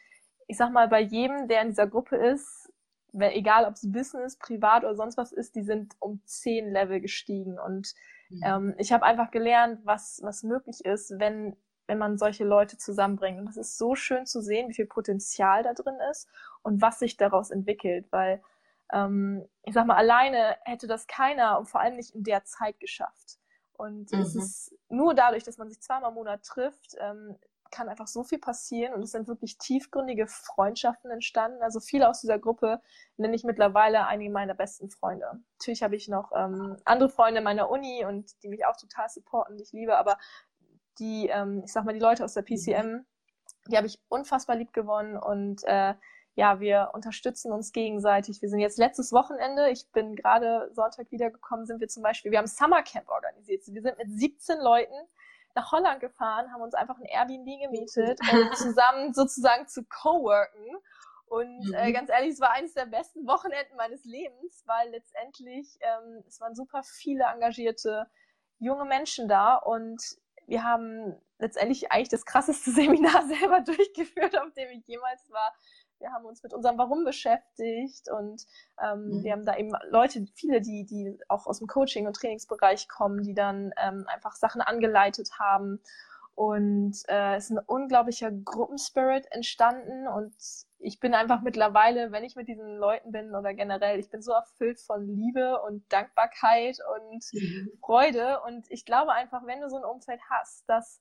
ich 0.46 0.56
sag 0.56 0.70
mal, 0.70 0.88
bei 0.88 1.00
jedem, 1.00 1.48
der 1.48 1.62
in 1.62 1.68
dieser 1.68 1.88
Gruppe 1.88 2.16
ist, 2.16 2.72
egal 3.12 3.64
ob 3.64 3.74
es 3.74 3.90
Business, 3.90 4.38
privat 4.38 4.84
oder 4.84 4.94
sonst 4.94 5.16
was 5.16 5.32
ist, 5.32 5.56
die 5.56 5.62
sind 5.62 5.94
um 5.98 6.22
zehn 6.26 6.70
Level 6.70 7.00
gestiegen. 7.00 7.58
Und 7.58 7.92
mhm. 8.30 8.40
ähm, 8.44 8.74
ich 8.78 8.92
habe 8.92 9.04
einfach 9.04 9.32
gelernt, 9.32 9.80
was, 9.84 10.20
was 10.22 10.44
möglich 10.44 10.84
ist, 10.84 11.18
wenn, 11.18 11.56
wenn 11.86 11.98
man 11.98 12.18
solche 12.18 12.44
Leute 12.44 12.78
zusammenbringt. 12.78 13.38
Und 13.38 13.46
das 13.46 13.56
ist 13.56 13.78
so 13.78 13.94
schön 13.94 14.26
zu 14.26 14.40
sehen, 14.40 14.68
wie 14.68 14.74
viel 14.74 14.86
Potenzial 14.86 15.62
da 15.62 15.74
drin 15.74 15.98
ist 16.10 16.28
und 16.62 16.80
was 16.80 16.98
sich 16.98 17.16
daraus 17.16 17.50
entwickelt, 17.50 18.06
weil 18.10 18.42
ähm, 18.92 19.48
ich 19.62 19.74
sag 19.74 19.86
mal, 19.86 19.96
alleine 19.96 20.56
hätte 20.64 20.86
das 20.86 21.06
keiner 21.06 21.58
und 21.58 21.66
vor 21.66 21.80
allem 21.80 21.96
nicht 21.96 22.14
in 22.14 22.24
der 22.24 22.44
Zeit 22.44 22.78
geschafft. 22.78 23.38
Und 23.72 24.12
mhm. 24.12 24.20
es 24.20 24.36
ist 24.36 24.74
nur 24.88 25.14
dadurch, 25.14 25.44
dass 25.44 25.58
man 25.58 25.68
sich 25.68 25.80
zweimal 25.80 26.10
im 26.10 26.14
Monat 26.14 26.44
trifft, 26.44 26.94
ähm, 27.00 27.36
kann 27.72 27.88
einfach 27.88 28.06
so 28.06 28.22
viel 28.22 28.38
passieren 28.38 28.92
und 28.92 29.02
es 29.02 29.10
sind 29.10 29.26
wirklich 29.26 29.58
tiefgründige 29.58 30.26
Freundschaften 30.28 31.10
entstanden. 31.10 31.62
Also 31.62 31.80
viele 31.80 32.08
aus 32.08 32.20
dieser 32.20 32.38
Gruppe 32.38 32.80
nenne 33.16 33.34
ich 33.34 33.44
mittlerweile 33.44 34.06
einige 34.06 34.30
meiner 34.30 34.54
besten 34.54 34.90
Freunde. 34.90 35.40
Natürlich 35.58 35.82
habe 35.82 35.96
ich 35.96 36.06
noch 36.06 36.30
ähm, 36.36 36.76
andere 36.84 37.08
Freunde 37.08 37.40
meiner 37.40 37.70
Uni 37.70 38.04
und 38.04 38.30
die 38.42 38.48
mich 38.48 38.66
auch 38.66 38.76
total 38.76 39.08
supporten, 39.08 39.56
die 39.56 39.64
ich 39.64 39.72
liebe, 39.72 39.96
aber 39.96 40.18
die, 40.98 41.28
ähm, 41.28 41.62
ich 41.64 41.72
sag 41.72 41.84
mal, 41.84 41.94
die 41.94 42.00
Leute 42.00 42.24
aus 42.24 42.34
der 42.34 42.42
PCM, 42.42 43.04
die 43.68 43.76
habe 43.76 43.86
ich 43.86 44.00
unfassbar 44.08 44.56
lieb 44.56 44.72
gewonnen 44.72 45.16
und 45.16 45.62
äh, 45.64 45.94
ja, 46.34 46.60
wir 46.60 46.90
unterstützen 46.94 47.52
uns 47.52 47.72
gegenseitig. 47.72 48.40
Wir 48.40 48.48
sind 48.48 48.60
jetzt 48.60 48.78
letztes 48.78 49.12
Wochenende, 49.12 49.70
ich 49.70 49.90
bin 49.92 50.16
gerade 50.16 50.70
Sonntag 50.72 51.10
wiedergekommen, 51.10 51.66
sind 51.66 51.80
wir 51.80 51.88
zum 51.88 52.02
Beispiel, 52.02 52.30
wir 52.30 52.38
haben 52.38 52.46
Summercamp 52.46 53.08
organisiert. 53.08 53.62
Wir 53.66 53.82
sind 53.82 53.98
mit 53.98 54.10
17 54.10 54.58
Leuten 54.60 54.94
nach 55.54 55.70
Holland 55.72 56.00
gefahren, 56.00 56.50
haben 56.50 56.62
uns 56.62 56.74
einfach 56.74 56.96
ein 56.98 57.04
Airbnb 57.04 57.60
gemietet, 57.60 58.18
um 58.32 58.52
zusammen 58.54 59.12
sozusagen 59.12 59.68
zu 59.68 59.84
coworken. 59.84 60.76
Und 61.26 61.72
äh, 61.74 61.88
mhm. 61.88 61.92
ganz 61.94 62.10
ehrlich, 62.10 62.32
es 62.32 62.40
war 62.40 62.52
eines 62.52 62.74
der 62.74 62.86
besten 62.86 63.26
Wochenenden 63.26 63.76
meines 63.76 64.04
Lebens, 64.04 64.62
weil 64.66 64.90
letztendlich 64.90 65.78
ähm, 65.80 66.22
es 66.26 66.40
waren 66.40 66.54
super 66.54 66.82
viele 66.82 67.24
engagierte 67.24 68.06
junge 68.58 68.84
Menschen 68.84 69.28
da 69.28 69.56
und 69.56 70.00
wir 70.52 70.62
haben 70.62 71.16
letztendlich 71.38 71.90
eigentlich 71.90 72.10
das 72.10 72.26
krasseste 72.26 72.70
Seminar 72.72 73.26
selber 73.26 73.60
durchgeführt, 73.60 74.38
auf 74.38 74.52
dem 74.52 74.68
ich 74.70 74.86
jemals 74.86 75.30
war 75.30 75.52
wir 76.02 76.12
haben 76.12 76.26
uns 76.26 76.42
mit 76.42 76.52
unserem 76.52 76.76
Warum 76.76 77.04
beschäftigt 77.04 78.10
und 78.10 78.44
ähm, 78.82 79.06
mhm. 79.06 79.22
wir 79.22 79.32
haben 79.32 79.44
da 79.46 79.56
eben 79.56 79.72
Leute, 79.88 80.26
viele, 80.34 80.60
die, 80.60 80.84
die 80.84 81.16
auch 81.28 81.46
aus 81.46 81.60
dem 81.60 81.68
Coaching- 81.68 82.06
und 82.06 82.16
Trainingsbereich 82.16 82.88
kommen, 82.88 83.22
die 83.22 83.34
dann 83.34 83.72
ähm, 83.80 84.04
einfach 84.08 84.34
Sachen 84.34 84.60
angeleitet 84.60 85.38
haben. 85.38 85.80
Und 86.34 87.02
äh, 87.08 87.36
es 87.36 87.44
ist 87.44 87.50
ein 87.50 87.58
unglaublicher 87.58 88.30
Gruppenspirit 88.32 89.30
entstanden 89.30 90.08
und 90.08 90.34
ich 90.82 90.98
bin 90.98 91.14
einfach 91.14 91.42
mittlerweile, 91.42 92.10
wenn 92.12 92.24
ich 92.24 92.34
mit 92.34 92.48
diesen 92.48 92.76
Leuten 92.76 93.12
bin 93.12 93.34
oder 93.34 93.54
generell, 93.54 93.98
ich 93.98 94.10
bin 94.10 94.20
so 94.20 94.32
erfüllt 94.32 94.80
von 94.80 95.06
Liebe 95.06 95.60
und 95.62 95.90
Dankbarkeit 95.92 96.78
und 96.96 97.24
mhm. 97.32 97.70
Freude. 97.80 98.40
Und 98.42 98.70
ich 98.70 98.84
glaube 98.84 99.12
einfach, 99.12 99.46
wenn 99.46 99.60
du 99.60 99.70
so 99.70 99.76
ein 99.76 99.84
Umfeld 99.84 100.20
hast, 100.28 100.68
dass 100.68 101.00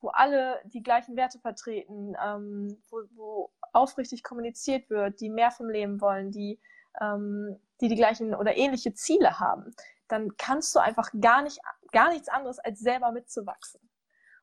wo 0.00 0.08
alle 0.08 0.60
die 0.64 0.82
gleichen 0.82 1.16
Werte 1.16 1.38
vertreten, 1.38 2.14
ähm, 2.22 2.82
wo, 2.90 3.02
wo 3.14 3.50
aufrichtig 3.72 4.22
kommuniziert 4.22 4.90
wird, 4.90 5.20
die 5.20 5.30
mehr 5.30 5.50
vom 5.50 5.68
Leben 5.68 6.00
wollen, 6.00 6.30
die, 6.30 6.60
ähm, 7.00 7.58
die 7.80 7.88
die 7.88 7.96
gleichen 7.96 8.34
oder 8.34 8.56
ähnliche 8.56 8.94
Ziele 8.94 9.38
haben, 9.40 9.74
dann 10.08 10.36
kannst 10.36 10.74
du 10.74 10.80
einfach 10.80 11.10
gar 11.20 11.42
nicht, 11.42 11.60
gar 11.92 12.10
nichts 12.10 12.28
anderes 12.28 12.58
als 12.58 12.80
selber 12.80 13.10
mitzuwachsen. 13.12 13.80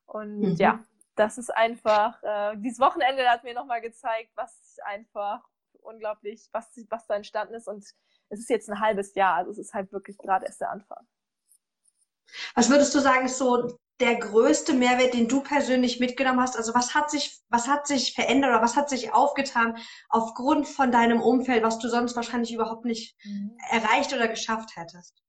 Und 0.05 0.39
mhm. 0.39 0.55
ja, 0.55 0.83
das 1.15 1.37
ist 1.37 1.49
einfach, 1.49 2.21
äh, 2.23 2.57
dieses 2.57 2.79
Wochenende 2.79 3.27
hat 3.29 3.43
mir 3.43 3.53
nochmal 3.53 3.81
gezeigt, 3.81 4.31
was 4.35 4.77
einfach 4.85 5.41
unglaublich, 5.81 6.49
was, 6.51 6.69
was 6.89 7.05
da 7.07 7.15
entstanden 7.15 7.53
ist. 7.53 7.67
Und 7.67 7.85
es 8.29 8.39
ist 8.39 8.49
jetzt 8.49 8.69
ein 8.69 8.79
halbes 8.79 9.13
Jahr, 9.15 9.35
also 9.35 9.51
es 9.51 9.57
ist 9.57 9.73
halt 9.73 9.91
wirklich 9.91 10.17
gerade 10.17 10.45
erst 10.45 10.61
der 10.61 10.71
Anfang. 10.71 11.05
Was 12.55 12.69
würdest 12.69 12.95
du 12.95 12.99
sagen, 12.99 13.25
ist 13.25 13.37
so 13.37 13.77
der 13.99 14.15
größte 14.15 14.73
Mehrwert, 14.73 15.13
den 15.13 15.27
du 15.27 15.41
persönlich 15.41 15.99
mitgenommen 15.99 16.41
hast? 16.41 16.57
Also 16.57 16.73
was 16.73 16.95
hat 16.95 17.11
sich, 17.11 17.41
was 17.49 17.67
hat 17.67 17.85
sich 17.85 18.13
verändert 18.13 18.51
oder 18.51 18.61
was 18.61 18.75
hat 18.75 18.89
sich 18.89 19.13
aufgetan 19.13 19.77
aufgrund 20.09 20.67
von 20.67 20.91
deinem 20.91 21.21
Umfeld, 21.21 21.63
was 21.63 21.79
du 21.79 21.89
sonst 21.89 22.15
wahrscheinlich 22.15 22.53
überhaupt 22.53 22.85
nicht 22.85 23.15
mhm. 23.23 23.57
erreicht 23.69 24.13
oder 24.13 24.27
geschafft 24.27 24.75
hättest? 24.75 25.21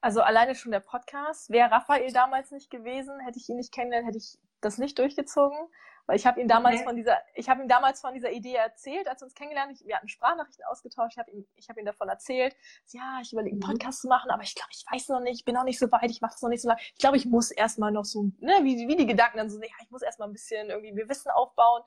Also 0.00 0.20
alleine 0.20 0.54
schon 0.54 0.72
der 0.72 0.80
Podcast. 0.80 1.50
Wäre 1.50 1.70
Raphael 1.70 2.12
damals 2.12 2.50
nicht 2.50 2.70
gewesen, 2.70 3.18
hätte 3.20 3.38
ich 3.38 3.48
ihn 3.48 3.56
nicht 3.56 3.72
kennengelernt, 3.72 4.06
hätte 4.08 4.18
ich 4.18 4.38
das 4.60 4.78
nicht 4.78 4.98
durchgezogen. 4.98 5.58
Weil 6.06 6.16
ich 6.16 6.26
habe 6.26 6.40
ihm 6.40 6.46
damals 6.46 6.76
okay. 6.76 6.84
von 6.84 6.96
dieser, 6.96 7.18
ich 7.34 7.48
habe 7.48 7.62
ihm 7.62 7.68
damals 7.68 8.00
von 8.00 8.14
dieser 8.14 8.30
Idee 8.30 8.54
erzählt, 8.54 9.08
als 9.08 9.20
wir 9.20 9.26
uns 9.26 9.34
kennengelernt 9.34 9.76
haben. 9.76 9.88
Wir 9.88 9.96
hatten 9.96 10.08
Sprachnachrichten 10.08 10.64
ausgetauscht. 10.66 11.14
Ich 11.14 11.18
habe 11.18 11.30
ihm, 11.32 11.46
ich 11.56 11.68
habe 11.68 11.80
ihm 11.80 11.86
davon 11.86 12.08
erzählt. 12.08 12.54
Ja, 12.92 13.18
ich 13.22 13.32
überlege, 13.32 13.54
einen 13.54 13.60
mhm. 13.60 13.72
Podcast 13.72 14.02
zu 14.02 14.08
machen, 14.08 14.30
aber 14.30 14.44
ich 14.44 14.54
glaube, 14.54 14.70
ich 14.72 14.84
weiß 14.88 15.08
noch 15.08 15.20
nicht, 15.20 15.40
ich 15.40 15.44
bin 15.44 15.54
noch 15.54 15.64
nicht 15.64 15.80
so 15.80 15.90
weit, 15.90 16.08
ich 16.10 16.20
mache 16.20 16.32
das 16.32 16.42
noch 16.42 16.48
nicht 16.48 16.62
so 16.62 16.68
lange. 16.68 16.80
Ich 16.80 16.98
glaube, 16.98 17.16
ich 17.16 17.26
muss 17.26 17.50
erstmal 17.50 17.90
noch 17.90 18.04
so, 18.04 18.30
ne, 18.38 18.52
wie, 18.62 18.86
wie 18.86 18.96
die 18.96 19.06
Gedanken 19.06 19.38
dann 19.38 19.50
so, 19.50 19.60
ja, 19.60 19.68
ich 19.82 19.90
muss 19.90 20.02
erstmal 20.02 20.28
ein 20.28 20.32
bisschen 20.32 20.70
irgendwie 20.70 20.92
mir 20.92 21.08
Wissen 21.08 21.30
aufbauen. 21.30 21.82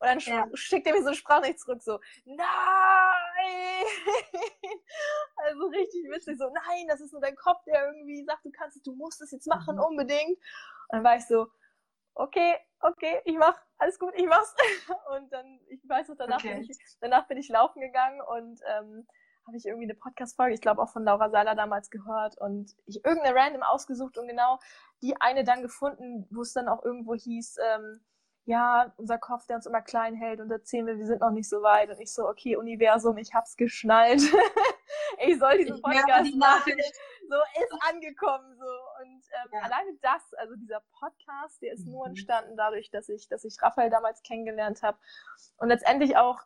Und 0.00 0.06
dann 0.06 0.18
ja. 0.20 0.46
schickt 0.54 0.86
er 0.86 0.92
mir 0.92 1.02
so 1.02 1.08
eine 1.08 1.16
Sprachnachricht 1.16 1.60
zurück, 1.60 1.82
so, 1.82 1.98
nein! 2.24 2.38
also 5.36 5.66
richtig 5.66 6.08
witzig, 6.10 6.38
so, 6.38 6.48
nein, 6.50 6.86
das 6.88 7.00
ist 7.00 7.12
nur 7.12 7.20
dein 7.20 7.34
Kopf, 7.36 7.64
der 7.64 7.86
irgendwie 7.86 8.24
sagt, 8.24 8.44
du 8.44 8.50
kannst 8.50 8.76
es, 8.76 8.82
du 8.82 8.94
musst 8.94 9.20
es 9.20 9.32
jetzt 9.32 9.48
machen, 9.48 9.76
mhm. 9.76 9.82
unbedingt. 9.82 10.38
Und 10.88 10.92
dann 10.92 11.04
war 11.04 11.16
ich 11.16 11.26
so, 11.26 11.48
okay, 12.14 12.56
okay, 12.80 13.20
ich 13.24 13.36
mach, 13.36 13.58
alles 13.78 13.98
gut, 13.98 14.12
ich 14.16 14.26
mach's. 14.26 14.54
Und 15.16 15.32
dann, 15.32 15.60
ich 15.68 15.80
weiß 15.88 16.08
noch, 16.08 16.16
danach, 16.16 16.38
okay. 16.38 16.54
bin, 16.54 16.62
ich, 16.62 16.78
danach 17.00 17.26
bin 17.26 17.38
ich 17.38 17.48
laufen 17.48 17.80
gegangen 17.80 18.20
und 18.20 18.60
ähm, 18.66 19.06
habe 19.46 19.56
ich 19.56 19.64
irgendwie 19.64 19.86
eine 19.86 19.94
Podcast-Folge, 19.94 20.54
ich 20.54 20.60
glaube 20.60 20.82
auch 20.82 20.90
von 20.90 21.04
Laura 21.04 21.30
Seiler 21.30 21.54
damals 21.54 21.90
gehört 21.90 22.36
und 22.38 22.76
ich 22.84 23.02
irgendeine 23.04 23.34
random 23.34 23.62
ausgesucht 23.62 24.18
und 24.18 24.28
genau 24.28 24.58
die 25.00 25.18
eine 25.20 25.42
dann 25.42 25.62
gefunden, 25.62 26.26
wo 26.30 26.42
es 26.42 26.52
dann 26.52 26.68
auch 26.68 26.84
irgendwo 26.84 27.14
hieß, 27.14 27.56
ähm, 27.64 28.00
ja, 28.48 28.90
unser 28.96 29.18
Kopf, 29.18 29.46
der 29.46 29.56
uns 29.56 29.66
immer 29.66 29.82
klein 29.82 30.14
hält 30.14 30.40
und 30.40 30.50
erzählen 30.50 30.86
wir, 30.86 30.96
wir 30.96 31.06
sind 31.06 31.20
noch 31.20 31.32
nicht 31.32 31.50
so 31.50 31.60
weit. 31.60 31.90
Und 31.90 32.00
ich 32.00 32.10
so, 32.14 32.26
okay, 32.26 32.56
Universum, 32.56 33.18
ich 33.18 33.34
hab's 33.34 33.58
geschnallt. 33.58 34.22
ich 35.26 35.38
soll 35.38 35.58
diesen 35.58 35.82
Podcast 35.82 36.34
machen. 36.34 36.72
So 37.28 37.36
ist 37.62 37.74
angekommen 37.86 38.56
so. 38.56 38.64
Und 39.02 39.22
ähm, 39.32 39.50
ja. 39.52 39.60
alleine 39.60 39.98
das, 40.00 40.32
also 40.38 40.56
dieser 40.56 40.82
Podcast, 40.98 41.60
der 41.60 41.74
ist 41.74 41.84
mhm. 41.84 41.92
nur 41.92 42.06
entstanden 42.06 42.56
dadurch, 42.56 42.90
dass 42.90 43.10
ich, 43.10 43.28
dass 43.28 43.44
ich 43.44 43.60
Raphael 43.60 43.90
damals 43.90 44.22
kennengelernt 44.22 44.82
habe. 44.82 44.96
Und 45.58 45.68
letztendlich 45.68 46.16
auch, 46.16 46.40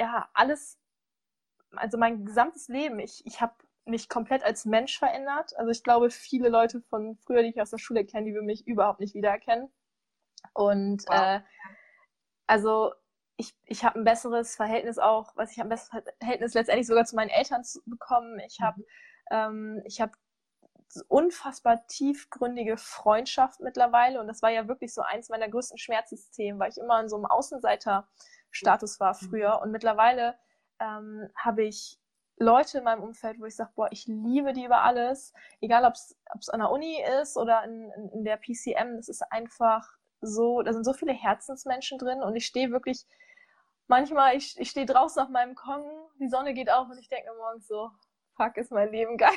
ja, 0.00 0.30
alles, 0.32 0.78
also 1.76 1.98
mein 1.98 2.24
gesamtes 2.24 2.68
Leben, 2.68 2.98
ich, 2.98 3.26
ich 3.26 3.42
habe 3.42 3.52
mich 3.84 4.08
komplett 4.08 4.42
als 4.42 4.64
Mensch 4.64 4.98
verändert. 4.98 5.54
Also 5.58 5.70
ich 5.70 5.84
glaube, 5.84 6.08
viele 6.08 6.48
Leute 6.48 6.80
von 6.80 7.18
früher, 7.18 7.42
die 7.42 7.50
ich 7.50 7.60
aus 7.60 7.68
der 7.68 7.76
Schule 7.76 8.06
kenne, 8.06 8.24
die 8.24 8.32
würden 8.32 8.46
mich 8.46 8.66
überhaupt 8.66 9.00
nicht 9.00 9.14
wiedererkennen. 9.14 9.70
Und 10.54 11.04
wow. 11.08 11.14
äh, 11.14 11.40
also 12.46 12.92
ich, 13.36 13.54
ich 13.64 13.84
habe 13.84 13.98
ein 13.98 14.04
besseres 14.04 14.56
Verhältnis 14.56 14.98
auch, 14.98 15.32
was 15.36 15.52
ich 15.52 15.58
habe 15.58 15.68
ein 15.68 15.70
besseres 15.70 16.02
Verhältnis 16.18 16.54
letztendlich 16.54 16.86
sogar 16.86 17.04
zu 17.04 17.16
meinen 17.16 17.30
Eltern 17.30 17.62
bekommen. 17.86 18.38
Ich 18.46 18.60
habe 18.60 18.80
mhm. 18.80 18.86
ähm, 19.30 19.82
ich 19.84 20.00
habe 20.00 20.12
unfassbar 21.08 21.86
tiefgründige 21.86 22.76
Freundschaft 22.76 23.60
mittlerweile 23.60 24.20
und 24.20 24.26
das 24.26 24.42
war 24.42 24.50
ja 24.50 24.68
wirklich 24.68 24.92
so 24.92 25.00
eins 25.00 25.30
meiner 25.30 25.48
größten 25.48 25.78
Schmerzensthemen, 25.78 26.60
weil 26.60 26.70
ich 26.70 26.78
immer 26.78 27.00
in 27.00 27.08
so 27.08 27.16
einem 27.16 27.24
Außenseiterstatus 27.24 29.00
war 29.00 29.14
mhm. 29.14 29.26
früher 29.28 29.60
und 29.62 29.70
mittlerweile 29.70 30.38
ähm, 30.80 31.30
habe 31.34 31.64
ich 31.64 31.98
Leute 32.38 32.78
in 32.78 32.84
meinem 32.84 33.02
Umfeld, 33.02 33.40
wo 33.40 33.46
ich 33.46 33.56
sage, 33.56 33.70
boah, 33.74 33.88
ich 33.90 34.06
liebe 34.06 34.52
die 34.52 34.64
über 34.64 34.82
alles, 34.82 35.32
egal 35.60 35.84
ob 35.84 35.94
es 35.94 36.48
an 36.48 36.60
der 36.60 36.70
Uni 36.70 37.02
ist 37.20 37.36
oder 37.36 37.64
in, 37.64 37.90
in, 37.92 38.08
in 38.10 38.24
der 38.24 38.36
PCM, 38.36 38.96
das 38.96 39.08
ist 39.08 39.22
einfach 39.30 39.96
so, 40.22 40.62
da 40.62 40.72
sind 40.72 40.84
so 40.84 40.92
viele 40.92 41.12
Herzensmenschen 41.12 41.98
drin 41.98 42.22
und 42.22 42.34
ich 42.36 42.46
stehe 42.46 42.70
wirklich, 42.70 43.06
manchmal, 43.88 44.36
ich, 44.36 44.58
ich 44.58 44.70
stehe 44.70 44.86
draußen 44.86 45.22
auf 45.22 45.28
meinem 45.28 45.54
Kong, 45.54 45.84
die 46.18 46.28
Sonne 46.28 46.54
geht 46.54 46.70
auf 46.70 46.88
und 46.88 46.98
ich 46.98 47.08
denke 47.08 47.30
mir 47.30 47.36
morgens 47.36 47.66
so, 47.66 47.90
fuck, 48.36 48.56
ist 48.56 48.72
mein 48.72 48.90
Leben 48.90 49.16
geil. 49.18 49.32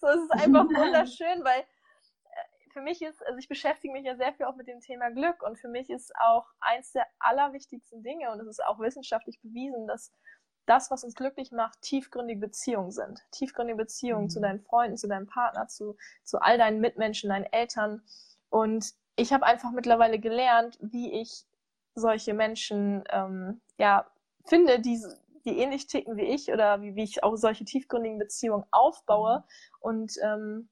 so, 0.00 0.08
es 0.08 0.22
ist 0.22 0.32
einfach 0.32 0.64
wunderschön, 0.68 1.44
weil 1.44 1.60
äh, 1.60 2.70
für 2.72 2.80
mich 2.80 3.02
ist, 3.02 3.24
also 3.26 3.38
ich 3.38 3.48
beschäftige 3.48 3.92
mich 3.92 4.04
ja 4.04 4.16
sehr 4.16 4.32
viel 4.32 4.46
auch 4.46 4.56
mit 4.56 4.66
dem 4.66 4.80
Thema 4.80 5.10
Glück 5.10 5.42
und 5.42 5.58
für 5.58 5.68
mich 5.68 5.90
ist 5.90 6.12
auch 6.16 6.46
eins 6.60 6.92
der 6.92 7.06
allerwichtigsten 7.18 8.02
Dinge 8.02 8.32
und 8.32 8.40
es 8.40 8.48
ist 8.48 8.64
auch 8.64 8.80
wissenschaftlich 8.80 9.40
bewiesen, 9.40 9.86
dass 9.86 10.10
das, 10.66 10.90
was 10.90 11.04
uns 11.04 11.14
glücklich 11.14 11.50
macht, 11.50 11.80
tiefgründige 11.82 12.40
Beziehungen 12.40 12.92
sind. 12.92 13.20
Tiefgründige 13.32 13.76
Beziehungen 13.76 14.24
mhm. 14.24 14.30
zu 14.30 14.40
deinen 14.40 14.60
Freunden, 14.60 14.96
zu 14.96 15.08
deinem 15.08 15.26
Partner, 15.26 15.66
zu, 15.66 15.96
zu 16.24 16.40
all 16.40 16.56
deinen 16.56 16.80
Mitmenschen, 16.80 17.30
deinen 17.30 17.52
Eltern. 17.52 18.02
Und 18.48 18.94
ich 19.16 19.32
habe 19.32 19.46
einfach 19.46 19.70
mittlerweile 19.72 20.18
gelernt, 20.18 20.78
wie 20.80 21.20
ich 21.20 21.44
solche 21.94 22.34
Menschen 22.34 23.04
ähm, 23.10 23.60
ja 23.76 24.06
finde, 24.46 24.80
die, 24.80 25.02
die 25.44 25.58
ähnlich 25.58 25.86
ticken 25.86 26.16
wie 26.16 26.22
ich 26.22 26.52
oder 26.52 26.80
wie, 26.80 26.94
wie 26.96 27.04
ich 27.04 27.22
auch 27.22 27.36
solche 27.36 27.64
tiefgründigen 27.64 28.18
Beziehungen 28.18 28.64
aufbaue. 28.70 29.44
Und 29.80 30.14
ähm, 30.22 30.68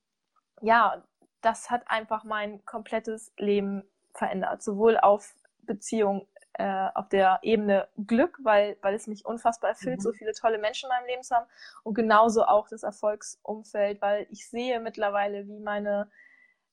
ja, 0.62 1.02
das 1.40 1.70
hat 1.70 1.82
einfach 1.86 2.24
mein 2.24 2.64
komplettes 2.64 3.32
Leben 3.36 3.84
verändert, 4.14 4.62
sowohl 4.62 4.98
auf 4.98 5.34
Beziehung 5.62 6.26
äh, 6.54 6.88
auf 6.94 7.08
der 7.08 7.38
Ebene 7.42 7.88
Glück, 8.06 8.38
weil, 8.42 8.76
weil 8.82 8.94
es 8.94 9.06
mich 9.06 9.24
unfassbar 9.24 9.70
erfüllt, 9.70 9.98
mhm. 9.98 10.02
so 10.02 10.12
viele 10.12 10.32
tolle 10.32 10.58
Menschen 10.58 10.86
in 10.86 10.96
meinem 10.96 11.06
Leben 11.06 11.22
zu 11.22 11.34
haben 11.34 11.46
und 11.84 11.94
genauso 11.94 12.44
auch 12.44 12.68
das 12.68 12.82
Erfolgsumfeld, 12.82 14.02
weil 14.02 14.26
ich 14.30 14.48
sehe 14.48 14.80
mittlerweile, 14.80 15.46
wie 15.46 15.60
meine 15.60 16.10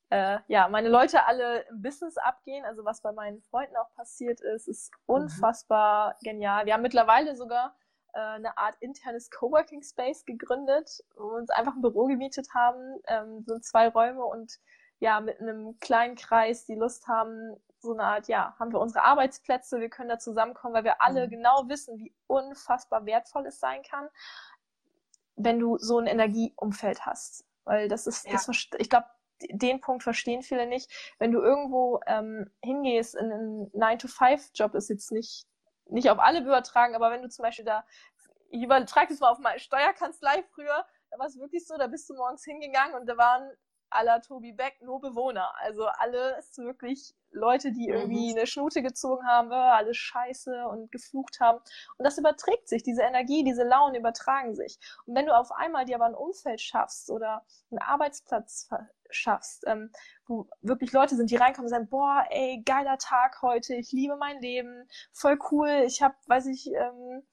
äh, 0.10 0.40
ja, 0.48 0.68
meine 0.70 0.90
Leute 0.90 1.26
alle 1.26 1.62
im 1.70 1.82
Business 1.82 2.18
abgehen, 2.18 2.64
also 2.66 2.86
was 2.86 3.02
bei 3.02 3.12
meinen 3.12 3.42
Freunden 3.42 3.76
auch 3.76 3.92
passiert 3.96 4.40
ist, 4.42 4.68
ist 4.68 4.92
mhm. 4.92 5.16
unfassbar 5.16 6.16
mhm. 6.22 6.24
genial. 6.24 6.66
Wir 6.66 6.74
haben 6.74 6.82
mittlerweile 6.82 7.36
sogar 7.36 7.76
äh, 8.14 8.20
eine 8.20 8.58
Art 8.58 8.78
internes 8.80 9.30
Coworking 9.30 9.84
Space 9.84 10.26
gegründet, 10.26 11.04
wo 11.16 11.32
wir 11.32 11.38
uns 11.38 11.50
einfach 11.50 11.76
ein 11.76 11.82
Büro 11.82 12.06
gemietet 12.06 12.48
haben, 12.54 13.00
ähm, 13.08 13.44
sind 13.46 13.66
zwei 13.66 13.90
Räume 13.90 14.24
und 14.24 14.58
ja, 15.00 15.20
mit 15.20 15.40
einem 15.40 15.78
kleinen 15.80 16.16
Kreis, 16.16 16.66
die 16.66 16.76
Lust 16.76 17.08
haben, 17.08 17.56
so 17.80 17.94
eine 17.94 18.04
Art, 18.04 18.28
ja, 18.28 18.56
haben 18.60 18.72
wir 18.72 18.80
unsere 18.80 19.04
Arbeitsplätze, 19.04 19.80
wir 19.80 19.90
können 19.90 20.10
da 20.10 20.18
zusammenkommen, 20.18 20.74
weil 20.74 20.84
wir 20.84 21.02
alle 21.02 21.28
mhm. 21.28 21.32
genau 21.32 21.66
wissen, 21.68 22.00
wie 22.00 22.14
unfassbar 22.28 23.06
wertvoll 23.06 23.46
es 23.46 23.60
sein 23.60 23.84
kann, 23.84 24.08
wenn 25.36 25.60
du 25.60 25.78
so 25.78 26.00
ein 26.00 26.08
Energieumfeld 26.08 27.06
hast. 27.06 27.46
Weil 27.66 27.90
das 27.90 28.08
ist, 28.08 28.26
ja. 28.26 28.32
das, 28.32 28.50
ich 28.78 28.90
glaube, 28.90 29.06
den 29.42 29.82
Punkt 29.82 30.04
verstehen 30.04 30.42
viele 30.42 30.68
nicht. 30.68 30.92
Wenn 31.20 31.32
du 31.32 31.42
irgendwo 31.42 32.00
ähm, 32.08 32.50
hingehst 32.62 33.16
in 33.16 33.32
einen 33.32 33.72
9-to-5-Job, 33.72 34.76
ist 34.76 34.90
jetzt 34.90 35.12
nicht, 35.12 35.46
nicht 35.86 36.10
auf 36.10 36.20
alle 36.20 36.42
übertragen, 36.42 36.96
aber 36.96 37.12
wenn 37.12 37.22
du 37.22 37.30
zum 37.30 37.44
Beispiel 37.44 37.66
da, 37.66 37.86
ich 38.50 38.64
übertrage 38.64 39.10
das 39.10 39.20
mal 39.20 39.32
auf 39.32 39.40
meine 39.40 39.60
Steuerkanzlei 39.60 40.44
früher, 40.54 40.86
da 41.12 41.20
war 41.20 41.28
es 41.28 41.40
wirklich 41.40 41.66
so, 41.66 41.78
da 41.78 41.88
bist 41.88 42.10
du 42.10 42.16
morgens 42.16 42.44
hingegangen 42.44 42.96
und 42.96 43.08
da 43.08 43.18
waren 43.18 43.52
aller 43.90 44.22
Tobi 44.22 44.54
Beck 44.54 44.82
nur 44.82 45.00
Bewohner. 45.02 45.54
Also 45.60 45.86
alles 45.86 46.58
wirklich 46.58 47.16
Leute, 47.32 47.72
die 47.72 47.88
irgendwie 47.88 48.32
mhm. 48.32 48.38
eine 48.38 48.48
Schnute 48.48 48.82
gezogen 48.82 49.26
haben, 49.26 49.52
äh, 49.52 49.56
alles 49.56 49.98
scheiße 49.98 50.68
und 50.68 50.92
geflucht 50.92 51.40
haben. 51.40 51.60
Und 51.98 52.06
das 52.06 52.18
überträgt 52.18 52.68
sich, 52.68 52.84
diese 52.84 53.04
Energie, 53.04 53.44
diese 53.44 53.64
Launen 53.64 53.96
übertragen 53.96 54.56
sich. 54.56 54.80
Und 55.06 55.16
wenn 55.16 55.26
du 55.26 55.36
auf 55.36 55.52
einmal 55.52 55.86
dir 55.86 55.96
aber 55.96 56.06
ein 56.06 56.16
Umfeld 56.16 56.62
schaffst 56.62 57.10
oder 57.12 57.46
einen 57.72 57.80
Arbeitsplatz 57.80 58.70
schaffst, 59.10 59.64
ähm, 59.68 59.92
wo 60.26 60.48
wirklich 60.62 60.92
Leute 60.92 61.16
sind, 61.16 61.32
die 61.32 61.38
reinkommen 61.38 61.68
und 61.68 61.72
sagen, 61.72 61.90
boah, 61.90 62.26
ey, 62.30 62.62
geiler 62.66 62.98
Tag 62.98 63.42
heute, 63.42 63.76
ich 63.76 63.92
liebe 63.92 64.18
mein 64.18 64.42
Leben, 64.42 64.88
voll 65.14 65.40
cool, 65.52 65.84
ich 65.86 66.02
habe, 66.02 66.16
weiß 66.28 66.48
ich, 66.48 66.68
ähm, 66.68 67.26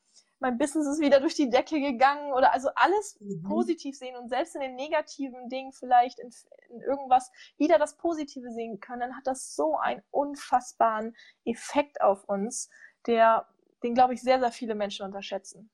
mein 0.45 0.59
Business 0.59 0.87
ist 0.87 1.01
wieder 1.01 1.21
durch 1.21 1.35
die 1.35 1.49
Decke 1.49 1.81
gegangen 1.81 2.35
oder 2.35 2.53
also 2.53 2.69
alles 2.75 3.19
mhm. 3.19 3.43
positiv 3.45 3.97
sehen 3.97 4.15
und 4.15 4.29
selbst 4.29 4.55
in 4.55 4.61
den 4.61 4.75
negativen 4.75 5.49
Dingen 5.49 5.73
vielleicht 5.73 6.19
in, 6.19 6.29
in, 6.69 6.83
irgendwas 6.83 7.33
wieder 7.57 7.79
das 7.79 7.97
Positive 7.97 8.51
sehen 8.51 8.79
können, 8.79 9.01
dann 9.01 9.17
hat 9.17 9.27
das 9.27 9.57
so 9.57 9.79
einen 9.79 10.03
unfassbaren 10.11 11.17
Effekt 11.47 12.03
auf 12.03 12.25
uns, 12.25 12.69
der, 13.07 13.49
den 13.83 13.95
glaube 13.95 14.13
ich 14.13 14.21
sehr, 14.21 14.39
sehr 14.39 14.53
viele 14.53 14.75
Menschen 14.75 15.07
unterschätzen. 15.07 15.71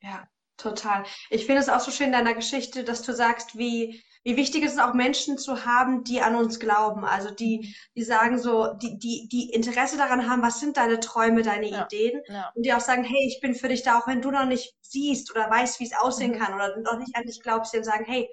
Ja, 0.00 0.28
total. 0.56 1.04
Ich 1.30 1.46
finde 1.46 1.60
es 1.60 1.68
auch 1.68 1.80
so 1.80 1.92
schön 1.92 2.06
in 2.06 2.12
deiner 2.12 2.34
Geschichte, 2.34 2.82
dass 2.82 3.02
du 3.02 3.12
sagst, 3.12 3.56
wie 3.58 4.02
wie 4.24 4.36
wichtig 4.36 4.64
ist 4.64 4.74
es 4.74 4.78
auch 4.78 4.94
Menschen 4.94 5.38
zu 5.38 5.64
haben, 5.64 6.04
die 6.04 6.20
an 6.20 6.34
uns 6.34 6.60
glauben, 6.60 7.04
also 7.04 7.30
die, 7.30 7.74
die 7.96 8.02
sagen 8.02 8.38
so, 8.38 8.74
die, 8.74 8.98
die, 8.98 9.28
die 9.28 9.50
Interesse 9.50 9.96
daran 9.96 10.28
haben, 10.28 10.42
was 10.42 10.60
sind 10.60 10.76
deine 10.76 11.00
Träume, 11.00 11.42
deine 11.42 11.68
ja, 11.68 11.84
Ideen 11.84 12.22
ja. 12.26 12.52
und 12.54 12.64
die 12.64 12.72
auch 12.72 12.80
sagen, 12.80 13.04
hey, 13.04 13.26
ich 13.26 13.40
bin 13.40 13.54
für 13.54 13.68
dich 13.68 13.82
da, 13.82 13.98
auch 13.98 14.06
wenn 14.06 14.22
du 14.22 14.30
noch 14.30 14.46
nicht 14.46 14.74
siehst 14.80 15.30
oder 15.30 15.50
weißt, 15.50 15.80
wie 15.80 15.84
es 15.84 15.96
aussehen 15.96 16.32
mhm. 16.32 16.38
kann 16.38 16.54
oder 16.54 16.76
noch 16.78 16.98
nicht 16.98 17.14
an 17.16 17.24
dich 17.24 17.40
glaubst, 17.42 17.72
die 17.74 17.82
sagen, 17.82 18.04
hey, 18.06 18.28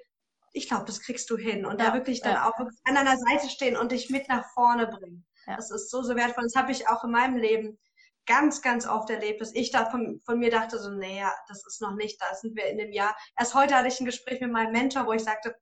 ich 0.52 0.68
glaube, 0.68 0.84
das 0.86 1.00
kriegst 1.00 1.28
du 1.30 1.36
hin 1.36 1.66
und 1.66 1.80
ja, 1.80 1.88
da 1.88 1.94
wirklich 1.94 2.22
dann 2.22 2.36
auch 2.36 2.58
wirklich 2.58 2.80
an 2.84 2.94
deiner 2.94 3.18
Seite 3.18 3.50
stehen 3.50 3.76
und 3.76 3.92
dich 3.92 4.08
mit 4.08 4.28
nach 4.28 4.44
vorne 4.54 4.86
bringen. 4.86 5.26
Das 5.46 5.70
ist 5.70 5.90
so, 5.90 6.02
so 6.02 6.16
wertvoll. 6.16 6.44
Das 6.44 6.56
habe 6.56 6.72
ich 6.72 6.88
auch 6.88 7.04
in 7.04 7.10
meinem 7.10 7.36
Leben 7.36 7.78
ganz, 8.26 8.60
ganz 8.62 8.86
oft 8.86 9.08
erlebt, 9.10 9.40
dass 9.40 9.54
ich 9.54 9.70
da 9.70 9.86
von, 9.86 10.20
von 10.24 10.38
mir 10.38 10.50
dachte, 10.50 10.78
so, 10.78 10.90
naja, 10.90 11.32
das 11.48 11.64
ist 11.66 11.80
noch 11.80 11.94
nicht, 11.94 12.20
da 12.20 12.34
sind 12.34 12.56
wir 12.56 12.66
in 12.66 12.78
dem 12.78 12.92
Jahr. 12.92 13.16
Erst 13.38 13.54
heute 13.54 13.74
hatte 13.74 13.88
ich 13.88 14.00
ein 14.00 14.06
Gespräch 14.06 14.40
mit 14.40 14.52
meinem 14.52 14.72
Mentor, 14.72 15.06
wo 15.06 15.12
ich 15.12 15.22
sagte, 15.24 15.56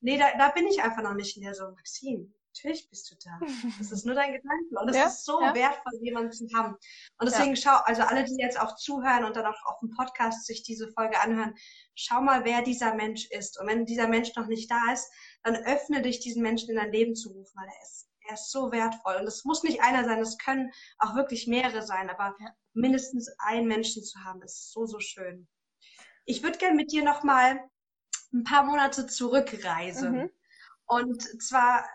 nee, 0.00 0.16
da, 0.16 0.26
da 0.38 0.50
bin 0.50 0.66
ich 0.66 0.82
einfach 0.82 1.02
noch 1.02 1.14
nicht. 1.14 1.36
in 1.36 1.42
der 1.42 1.54
so, 1.54 1.64
Maxim, 1.72 2.32
natürlich 2.54 2.88
bist 2.88 3.10
du 3.10 3.16
da. 3.24 3.38
Das 3.78 3.90
ist 3.90 4.06
nur 4.06 4.14
dein 4.14 4.32
Gedanke. 4.32 4.80
Und 4.80 4.88
es 4.88 4.96
ja, 4.96 5.06
ist 5.06 5.24
so 5.24 5.40
ja. 5.40 5.54
wertvoll, 5.54 5.92
jemanden 6.00 6.32
zu 6.32 6.46
haben. 6.54 6.76
Und 7.18 7.28
deswegen 7.28 7.54
ja. 7.54 7.56
schau, 7.56 7.76
also 7.84 8.02
alle, 8.02 8.24
die 8.24 8.36
jetzt 8.38 8.60
auch 8.60 8.76
zuhören 8.76 9.24
und 9.24 9.36
dann 9.36 9.46
auch 9.46 9.64
auf 9.66 9.80
dem 9.80 9.90
Podcast 9.90 10.46
sich 10.46 10.62
diese 10.62 10.88
Folge 10.92 11.20
anhören, 11.20 11.54
schau 11.94 12.20
mal, 12.20 12.44
wer 12.44 12.62
dieser 12.62 12.94
Mensch 12.94 13.28
ist. 13.30 13.58
Und 13.60 13.66
wenn 13.66 13.86
dieser 13.86 14.08
Mensch 14.08 14.34
noch 14.36 14.46
nicht 14.46 14.70
da 14.70 14.92
ist, 14.92 15.10
dann 15.42 15.56
öffne 15.56 16.02
dich, 16.02 16.20
diesen 16.20 16.42
Menschen 16.42 16.70
in 16.70 16.76
dein 16.76 16.92
Leben 16.92 17.14
zu 17.14 17.30
rufen, 17.30 17.52
weil 17.56 17.68
er 17.68 17.82
ist 17.82 18.08
er 18.26 18.34
ist 18.34 18.50
so 18.50 18.72
wertvoll. 18.72 19.16
Und 19.16 19.26
es 19.26 19.44
muss 19.44 19.62
nicht 19.62 19.82
einer 19.82 20.04
sein, 20.04 20.20
es 20.20 20.38
können 20.38 20.70
auch 20.98 21.14
wirklich 21.14 21.46
mehrere 21.46 21.82
sein, 21.82 22.10
aber 22.10 22.36
mindestens 22.72 23.30
einen 23.38 23.66
Menschen 23.66 24.02
zu 24.02 24.18
haben, 24.24 24.42
ist 24.42 24.72
so, 24.72 24.86
so 24.86 25.00
schön. 25.00 25.48
Ich 26.24 26.42
würde 26.42 26.58
gerne 26.58 26.76
mit 26.76 26.92
dir 26.92 27.04
nochmal 27.04 27.60
ein 28.32 28.44
paar 28.44 28.64
Monate 28.64 29.06
zurückreisen. 29.06 30.12
Mhm. 30.12 30.30
Und 30.86 31.42
zwar, 31.42 31.88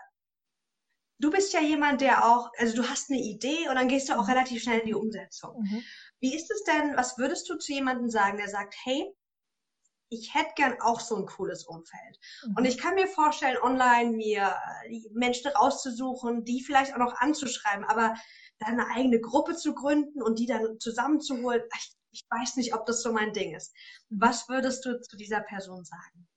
du 1.18 1.30
bist 1.30 1.52
ja 1.52 1.60
jemand, 1.60 2.00
der 2.00 2.26
auch, 2.26 2.50
also 2.58 2.76
du 2.82 2.88
hast 2.88 3.10
eine 3.10 3.20
Idee 3.20 3.68
und 3.68 3.74
dann 3.74 3.88
gehst 3.88 4.08
du 4.08 4.14
auch 4.14 4.26
mhm. 4.26 4.32
relativ 4.32 4.62
schnell 4.62 4.80
in 4.80 4.86
die 4.86 4.94
Umsetzung. 4.94 5.62
Mhm. 5.62 5.82
Wie 6.20 6.34
ist 6.34 6.50
es 6.50 6.64
denn, 6.64 6.96
was 6.96 7.18
würdest 7.18 7.48
du 7.48 7.56
zu 7.56 7.72
jemandem 7.72 8.08
sagen, 8.08 8.38
der 8.38 8.48
sagt, 8.48 8.74
hey, 8.84 9.14
ich 10.10 10.34
hätte 10.34 10.52
gern 10.56 10.80
auch 10.80 11.00
so 11.00 11.16
ein 11.16 11.26
cooles 11.26 11.64
Umfeld. 11.64 12.18
Mhm. 12.44 12.56
Und 12.56 12.64
ich 12.64 12.78
kann 12.78 12.94
mir 12.96 13.06
vorstellen, 13.06 13.56
online 13.62 14.10
mir 14.10 14.54
äh, 14.88 15.00
Menschen 15.12 15.50
rauszusuchen, 15.52 16.44
die 16.44 16.62
vielleicht 16.62 16.92
auch 16.94 16.98
noch 16.98 17.14
anzuschreiben, 17.18 17.84
aber 17.84 18.14
dann 18.58 18.78
eine 18.80 18.88
eigene 18.94 19.20
Gruppe 19.20 19.56
zu 19.56 19.74
gründen 19.74 20.20
und 20.22 20.38
die 20.38 20.46
dann 20.46 20.78
zusammenzuholen, 20.80 21.62
ich, 21.76 21.96
ich 22.10 22.26
weiß 22.28 22.56
nicht, 22.56 22.74
ob 22.74 22.86
das 22.86 23.02
so 23.02 23.12
mein 23.12 23.32
Ding 23.32 23.54
ist. 23.54 23.74
Mhm. 24.08 24.20
Was 24.20 24.48
würdest 24.48 24.84
du 24.84 25.00
zu 25.00 25.16
dieser 25.16 25.40
Person 25.40 25.84
sagen? 25.84 26.28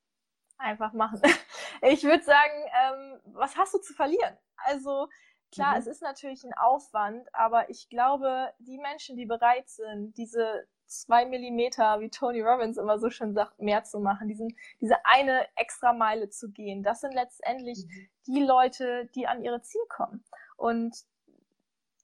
Einfach 0.57 0.93
machen. 0.93 1.21
Ich 1.81 2.03
würde 2.03 2.23
sagen, 2.23 2.53
ähm, 2.81 3.19
was 3.33 3.57
hast 3.57 3.73
du 3.73 3.79
zu 3.79 3.93
verlieren? 3.93 4.37
Also 4.55 5.09
klar, 5.51 5.73
mhm. 5.73 5.79
es 5.79 5.87
ist 5.87 6.01
natürlich 6.01 6.43
ein 6.45 6.53
Aufwand, 6.53 7.27
aber 7.33 7.69
ich 7.69 7.89
glaube, 7.89 8.53
die 8.59 8.77
Menschen, 8.77 9.17
die 9.17 9.25
bereit 9.25 9.67
sind, 9.67 10.15
diese 10.15 10.65
zwei 11.01 11.25
Millimeter, 11.25 11.99
wie 11.99 12.09
Tony 12.09 12.41
Robbins 12.41 12.77
immer 12.77 12.99
so 12.99 13.09
schön 13.09 13.33
sagt, 13.33 13.59
mehr 13.59 13.83
zu 13.83 13.99
machen, 13.99 14.27
diesen, 14.27 14.55
diese 14.79 15.05
eine 15.05 15.47
extra 15.55 15.93
Meile 15.93 16.29
zu 16.29 16.51
gehen. 16.51 16.83
Das 16.83 17.01
sind 17.01 17.13
letztendlich 17.13 17.85
mhm. 17.85 18.09
die 18.27 18.41
Leute, 18.41 19.05
die 19.15 19.27
an 19.27 19.43
ihre 19.43 19.61
Ziele 19.61 19.85
kommen. 19.89 20.23
Und 20.55 20.95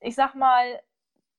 ich 0.01 0.15
sag 0.15 0.35
mal, 0.35 0.81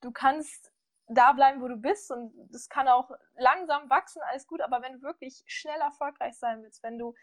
du 0.01 0.11
kannst 0.11 0.73
da 1.09 1.33
bleiben, 1.33 1.61
wo 1.61 1.69
du 1.69 1.77
bist 1.77 2.11
und 2.11 2.33
das 2.53 2.69
kann 2.69 2.87
auch 2.87 3.11
langsam 3.37 3.91
wachsen, 3.91 4.23
alles 4.31 4.47
gut, 4.47 4.61
aber 4.61 4.81
wenn 4.81 4.95
du 4.95 5.03
wirklich 5.03 5.43
schnell 5.47 5.81
erfolgreich 5.81 6.39
sein 6.39 6.63
willst, 6.63 6.83
wenn 6.83 6.99
du 6.99 7.15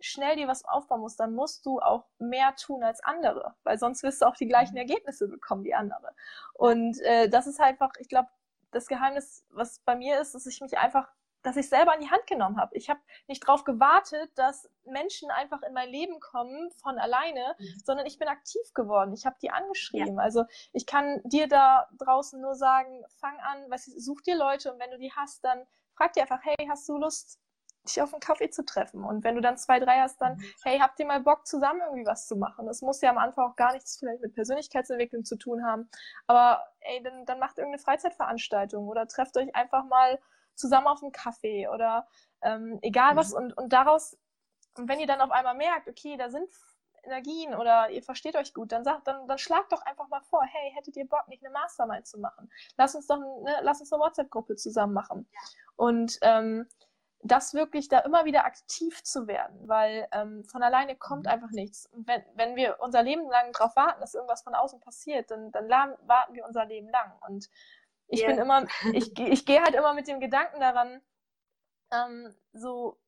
schnell 0.00 0.36
dir 0.36 0.48
was 0.48 0.64
aufbauen 0.64 1.00
musst, 1.00 1.20
dann 1.20 1.34
musst 1.34 1.64
du 1.66 1.80
auch 1.80 2.06
mehr 2.18 2.54
tun 2.56 2.82
als 2.82 3.02
andere, 3.04 3.54
weil 3.62 3.78
sonst 3.78 4.02
wirst 4.02 4.22
du 4.22 4.26
auch 4.26 4.36
die 4.36 4.48
gleichen 4.48 4.72
mhm. 4.72 4.78
Ergebnisse 4.78 5.28
bekommen 5.28 5.64
wie 5.64 5.74
andere. 5.74 6.14
Und 6.54 7.00
äh, 7.02 7.28
das 7.28 7.46
ist 7.46 7.60
einfach, 7.60 7.92
ich 7.98 8.08
glaube, 8.08 8.28
das 8.74 8.86
Geheimnis, 8.86 9.44
was 9.50 9.80
bei 9.80 9.96
mir 9.96 10.20
ist, 10.20 10.34
dass 10.34 10.46
ich 10.46 10.60
mich 10.60 10.78
einfach, 10.78 11.08
dass 11.42 11.56
ich 11.56 11.68
selber 11.68 11.94
in 11.94 12.00
die 12.00 12.10
Hand 12.10 12.26
genommen 12.26 12.58
habe. 12.58 12.76
Ich 12.76 12.88
habe 12.88 13.00
nicht 13.26 13.46
darauf 13.46 13.64
gewartet, 13.64 14.30
dass 14.34 14.68
Menschen 14.84 15.30
einfach 15.30 15.62
in 15.62 15.74
mein 15.74 15.90
Leben 15.90 16.20
kommen 16.20 16.70
von 16.72 16.98
alleine, 16.98 17.54
mhm. 17.58 17.82
sondern 17.84 18.06
ich 18.06 18.18
bin 18.18 18.28
aktiv 18.28 18.72
geworden. 18.74 19.12
Ich 19.12 19.26
habe 19.26 19.36
die 19.42 19.50
angeschrieben. 19.50 20.16
Ja. 20.16 20.22
Also 20.22 20.44
ich 20.72 20.86
kann 20.86 21.20
dir 21.24 21.48
da 21.48 21.88
draußen 21.98 22.40
nur 22.40 22.54
sagen, 22.54 23.04
fang 23.18 23.38
an, 23.40 23.66
was, 23.68 23.84
such 23.84 24.22
dir 24.22 24.36
Leute 24.36 24.72
und 24.72 24.80
wenn 24.80 24.90
du 24.90 24.98
die 24.98 25.12
hast, 25.12 25.44
dann 25.44 25.66
frag 25.94 26.12
dir 26.14 26.22
einfach, 26.22 26.40
hey, 26.42 26.66
hast 26.68 26.88
du 26.88 26.96
Lust, 26.96 27.40
dich 27.84 28.00
auf 28.00 28.12
einen 28.12 28.20
Kaffee 28.20 28.50
zu 28.50 28.64
treffen. 28.64 29.04
Und 29.04 29.24
wenn 29.24 29.34
du 29.34 29.40
dann 29.40 29.56
zwei, 29.58 29.78
drei 29.78 30.00
hast, 30.00 30.20
dann, 30.20 30.36
mhm. 30.36 30.44
hey, 30.62 30.78
habt 30.78 30.98
ihr 30.98 31.06
mal 31.06 31.20
Bock, 31.20 31.46
zusammen 31.46 31.80
irgendwie 31.82 32.06
was 32.06 32.26
zu 32.26 32.36
machen? 32.36 32.66
Das 32.66 32.82
muss 32.82 33.00
ja 33.00 33.10
am 33.10 33.18
Anfang 33.18 33.50
auch 33.50 33.56
gar 33.56 33.72
nichts 33.72 33.98
vielleicht 33.98 34.22
mit 34.22 34.34
Persönlichkeitsentwicklung 34.34 35.24
zu 35.24 35.36
tun 35.36 35.64
haben. 35.64 35.88
Aber 36.26 36.64
ey, 36.80 37.02
dann, 37.02 37.26
dann 37.26 37.38
macht 37.38 37.58
irgendeine 37.58 37.82
Freizeitveranstaltung 37.82 38.88
oder 38.88 39.06
trefft 39.06 39.36
euch 39.36 39.54
einfach 39.54 39.84
mal 39.84 40.18
zusammen 40.54 40.86
auf 40.86 41.02
einen 41.02 41.12
Kaffee 41.12 41.68
oder 41.68 42.06
ähm, 42.42 42.78
egal 42.82 43.16
was. 43.16 43.30
Mhm. 43.30 43.36
Und, 43.36 43.58
und 43.58 43.72
daraus, 43.72 44.16
und 44.76 44.88
wenn 44.88 45.00
ihr 45.00 45.06
dann 45.06 45.20
auf 45.20 45.30
einmal 45.30 45.54
merkt, 45.54 45.88
okay, 45.88 46.16
da 46.16 46.30
sind 46.30 46.48
Energien 47.04 47.54
oder 47.54 47.90
ihr 47.90 48.02
versteht 48.02 48.36
euch 48.36 48.54
gut, 48.54 48.72
dann 48.72 48.84
sagt, 48.84 49.06
dann, 49.06 49.26
dann 49.28 49.38
schlagt 49.38 49.72
doch 49.72 49.82
einfach 49.82 50.08
mal 50.08 50.22
vor, 50.22 50.42
hey, 50.42 50.72
hättet 50.74 50.96
ihr 50.96 51.06
Bock, 51.06 51.28
nicht 51.28 51.44
eine 51.44 51.52
Mastermind 51.52 52.06
zu 52.06 52.18
machen? 52.18 52.50
Lass 52.76 52.94
uns 52.94 53.06
doch 53.06 53.16
eine, 53.16 53.58
lass 53.62 53.80
uns 53.80 53.92
eine 53.92 54.00
WhatsApp-Gruppe 54.00 54.56
zusammen 54.56 54.94
machen. 54.94 55.28
Ja. 55.30 55.40
Und 55.76 56.18
ähm, 56.22 56.66
das 57.24 57.54
wirklich 57.54 57.88
da 57.88 58.00
immer 58.00 58.26
wieder 58.26 58.44
aktiv 58.44 59.02
zu 59.02 59.26
werden, 59.26 59.66
weil 59.66 60.06
ähm, 60.12 60.44
von 60.44 60.62
alleine 60.62 60.94
kommt 60.94 61.24
mhm. 61.24 61.32
einfach 61.32 61.50
nichts. 61.50 61.86
Und 61.86 62.06
wenn, 62.06 62.22
wenn 62.34 62.54
wir 62.54 62.76
unser 62.80 63.02
Leben 63.02 63.28
lang 63.30 63.52
darauf 63.52 63.74
warten, 63.76 64.00
dass 64.00 64.14
irgendwas 64.14 64.42
von 64.42 64.54
außen 64.54 64.78
passiert, 64.80 65.30
dann, 65.30 65.50
dann 65.50 65.68
warten 65.68 66.34
wir 66.34 66.44
unser 66.44 66.66
Leben 66.66 66.90
lang. 66.90 67.12
Und 67.26 67.48
ich 68.08 68.20
yeah. 68.20 68.28
bin 68.28 68.38
immer, 68.38 68.66
ich, 68.92 69.18
ich 69.18 69.46
gehe 69.46 69.62
halt 69.62 69.74
immer 69.74 69.94
mit 69.94 70.06
dem 70.06 70.20
Gedanken 70.20 70.60
daran, 70.60 71.00
ähm, 71.90 72.34
so, 72.52 72.98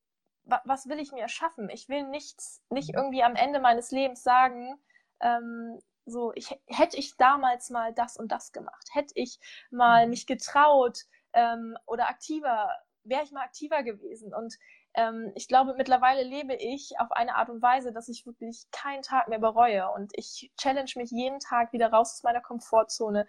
wa 0.44 0.62
was 0.64 0.88
will 0.88 0.98
ich 0.98 1.12
mir 1.12 1.28
schaffen? 1.28 1.68
Ich 1.68 1.90
will 1.90 2.04
nichts, 2.04 2.62
nicht 2.70 2.92
mhm. 2.92 2.98
irgendwie 2.98 3.22
am 3.22 3.36
Ende 3.36 3.60
meines 3.60 3.90
Lebens 3.90 4.22
sagen, 4.22 4.80
ähm, 5.20 5.78
so, 6.06 6.32
ich 6.34 6.58
hätte 6.68 6.96
ich 6.96 7.18
damals 7.18 7.68
mal 7.68 7.92
das 7.92 8.16
und 8.16 8.32
das 8.32 8.52
gemacht, 8.52 8.88
hätte 8.92 9.12
ich 9.14 9.38
mal 9.70 10.04
mhm. 10.04 10.10
mich 10.10 10.26
getraut 10.26 11.00
ähm, 11.34 11.76
oder 11.84 12.08
aktiver 12.08 12.70
wäre 13.08 13.24
ich 13.24 13.32
mal 13.32 13.44
aktiver 13.44 13.82
gewesen. 13.82 14.34
Und 14.34 14.56
ähm, 14.94 15.32
ich 15.34 15.48
glaube, 15.48 15.74
mittlerweile 15.76 16.22
lebe 16.22 16.54
ich 16.54 16.94
auf 16.98 17.12
eine 17.12 17.36
Art 17.36 17.50
und 17.50 17.62
Weise, 17.62 17.92
dass 17.92 18.08
ich 18.08 18.26
wirklich 18.26 18.66
keinen 18.70 19.02
Tag 19.02 19.28
mehr 19.28 19.38
bereue. 19.38 19.90
Und 19.90 20.12
ich 20.16 20.52
challenge 20.56 20.92
mich 20.96 21.10
jeden 21.10 21.40
Tag 21.40 21.72
wieder 21.72 21.90
raus 21.90 22.14
aus 22.14 22.22
meiner 22.22 22.40
Komfortzone. 22.40 23.26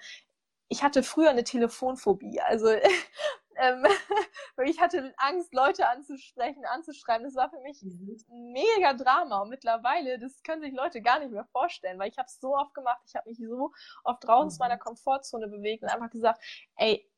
Ich 0.69 0.83
hatte 0.83 1.03
früher 1.03 1.29
eine 1.29 1.43
Telefonphobie. 1.43 2.41
Also 2.41 2.67
ähm, 3.57 3.85
ich 4.65 4.79
hatte 4.79 5.13
Angst, 5.17 5.53
Leute 5.53 5.87
anzusprechen, 5.87 6.65
anzuschreiben. 6.65 7.25
Das 7.25 7.35
war 7.35 7.49
für 7.49 7.59
mich 7.59 7.81
mhm. 7.83 8.17
ein 8.29 8.51
mega 8.51 8.93
Drama. 8.93 9.41
Und 9.41 9.49
mittlerweile, 9.49 10.19
das 10.19 10.41
können 10.43 10.61
sich 10.61 10.73
Leute 10.73 11.01
gar 11.01 11.19
nicht 11.19 11.31
mehr 11.31 11.45
vorstellen, 11.51 11.99
weil 11.99 12.09
ich 12.09 12.17
habe 12.17 12.27
es 12.27 12.39
so 12.39 12.55
oft 12.55 12.73
gemacht, 12.73 13.01
ich 13.07 13.15
habe 13.15 13.29
mich 13.29 13.39
so 13.39 13.71
oft 14.03 14.27
raus 14.27 14.45
aus 14.47 14.59
meiner 14.59 14.75
mhm. 14.75 14.81
Komfortzone 14.81 15.47
bewegt 15.47 15.83
und 15.83 15.89
einfach 15.89 16.09
gesagt, 16.09 16.41
ey, 16.77 17.09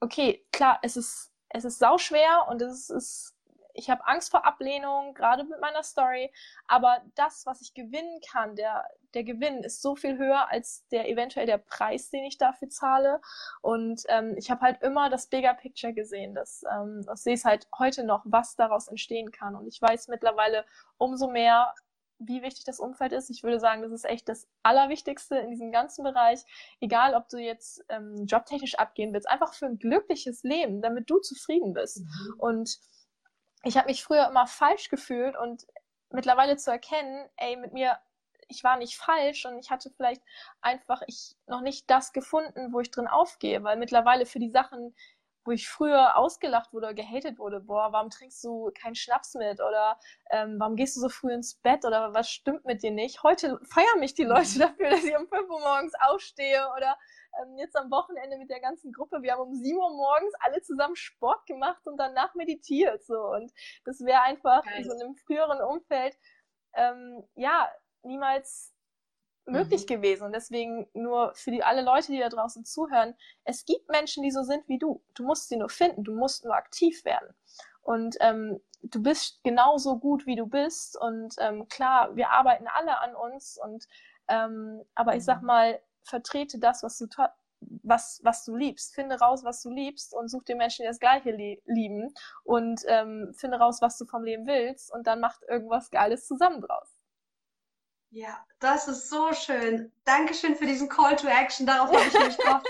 okay, 0.00 0.46
klar, 0.52 0.78
es 0.82 0.96
ist 0.96 1.33
es 1.54 1.64
ist 1.64 1.78
sauschwer 1.78 2.46
und 2.48 2.60
es 2.60 2.90
ist, 2.90 3.32
ich 3.74 3.88
habe 3.88 4.06
Angst 4.06 4.30
vor 4.30 4.44
Ablehnung, 4.44 5.14
gerade 5.14 5.44
mit 5.44 5.60
meiner 5.60 5.84
Story, 5.84 6.32
aber 6.66 7.00
das, 7.14 7.46
was 7.46 7.60
ich 7.60 7.74
gewinnen 7.74 8.20
kann, 8.28 8.56
der, 8.56 8.84
der 9.14 9.22
Gewinn 9.22 9.62
ist 9.62 9.80
so 9.80 9.94
viel 9.94 10.18
höher 10.18 10.50
als 10.50 10.84
der 10.88 11.08
eventuell 11.08 11.46
der 11.46 11.58
Preis, 11.58 12.10
den 12.10 12.24
ich 12.24 12.38
dafür 12.38 12.68
zahle. 12.70 13.20
Und 13.62 14.02
ähm, 14.08 14.34
ich 14.36 14.50
habe 14.50 14.62
halt 14.62 14.82
immer 14.82 15.10
das 15.10 15.28
Bigger 15.28 15.54
Picture 15.54 15.92
gesehen. 15.92 16.34
Das, 16.34 16.64
ähm, 16.72 17.02
das 17.06 17.22
sehe 17.22 17.34
ich 17.34 17.44
halt 17.44 17.68
heute 17.78 18.02
noch, 18.02 18.22
was 18.24 18.56
daraus 18.56 18.88
entstehen 18.88 19.30
kann. 19.30 19.54
Und 19.54 19.68
ich 19.68 19.80
weiß 19.80 20.08
mittlerweile 20.08 20.64
umso 20.98 21.30
mehr, 21.30 21.72
wie 22.18 22.42
wichtig 22.42 22.64
das 22.64 22.80
Umfeld 22.80 23.12
ist. 23.12 23.30
Ich 23.30 23.42
würde 23.42 23.60
sagen, 23.60 23.82
das 23.82 23.92
ist 23.92 24.04
echt 24.04 24.28
das 24.28 24.46
Allerwichtigste 24.62 25.36
in 25.36 25.50
diesem 25.50 25.72
ganzen 25.72 26.04
Bereich. 26.04 26.40
Egal, 26.80 27.14
ob 27.14 27.28
du 27.28 27.38
jetzt 27.38 27.84
ähm, 27.88 28.26
jobtechnisch 28.26 28.76
abgehen 28.76 29.12
willst, 29.12 29.28
einfach 29.28 29.54
für 29.54 29.66
ein 29.66 29.78
glückliches 29.78 30.42
Leben, 30.42 30.80
damit 30.80 31.10
du 31.10 31.18
zufrieden 31.18 31.72
bist. 31.72 32.00
Mhm. 32.00 32.34
Und 32.38 32.78
ich 33.64 33.76
habe 33.76 33.88
mich 33.88 34.04
früher 34.04 34.28
immer 34.28 34.46
falsch 34.46 34.88
gefühlt 34.88 35.36
und 35.36 35.66
mittlerweile 36.10 36.56
zu 36.56 36.70
erkennen, 36.70 37.28
ey, 37.36 37.56
mit 37.56 37.72
mir, 37.72 37.98
ich 38.48 38.62
war 38.62 38.76
nicht 38.76 38.96
falsch 38.96 39.46
und 39.46 39.58
ich 39.58 39.70
hatte 39.70 39.90
vielleicht 39.90 40.22
einfach 40.60 41.02
ich 41.06 41.34
noch 41.46 41.62
nicht 41.62 41.90
das 41.90 42.12
gefunden, 42.12 42.72
wo 42.72 42.80
ich 42.80 42.90
drin 42.90 43.08
aufgehe, 43.08 43.62
weil 43.64 43.76
mittlerweile 43.76 44.26
für 44.26 44.38
die 44.38 44.50
Sachen, 44.50 44.94
wo 45.44 45.50
ich 45.50 45.68
früher 45.68 46.16
ausgelacht 46.16 46.72
wurde 46.72 46.86
oder 46.86 46.94
gehatet 46.94 47.38
wurde, 47.38 47.60
boah, 47.60 47.92
warum 47.92 48.10
trinkst 48.10 48.42
du 48.44 48.70
keinen 48.74 48.94
Schnaps 48.94 49.34
mit 49.34 49.60
oder 49.60 49.98
ähm, 50.30 50.56
warum 50.58 50.76
gehst 50.76 50.96
du 50.96 51.00
so 51.00 51.08
früh 51.08 51.32
ins 51.32 51.54
Bett 51.56 51.84
oder 51.84 52.14
was 52.14 52.30
stimmt 52.30 52.64
mit 52.64 52.82
dir 52.82 52.90
nicht? 52.90 53.22
Heute 53.22 53.60
feiern 53.64 54.00
mich 54.00 54.14
die 54.14 54.24
Leute 54.24 54.56
mhm. 54.56 54.60
dafür, 54.60 54.90
dass 54.90 55.04
ich 55.04 55.16
um 55.16 55.28
5 55.28 55.50
Uhr 55.50 55.60
morgens 55.60 55.92
aufstehe 56.00 56.66
oder 56.76 56.96
ähm, 57.42 57.58
jetzt 57.58 57.76
am 57.76 57.90
Wochenende 57.90 58.38
mit 58.38 58.50
der 58.50 58.60
ganzen 58.60 58.92
Gruppe, 58.92 59.22
wir 59.22 59.32
haben 59.32 59.42
um 59.42 59.54
7 59.54 59.76
Uhr 59.76 59.90
morgens 59.90 60.32
alle 60.40 60.62
zusammen 60.62 60.96
Sport 60.96 61.46
gemacht 61.46 61.86
und 61.86 61.98
danach 61.98 62.34
meditiert 62.34 63.04
so 63.04 63.20
und 63.32 63.52
das 63.84 64.00
wäre 64.00 64.22
einfach 64.22 64.64
Geil. 64.64 64.78
in 64.78 64.84
so 64.84 64.92
einem 64.92 65.14
früheren 65.16 65.60
Umfeld 65.60 66.16
ähm, 66.74 67.22
ja 67.34 67.68
niemals 68.02 68.73
möglich 69.46 69.82
mhm. 69.82 69.86
gewesen. 69.86 70.24
Und 70.24 70.32
deswegen 70.32 70.88
nur 70.94 71.32
für 71.34 71.50
die, 71.50 71.62
alle 71.62 71.82
Leute, 71.82 72.12
die 72.12 72.18
da 72.18 72.28
draußen 72.28 72.64
zuhören, 72.64 73.14
es 73.44 73.64
gibt 73.64 73.88
Menschen, 73.90 74.22
die 74.22 74.30
so 74.30 74.42
sind 74.42 74.68
wie 74.68 74.78
du. 74.78 75.02
Du 75.14 75.24
musst 75.24 75.48
sie 75.48 75.56
nur 75.56 75.68
finden, 75.68 76.04
du 76.04 76.14
musst 76.14 76.44
nur 76.44 76.54
aktiv 76.54 77.04
werden. 77.04 77.34
Und 77.82 78.16
ähm, 78.20 78.60
du 78.82 79.02
bist 79.02 79.42
genauso 79.44 79.98
gut, 79.98 80.26
wie 80.26 80.36
du 80.36 80.46
bist. 80.46 80.98
Und 80.98 81.34
ähm, 81.38 81.68
klar, 81.68 82.16
wir 82.16 82.30
arbeiten 82.30 82.66
alle 82.66 82.98
an 83.00 83.14
uns. 83.14 83.58
Und 83.62 83.86
ähm, 84.28 84.82
aber 84.94 85.16
ich 85.16 85.24
sag 85.24 85.40
mhm. 85.40 85.46
mal, 85.46 85.80
vertrete 86.02 86.58
das, 86.58 86.82
was 86.82 86.98
du 86.98 87.06
was, 87.82 88.20
was 88.22 88.44
du 88.44 88.54
liebst. 88.54 88.94
Finde 88.94 89.18
raus, 89.18 89.44
was 89.44 89.62
du 89.62 89.70
liebst 89.70 90.14
und 90.14 90.28
such 90.28 90.44
dir 90.44 90.56
Menschen, 90.56 90.82
die 90.82 90.88
das 90.88 91.00
Gleiche 91.00 91.30
lieben 91.30 92.14
und 92.44 92.82
ähm, 92.86 93.32
finde 93.34 93.58
raus, 93.58 93.80
was 93.80 93.96
du 93.98 94.04
vom 94.06 94.24
Leben 94.24 94.46
willst 94.46 94.92
und 94.92 95.06
dann 95.06 95.20
macht 95.20 95.42
irgendwas 95.48 95.90
Geiles 95.90 96.26
zusammen 96.26 96.60
draus. 96.60 96.93
Ja, 98.14 98.46
das 98.60 98.86
ist 98.86 99.10
so 99.10 99.32
schön. 99.32 99.90
Dankeschön 100.04 100.54
für 100.54 100.66
diesen 100.66 100.88
Call 100.88 101.16
to 101.16 101.26
Action. 101.26 101.66
Darauf 101.66 101.88
habe 101.88 102.06
ich 102.06 102.12
mich 102.12 102.36
gehofft. 102.36 102.64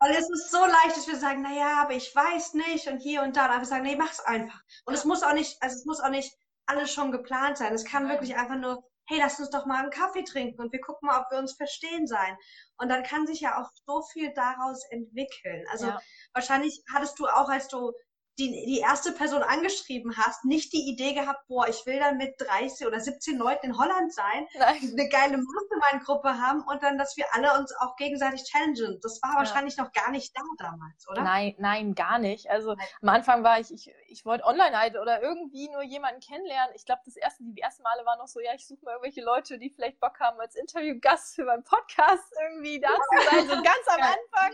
Weil 0.00 0.10
es 0.16 0.28
ist 0.28 0.50
so 0.50 0.58
leicht, 0.58 0.96
dass 0.96 1.06
wir 1.06 1.16
sagen, 1.16 1.42
naja, 1.42 1.80
aber 1.80 1.92
ich 1.92 2.12
weiß 2.14 2.54
nicht 2.54 2.88
und 2.88 2.98
hier 2.98 3.22
und 3.22 3.36
da. 3.36 3.44
Aber 3.44 3.58
wir 3.58 3.66
sagen, 3.66 3.84
nee, 3.84 3.94
mach's 3.94 4.18
einfach. 4.18 4.60
Und 4.84 4.94
es 4.94 5.04
muss 5.04 5.22
auch 5.22 5.32
nicht, 5.32 5.62
also 5.62 5.76
es 5.76 5.84
muss 5.84 6.00
auch 6.00 6.08
nicht 6.08 6.36
alles 6.66 6.92
schon 6.92 7.12
geplant 7.12 7.56
sein. 7.56 7.72
Es 7.72 7.84
kann 7.84 8.04
Nein. 8.04 8.12
wirklich 8.14 8.36
einfach 8.36 8.56
nur, 8.56 8.82
hey, 9.06 9.20
lass 9.20 9.38
uns 9.38 9.50
doch 9.50 9.64
mal 9.64 9.80
einen 9.80 9.90
Kaffee 9.92 10.24
trinken 10.24 10.60
und 10.60 10.72
wir 10.72 10.80
gucken 10.80 11.06
mal, 11.06 11.20
ob 11.20 11.30
wir 11.30 11.38
uns 11.38 11.52
verstehen 11.52 12.08
sein. 12.08 12.36
Und 12.78 12.88
dann 12.88 13.04
kann 13.04 13.28
sich 13.28 13.40
ja 13.40 13.62
auch 13.62 13.70
so 13.86 14.02
viel 14.12 14.32
daraus 14.34 14.84
entwickeln. 14.90 15.64
Also 15.70 15.86
ja. 15.86 16.00
wahrscheinlich 16.32 16.82
hattest 16.92 17.16
du 17.20 17.28
auch, 17.28 17.48
als 17.48 17.68
du 17.68 17.92
die, 18.38 18.66
die 18.66 18.78
erste 18.78 19.12
Person 19.12 19.42
angeschrieben 19.42 20.16
hast, 20.16 20.44
nicht 20.44 20.72
die 20.72 20.88
Idee 20.88 21.14
gehabt, 21.14 21.46
boah, 21.48 21.68
ich 21.68 21.84
will 21.86 21.98
dann 21.98 22.16
mit 22.16 22.34
30 22.38 22.86
oder 22.86 23.00
17 23.00 23.36
Leuten 23.36 23.66
in 23.66 23.78
Holland 23.78 24.12
sein, 24.12 24.46
Nein. 24.58 24.76
eine 24.92 25.08
geile 25.08 25.38
Mastermind-Gruppe 25.38 26.40
haben 26.40 26.62
und 26.62 26.82
dann, 26.82 26.98
dass 26.98 27.16
wir 27.16 27.26
alle 27.32 27.58
uns 27.58 27.74
auch 27.80 27.96
gegenseitig 27.96 28.44
challengen. 28.44 29.00
Das 29.02 29.20
war 29.22 29.32
ja. 29.32 29.38
wahrscheinlich 29.38 29.76
noch 29.76 29.92
gar 29.92 30.10
nicht 30.10 30.36
da 30.36 30.42
damals, 30.58 31.08
oder? 31.08 31.22
Nein, 31.22 31.54
nein, 31.58 31.94
gar 31.94 32.18
nicht. 32.18 32.48
Also 32.50 32.74
nein. 32.74 32.86
am 33.02 33.08
Anfang 33.08 33.42
war 33.42 33.58
ich, 33.58 33.72
ich, 33.72 33.92
ich 34.06 34.24
wollte 34.24 34.44
online 34.44 34.78
halt 34.78 34.96
oder 34.96 35.20
irgendwie 35.20 35.68
nur 35.70 35.82
jemanden 35.82 36.20
kennenlernen. 36.20 36.74
Ich 36.76 36.84
glaube, 36.84 37.02
das 37.04 37.16
erste, 37.16 37.42
die 37.42 37.60
ersten 37.60 37.82
Male 37.82 38.04
waren 38.06 38.18
noch 38.18 38.28
so, 38.28 38.40
ja, 38.40 38.54
ich 38.54 38.66
suche 38.66 38.84
mal 38.84 38.92
irgendwelche 38.92 39.22
Leute, 39.22 39.58
die 39.58 39.70
vielleicht 39.70 39.98
Bock 39.98 40.20
haben, 40.20 40.38
als 40.40 40.54
Interviewgast 40.54 41.34
für 41.34 41.44
meinen 41.44 41.64
Podcast 41.64 42.32
irgendwie 42.42 42.80
da 42.80 42.88
zu 42.88 43.30
sein, 43.30 43.48
so 43.48 43.54
ganz 43.62 43.88
am 43.88 44.00
Anfang. 44.02 44.52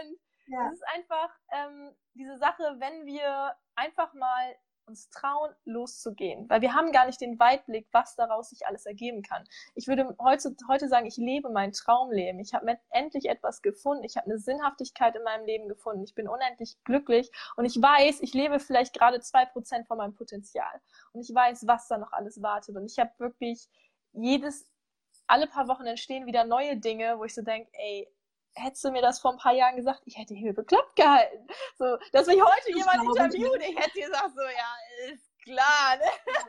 Und 0.00 0.18
ja. 0.50 0.68
Es 0.68 0.74
ist 0.74 0.88
einfach 0.94 1.30
ähm, 1.52 1.94
diese 2.14 2.38
Sache, 2.38 2.76
wenn 2.78 3.06
wir 3.06 3.54
einfach 3.74 4.12
mal 4.14 4.56
uns 4.90 5.08
trauen, 5.10 5.54
loszugehen. 5.64 6.50
Weil 6.50 6.60
wir 6.60 6.74
haben 6.74 6.92
gar 6.92 7.06
nicht 7.06 7.20
den 7.20 7.38
Weitblick, 7.38 7.88
was 7.92 8.16
daraus 8.16 8.50
sich 8.50 8.66
alles 8.66 8.86
ergeben 8.86 9.22
kann. 9.22 9.44
Ich 9.74 9.86
würde 9.86 10.14
heute, 10.18 10.54
heute 10.68 10.88
sagen, 10.88 11.06
ich 11.06 11.16
lebe 11.16 11.48
mein 11.48 11.72
Traumleben. 11.72 12.40
Ich 12.40 12.52
habe 12.52 12.78
endlich 12.90 13.26
etwas 13.26 13.62
gefunden. 13.62 14.04
Ich 14.04 14.16
habe 14.16 14.26
eine 14.26 14.38
Sinnhaftigkeit 14.38 15.16
in 15.16 15.22
meinem 15.22 15.46
Leben 15.46 15.68
gefunden. 15.68 16.02
Ich 16.02 16.14
bin 16.14 16.28
unendlich 16.28 16.76
glücklich 16.84 17.30
und 17.56 17.64
ich 17.64 17.80
weiß, 17.80 18.20
ich 18.20 18.34
lebe 18.34 18.58
vielleicht 18.58 18.92
gerade 18.92 19.20
zwei 19.20 19.46
Prozent 19.46 19.86
von 19.86 19.98
meinem 19.98 20.14
Potenzial. 20.14 20.80
Und 21.12 21.22
ich 21.22 21.34
weiß, 21.34 21.66
was 21.66 21.88
da 21.88 21.96
noch 21.96 22.12
alles 22.12 22.42
wartet. 22.42 22.76
Und 22.76 22.86
ich 22.86 22.98
habe 22.98 23.12
wirklich 23.18 23.68
jedes, 24.12 24.68
alle 25.28 25.46
paar 25.46 25.68
Wochen 25.68 25.86
entstehen 25.86 26.26
wieder 26.26 26.44
neue 26.44 26.76
Dinge, 26.76 27.18
wo 27.18 27.24
ich 27.24 27.34
so 27.34 27.42
denke, 27.42 27.70
ey, 27.74 28.12
hättest 28.54 28.84
du 28.84 28.90
mir 28.90 29.02
das 29.02 29.20
vor 29.20 29.32
ein 29.32 29.38
paar 29.38 29.52
Jahren 29.52 29.76
gesagt, 29.76 30.02
ich 30.04 30.18
hätte 30.18 30.34
hier 30.34 30.54
bekloppt 30.54 30.96
gehalten. 30.96 31.46
So, 31.78 31.96
dass 32.12 32.26
mich 32.26 32.42
heute 32.42 32.72
jemand 32.76 33.04
interviewt, 33.04 33.60
ich 33.62 33.76
hätte 33.78 34.00
gesagt, 34.00 34.30
so, 34.34 34.42
ja, 34.42 35.12
ist 35.12 35.30
klar, 35.42 35.96
ne? 35.96 36.04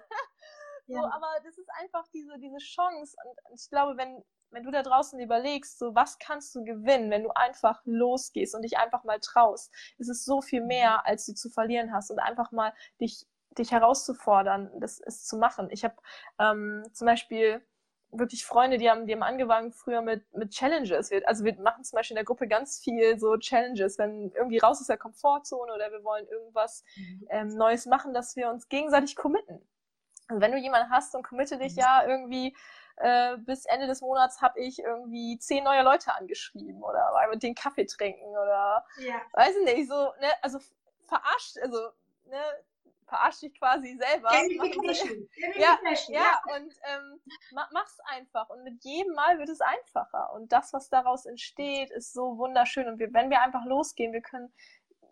Ja. 0.87 1.01
So, 1.01 1.07
aber 1.07 1.27
das 1.43 1.57
ist 1.57 1.69
einfach 1.79 2.05
diese, 2.13 2.37
diese 2.39 2.57
Chance. 2.57 3.15
Und 3.23 3.59
ich 3.59 3.69
glaube, 3.69 3.97
wenn, 3.97 4.23
wenn 4.49 4.63
du 4.63 4.71
da 4.71 4.83
draußen 4.83 5.19
überlegst, 5.19 5.79
so, 5.79 5.95
was 5.95 6.19
kannst 6.19 6.53
du 6.55 6.63
gewinnen, 6.63 7.09
wenn 7.11 7.23
du 7.23 7.29
einfach 7.29 7.81
losgehst 7.85 8.55
und 8.55 8.63
dich 8.63 8.77
einfach 8.77 9.03
mal 9.03 9.19
traust, 9.19 9.71
ist 9.99 10.09
es 10.09 10.25
so 10.25 10.41
viel 10.41 10.61
mehr, 10.61 10.97
mhm. 10.97 11.01
als 11.05 11.25
du 11.25 11.33
zu 11.33 11.49
verlieren 11.49 11.93
hast 11.93 12.11
und 12.11 12.19
einfach 12.19 12.51
mal 12.51 12.73
dich, 12.99 13.25
dich 13.57 13.71
herauszufordern, 13.71 14.69
das 14.79 14.99
ist 14.99 15.27
zu 15.27 15.37
machen. 15.37 15.69
Ich 15.71 15.83
habe 15.83 15.95
ähm, 16.39 16.83
zum 16.93 17.05
Beispiel 17.05 17.65
wirklich 18.11 18.45
Freunde, 18.45 18.77
die 18.77 18.89
haben, 18.89 19.07
die 19.07 19.13
haben 19.13 19.23
angefangen 19.23 19.71
früher 19.71 20.01
mit, 20.01 20.23
mit 20.35 20.51
Challenges. 20.51 21.11
Wir, 21.11 21.27
also 21.27 21.43
wir 21.43 21.55
machen 21.61 21.83
zum 21.83 21.97
Beispiel 21.97 22.15
in 22.15 22.19
der 22.19 22.25
Gruppe 22.25 22.47
ganz 22.47 22.79
viel 22.79 23.19
so 23.19 23.37
Challenges, 23.37 23.97
wenn 23.97 24.31
irgendwie 24.35 24.59
raus 24.59 24.81
aus 24.81 24.87
der 24.87 24.97
Komfortzone 24.97 25.73
oder 25.73 25.91
wir 25.91 26.03
wollen 26.03 26.27
irgendwas 26.27 26.83
mhm. 26.95 27.27
ähm, 27.29 27.47
Neues 27.49 27.85
machen, 27.85 28.13
dass 28.13 28.35
wir 28.35 28.49
uns 28.49 28.67
gegenseitig 28.69 29.15
committen. 29.15 29.61
Also 30.27 30.41
wenn 30.41 30.51
du 30.51 30.57
jemanden 30.57 30.89
hast 30.89 31.15
und 31.15 31.23
committe 31.23 31.57
dich 31.57 31.73
mhm. 31.73 31.79
ja 31.79 32.03
irgendwie 32.05 32.55
äh, 32.97 33.37
bis 33.37 33.65
Ende 33.65 33.87
des 33.87 34.01
Monats 34.01 34.41
habe 34.41 34.59
ich 34.59 34.79
irgendwie 34.79 35.37
zehn 35.39 35.63
neue 35.63 35.83
Leute 35.83 36.13
angeschrieben 36.13 36.83
oder 36.83 37.11
mit 37.29 37.41
denen 37.41 37.55
Kaffee 37.55 37.85
trinken 37.85 38.27
oder 38.27 38.85
ja. 38.97 39.21
weiß 39.33 39.55
ich 39.57 39.73
nicht, 39.73 39.89
so, 39.89 39.95
ne, 39.95 40.27
also 40.41 40.59
verarscht, 41.07 41.57
also 41.61 41.77
ne, 42.25 42.41
verarsch 43.11 43.41
dich 43.41 43.53
quasi 43.59 43.97
selber. 43.97 44.29
Gamification. 44.29 45.27
Ja, 45.57 45.77
ja, 46.07 46.41
und 46.55 46.73
ähm, 46.83 47.21
mach's 47.51 47.99
einfach. 48.05 48.49
Und 48.49 48.63
mit 48.63 48.81
jedem 48.83 49.13
Mal 49.13 49.37
wird 49.37 49.49
es 49.49 49.59
einfacher. 49.59 50.31
Und 50.33 50.51
das, 50.53 50.71
was 50.71 50.89
daraus 50.89 51.25
entsteht, 51.25 51.91
ist 51.91 52.13
so 52.13 52.37
wunderschön. 52.37 52.87
Und 52.87 52.99
wir, 52.99 53.13
wenn 53.13 53.29
wir 53.29 53.41
einfach 53.41 53.65
losgehen, 53.65 54.13
wir 54.13 54.21
können, 54.21 54.53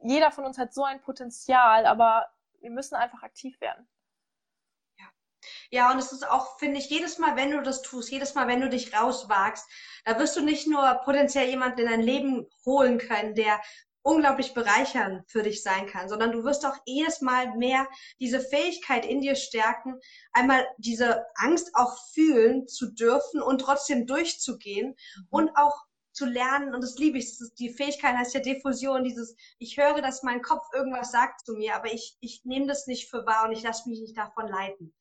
jeder 0.01 0.31
von 0.31 0.45
uns 0.45 0.57
hat 0.57 0.73
so 0.73 0.83
ein 0.83 1.01
Potenzial, 1.01 1.85
aber 1.85 2.27
wir 2.61 2.71
müssen 2.71 2.95
einfach 2.95 3.21
aktiv 3.23 3.59
werden. 3.59 3.87
Ja, 5.71 5.91
und 5.91 5.99
es 5.99 6.11
ist 6.11 6.27
auch, 6.27 6.57
finde 6.57 6.79
ich, 6.79 6.89
jedes 6.89 7.17
Mal, 7.17 7.35
wenn 7.35 7.51
du 7.51 7.61
das 7.61 7.81
tust, 7.81 8.11
jedes 8.11 8.35
Mal, 8.35 8.47
wenn 8.47 8.59
du 8.61 8.69
dich 8.69 8.93
rauswagst, 8.93 9.69
da 10.03 10.19
wirst 10.19 10.35
du 10.35 10.41
nicht 10.41 10.67
nur 10.67 10.95
potenziell 11.05 11.47
jemanden 11.47 11.81
in 11.81 11.87
dein 11.87 12.01
Leben 12.01 12.49
holen 12.65 12.97
können, 12.97 13.35
der 13.35 13.61
unglaublich 14.01 14.53
bereichernd 14.53 15.29
für 15.29 15.43
dich 15.43 15.61
sein 15.61 15.87
kann, 15.87 16.09
sondern 16.09 16.31
du 16.31 16.43
wirst 16.43 16.65
auch 16.65 16.77
jedes 16.85 17.21
Mal 17.21 17.55
mehr 17.57 17.87
diese 18.19 18.39
Fähigkeit 18.39 19.05
in 19.05 19.21
dir 19.21 19.35
stärken, 19.35 19.99
einmal 20.31 20.65
diese 20.77 21.25
Angst 21.35 21.71
auch 21.73 21.97
fühlen 22.13 22.67
zu 22.67 22.91
dürfen 22.91 23.41
und 23.41 23.59
trotzdem 23.59 24.07
durchzugehen 24.07 24.89
mhm. 24.89 25.27
und 25.29 25.51
auch 25.55 25.75
zu 26.11 26.25
lernen, 26.25 26.73
und 26.73 26.83
das 26.83 26.97
liebe 26.97 27.17
ich, 27.17 27.37
das 27.37 27.53
die 27.53 27.69
Fähigkeit 27.69 28.15
heißt 28.15 28.33
ja 28.33 28.41
Diffusion, 28.41 29.03
dieses, 29.03 29.35
ich 29.57 29.77
höre, 29.77 30.01
dass 30.01 30.23
mein 30.23 30.41
Kopf 30.41 30.65
irgendwas 30.73 31.11
sagt 31.11 31.45
zu 31.45 31.53
mir, 31.53 31.75
aber 31.75 31.93
ich, 31.93 32.17
ich 32.19 32.41
nehme 32.43 32.67
das 32.67 32.87
nicht 32.87 33.09
für 33.09 33.25
wahr 33.25 33.45
und 33.45 33.53
ich 33.53 33.63
lasse 33.63 33.87
mich 33.87 34.01
nicht 34.01 34.17
davon 34.17 34.47
leiten. 34.47 34.93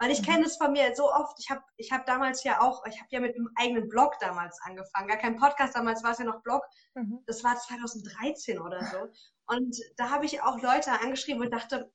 Weil 0.00 0.10
ich 0.10 0.22
mhm. 0.22 0.24
kenne 0.24 0.46
es 0.46 0.56
von 0.56 0.72
mir 0.72 0.96
so 0.96 1.12
oft. 1.12 1.38
Ich 1.38 1.50
habe 1.50 1.62
ich 1.76 1.92
hab 1.92 2.06
damals 2.06 2.42
ja 2.42 2.62
auch, 2.62 2.84
ich 2.86 2.98
habe 2.98 3.08
ja 3.10 3.20
mit 3.20 3.36
einem 3.36 3.50
eigenen 3.56 3.88
Blog 3.88 4.14
damals 4.18 4.58
angefangen. 4.62 5.08
Gar 5.08 5.18
kein 5.18 5.36
Podcast, 5.36 5.76
damals 5.76 6.02
war 6.02 6.12
es 6.12 6.18
ja 6.18 6.24
noch 6.24 6.42
Blog. 6.42 6.62
Mhm. 6.94 7.22
Das 7.26 7.44
war 7.44 7.56
2013 7.56 8.58
oder 8.58 8.82
so. 8.86 9.12
Und 9.46 9.76
da 9.98 10.08
habe 10.08 10.24
ich 10.24 10.40
auch 10.40 10.60
Leute 10.62 10.90
angeschrieben 10.92 11.42
und 11.42 11.50
dachte, 11.50 11.92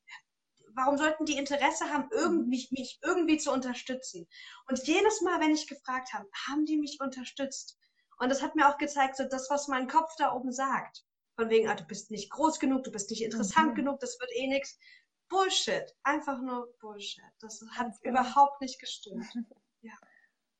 warum 0.76 0.97
sollten 0.97 1.26
die 1.26 1.38
Interesse 1.38 1.86
haben, 1.91 2.08
irgendwie, 2.12 2.49
mich, 2.49 2.72
mich 2.72 2.99
irgendwie 3.01 3.38
zu 3.38 3.51
unterstützen? 3.51 4.28
Und 4.70 4.86
jedes 4.86 5.22
Mal, 5.22 5.39
wenn 5.41 5.51
ich 5.51 5.68
gefragt 5.68 6.14
habe, 6.14 6.30
haben 6.47 6.66
die 6.66 6.78
mich 6.78 6.99
unterstützt? 7.01 7.80
Und 8.20 8.30
das 8.30 8.43
hat 8.43 8.56
mir 8.56 8.70
auch 8.70 8.78
gezeigt, 8.78 9.18
so 9.18 9.24
das, 9.24 9.49
was 9.49 9.68
mein 9.68 9.88
Kopf 9.88 10.14
da 10.18 10.32
oben 10.34 10.51
sagt. 10.51 11.03
Von 11.38 11.49
wegen, 11.49 11.68
ah, 11.68 11.76
du 11.76 11.84
bist 11.86 12.12
nicht 12.12 12.30
groß 12.30 12.60
genug, 12.60 12.84
du 12.84 12.91
bist 12.91 13.10
nicht 13.10 13.24
interessant 13.24 13.72
mhm. 13.72 13.76
genug, 13.76 13.99
das 13.99 14.20
wird 14.20 14.32
eh 14.36 14.47
nichts. 14.47 14.78
Bullshit. 15.30 15.95
Einfach 16.03 16.39
nur 16.39 16.73
Bullshit. 16.80 17.23
Das 17.39 17.63
hat 17.71 17.91
genau. 18.01 18.21
überhaupt 18.21 18.61
nicht 18.61 18.80
gestimmt. 18.80 19.26
Ja. 19.82 19.93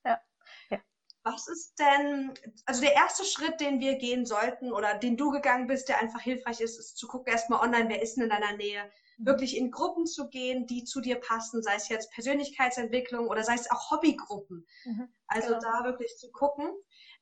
ja. 0.06 0.22
ja. 0.70 0.80
Was 1.24 1.48
ist 1.48 1.80
denn, 1.80 2.36
also 2.68 2.82
der 2.82 2.94
erste 2.94 3.26
Schritt, 3.26 3.60
den 3.60 3.80
wir 3.80 3.96
gehen 3.96 4.28
sollten 4.28 4.72
oder 4.72 4.94
den 5.00 5.18
du 5.18 5.32
gegangen 5.32 5.66
bist, 5.66 5.90
der 5.90 6.00
einfach 6.00 6.22
hilfreich 6.22 6.62
ist, 6.62 6.78
ist 6.78 6.98
zu 6.98 7.08
gucken 7.08 7.34
erstmal 7.34 7.62
online, 7.62 7.90
wer 7.90 8.04
ist 8.04 8.14
denn 8.14 8.26
in 8.26 8.30
deiner 8.30 8.56
Nähe, 8.56 8.84
mhm. 9.18 9.26
wirklich 9.26 9.58
in 9.58 9.72
Gruppen 9.72 10.06
zu 10.06 10.30
gehen, 10.30 10.68
die 10.68 10.84
zu 10.84 11.02
dir 11.02 11.20
passen, 11.20 11.64
sei 11.64 11.74
es 11.74 11.90
jetzt 11.90 12.12
Persönlichkeitsentwicklung 12.12 13.28
oder 13.28 13.44
sei 13.44 13.56
es 13.56 13.72
auch 13.72 13.90
Hobbygruppen. 13.90 14.68
Mhm. 14.84 15.10
Also 15.26 15.48
genau. 15.48 15.62
da 15.62 15.84
wirklich 15.86 16.16
zu 16.20 16.32
gucken. 16.32 16.70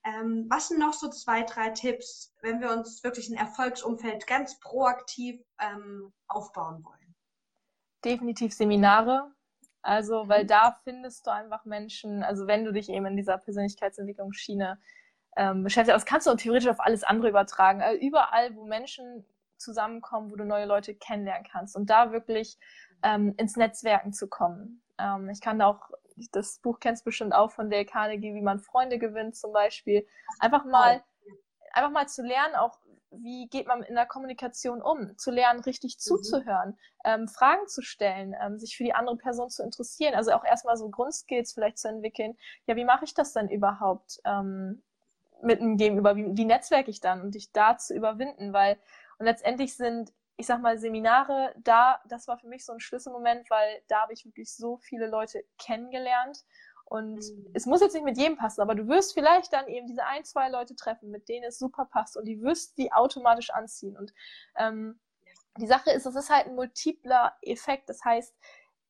Ähm, 0.04 0.48
was 0.50 0.68
sind 0.68 0.80
noch 0.80 0.94
so 0.94 1.10
zwei, 1.10 1.44
drei 1.44 1.70
Tipps, 1.70 2.34
wenn 2.42 2.60
wir 2.60 2.72
uns 2.72 3.04
wirklich 3.06 3.30
ein 3.30 3.38
Erfolgsumfeld 3.38 4.28
ganz 4.28 4.60
proaktiv 4.60 5.42
ähm, 5.62 6.12
aufbauen 6.28 6.84
wollen? 6.84 7.03
Definitiv 8.06 8.54
Seminare. 8.54 9.32
Also, 9.82 10.30
weil 10.30 10.44
mhm. 10.44 10.48
da 10.48 10.78
findest 10.84 11.28
du 11.28 11.32
einfach 11.32 11.66
Menschen, 11.66 12.24
also 12.24 12.48
wenn 12.48 12.64
du 12.64 12.72
dich 12.72 12.90
eben 12.90 13.06
in 13.06 13.18
dieser 13.18 13.38
Persönlichkeitsentwicklungsschiene 13.38 14.80
ähm, 15.36 15.64
beschäftigst, 15.64 15.96
das 15.96 16.06
kannst 16.06 16.28
du 16.28 16.36
theoretisch 16.36 16.70
auf 16.70 16.80
alles 16.80 17.04
andere 17.04 17.30
übertragen. 17.30 17.82
Also 17.82 18.00
überall, 18.00 18.56
wo 18.56 18.66
Menschen 18.66 19.26
zusammenkommen, 19.58 20.32
wo 20.32 20.36
du 20.36 20.46
neue 20.46 20.66
Leute 20.66 20.96
kennenlernen 20.96 21.48
kannst 21.50 21.76
und 21.76 21.90
da 21.90 22.12
wirklich 22.12 22.58
ähm, 23.04 23.34
ins 23.38 23.58
Netzwerken 23.58 24.14
zu 24.14 24.28
kommen. 24.28 24.82
Ähm, 24.98 25.30
ich 25.30 25.42
kann 25.42 25.60
da 25.60 25.68
auch, 25.68 25.90
das 26.32 26.60
Buch 26.60 26.80
kennst 26.80 27.04
du 27.04 27.06
bestimmt 27.06 27.34
auch 27.34 27.52
von 27.52 27.70
Dale 27.70 27.86
Carnegie, 27.86 28.34
wie 28.36 28.42
man 28.42 28.60
Freunde 28.60 29.00
gewinnt 29.00 29.36
zum 29.36 29.52
Beispiel. 29.52 30.08
Einfach 30.40 30.66
mal, 30.66 31.04
einfach 31.74 31.92
mal 31.92 32.08
zu 32.08 32.22
lernen, 32.22 32.56
auch 32.56 32.80
wie 33.18 33.48
geht 33.48 33.68
man 33.68 33.84
in 33.84 33.96
der 33.96 34.06
Kommunikation 34.06 34.82
um, 34.82 35.18
zu 35.18 35.32
lernen, 35.32 35.62
richtig 35.62 35.96
mhm. 35.96 36.00
zuzuhören, 36.00 36.78
ähm, 37.04 37.28
Fragen 37.28 37.68
zu 37.68 37.82
stellen, 37.82 38.36
ähm, 38.42 38.60
sich 38.60 38.76
für 38.76 38.84
die 38.84 38.94
andere 38.94 39.18
Person 39.18 39.50
zu 39.50 39.64
interessieren, 39.64 40.16
also 40.16 40.32
auch 40.32 40.44
erstmal 40.44 40.78
so 40.78 40.90
Grundskills 40.90 41.54
vielleicht 41.54 41.78
zu 41.78 41.88
entwickeln. 41.88 42.38
Ja, 42.66 42.76
wie 42.76 42.86
mache 42.86 43.06
ich 43.06 43.14
das 43.14 43.34
denn 43.34 43.50
überhaupt 43.50 44.20
ähm, 44.26 44.82
mit 45.42 45.62
einem 45.62 45.78
Gegenüber? 45.78 46.16
Wie, 46.16 46.26
wie 46.36 46.46
netzwerke 46.46 46.90
ich 46.90 47.02
dann 47.02 47.22
und 47.22 47.36
dich 47.36 47.52
da 47.52 47.78
zu 47.78 47.94
überwinden? 47.94 48.54
Weil, 48.54 48.78
und 49.20 49.26
letztendlich 49.26 49.76
sind, 49.76 50.12
ich 50.38 50.48
sag 50.48 50.62
mal, 50.62 50.78
Seminare 50.78 51.54
da, 51.58 52.02
das 52.08 52.28
war 52.28 52.38
für 52.38 52.48
mich 52.48 52.66
so 52.66 52.74
ein 52.74 52.80
Schlüsselmoment, 52.80 53.50
weil 53.50 53.82
da 53.88 54.02
habe 54.02 54.14
ich 54.14 54.26
wirklich 54.26 54.54
so 54.56 54.78
viele 54.78 55.08
Leute 55.08 55.44
kennengelernt 55.58 56.44
und 56.94 57.16
mhm. 57.16 57.50
es 57.56 57.66
muss 57.66 57.82
jetzt 57.82 57.94
nicht 57.94 58.06
mit 58.06 58.20
jedem 58.20 58.38
passen, 58.38 58.62
aber 58.62 58.76
du 58.76 58.88
wirst 58.88 59.16
vielleicht 59.16 59.52
dann 59.52 59.68
eben 59.68 59.88
diese 59.88 60.06
ein, 60.06 60.24
zwei 60.26 60.48
Leute 60.50 60.76
treffen, 60.76 61.10
mit 61.10 61.28
denen 61.28 61.46
es 61.46 61.58
super 61.58 61.86
passt 61.86 62.16
und 62.16 62.26
die 62.26 62.40
wirst 62.44 62.78
die 62.78 62.94
automatisch 62.94 63.50
anziehen. 63.50 63.98
Und 63.98 64.14
ähm, 64.58 65.00
die 65.58 65.66
Sache 65.66 65.90
ist, 65.90 66.06
es 66.06 66.16
ist 66.16 66.30
halt 66.30 66.46
ein 66.46 66.54
multipler 66.54 67.36
Effekt. 67.42 67.90
Das 67.90 68.06
heißt, 68.06 68.36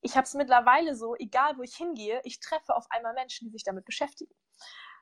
ich 0.02 0.18
habe 0.18 0.26
es 0.26 0.34
mittlerweile 0.34 0.96
so, 0.96 1.16
egal 1.16 1.58
wo 1.58 1.62
ich 1.62 1.76
hingehe, 1.76 2.20
ich 2.26 2.42
treffe 2.42 2.76
auf 2.76 2.86
einmal 2.90 3.14
Menschen, 3.14 3.48
die 3.48 3.54
sich 3.54 3.64
damit 3.64 3.86
beschäftigen. 3.86 4.36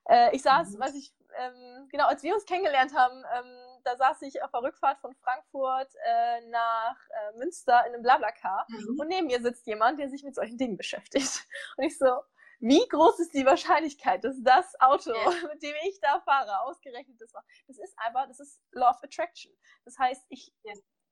Äh, 0.07 0.35
ich 0.35 0.43
saß, 0.43 0.69
mhm. 0.69 0.79
weiß 0.81 0.93
ich, 0.93 1.11
ähm, 1.39 1.87
genau, 1.89 2.05
als 2.05 2.21
wir 2.21 2.35
uns 2.35 2.45
kennengelernt 2.45 2.95
haben, 2.95 3.17
ähm, 3.35 3.81
da 3.83 3.97
saß 3.97 4.21
ich 4.21 4.43
auf 4.43 4.51
der 4.51 4.61
Rückfahrt 4.61 4.99
von 4.99 5.15
Frankfurt 5.15 5.89
äh, 6.05 6.41
nach 6.49 6.97
äh, 7.09 7.37
Münster 7.39 7.83
in 7.87 7.95
einem 7.95 8.03
Blablacar 8.03 8.67
mhm. 8.69 8.99
und 8.99 9.07
neben 9.07 9.25
mir 9.25 9.41
sitzt 9.41 9.65
jemand, 9.65 9.99
der 9.99 10.11
sich 10.11 10.23
mit 10.23 10.35
solchen 10.35 10.59
Dingen 10.59 10.77
beschäftigt. 10.77 11.47
Und 11.77 11.85
ich 11.85 11.97
so, 11.97 12.19
wie 12.61 12.87
groß 12.87 13.19
ist 13.19 13.33
die 13.33 13.45
Wahrscheinlichkeit, 13.45 14.23
dass 14.23 14.35
das 14.43 14.79
Auto, 14.79 15.11
mit 15.51 15.61
dem 15.63 15.75
ich 15.87 15.99
da 15.99 16.21
fahre, 16.21 16.61
ausgerechnet 16.61 17.19
das 17.19 17.33
war? 17.33 17.43
Das 17.67 17.77
ist 17.79 17.93
einfach, 17.97 18.27
das 18.27 18.39
ist 18.39 18.61
Law 18.71 18.91
of 18.91 19.03
Attraction. 19.03 19.51
Das 19.83 19.97
heißt, 19.97 20.23
ich, 20.29 20.53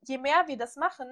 je 0.07 0.17
mehr 0.19 0.47
wir 0.47 0.57
das 0.57 0.75
machen, 0.75 1.07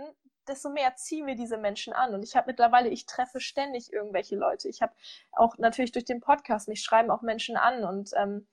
desto 0.48 0.70
mehr 0.70 0.96
ziehen 0.96 1.26
wir 1.26 1.36
diese 1.36 1.58
Menschen 1.58 1.92
an. 1.92 2.14
Und 2.14 2.24
ich 2.24 2.36
habe 2.36 2.48
mittlerweile, 2.48 2.90
ich 2.90 3.08
treffe 3.08 3.40
ständig 3.40 3.92
irgendwelche 3.92 4.36
Leute. 4.36 4.70
Ich 4.70 4.82
habe 4.82 4.94
auch 5.32 5.58
natürlich 5.58 5.92
durch 5.92 6.06
den 6.06 6.22
Podcast, 6.22 6.68
mich 6.68 6.84
schreiben 6.84 7.10
auch 7.10 7.24
Menschen 7.24 7.58
an 7.58 7.84
und 7.84 8.12
ähm, 8.16 8.48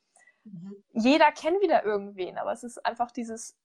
mhm. 0.44 0.82
jeder 0.92 1.30
kennt 1.32 1.60
wieder 1.60 1.84
irgendwen, 1.84 2.38
aber 2.38 2.52
es 2.52 2.64
ist 2.64 2.84
einfach 2.84 3.10
dieses 3.10 3.56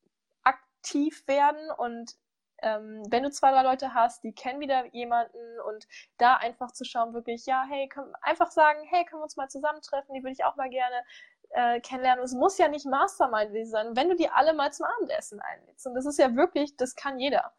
aktiv 0.43 1.23
werden 1.25 1.71
und 1.77 2.17
ähm, 2.61 3.03
wenn 3.09 3.23
du 3.23 3.31
zwei, 3.31 3.51
drei 3.51 3.63
Leute 3.63 3.93
hast, 3.93 4.23
die 4.23 4.33
kennen 4.33 4.59
wieder 4.59 4.85
jemanden 4.93 5.59
und 5.67 5.87
da 6.17 6.35
einfach 6.35 6.71
zu 6.71 6.85
schauen, 6.85 7.13
wirklich, 7.13 7.45
ja, 7.45 7.65
hey, 7.69 7.87
können, 7.87 8.13
einfach 8.21 8.51
sagen, 8.51 8.79
hey, 8.89 9.05
können 9.05 9.21
wir 9.21 9.23
uns 9.23 9.37
mal 9.37 9.49
zusammentreffen, 9.49 10.13
die 10.13 10.23
würde 10.23 10.33
ich 10.33 10.43
auch 10.43 10.55
mal 10.55 10.69
gerne 10.69 11.03
äh, 11.49 11.79
kennenlernen. 11.81 12.19
Und 12.21 12.25
es 12.25 12.33
muss 12.33 12.57
ja 12.57 12.67
nicht 12.67 12.85
Mastermind 12.85 13.67
sein, 13.67 13.95
wenn 13.95 14.09
du 14.09 14.15
die 14.15 14.29
alle 14.29 14.53
mal 14.53 14.71
zum 14.71 14.85
Abendessen 14.85 15.39
einlädst. 15.39 15.85
Und 15.87 15.95
das 15.95 16.05
ist 16.05 16.19
ja 16.19 16.35
wirklich, 16.35 16.75
das 16.77 16.95
kann 16.95 17.19
jeder. 17.19 17.53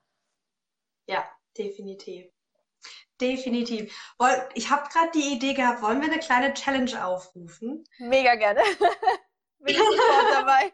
Ja, 1.07 1.25
definitiv. 1.57 2.31
Definitiv. 3.21 3.95
Ich 4.55 4.71
habe 4.71 4.89
gerade 4.89 5.11
die 5.15 5.35
Idee 5.35 5.53
gehabt, 5.53 5.83
wollen 5.83 6.01
wir 6.01 6.11
eine 6.11 6.21
kleine 6.21 6.55
Challenge 6.55 7.05
aufrufen? 7.05 7.85
Mega 7.99 8.35
gerne. 8.37 8.61
Bin 9.59 9.75
ich 9.75 9.79
sofort 9.79 10.33
dabei. 10.33 10.73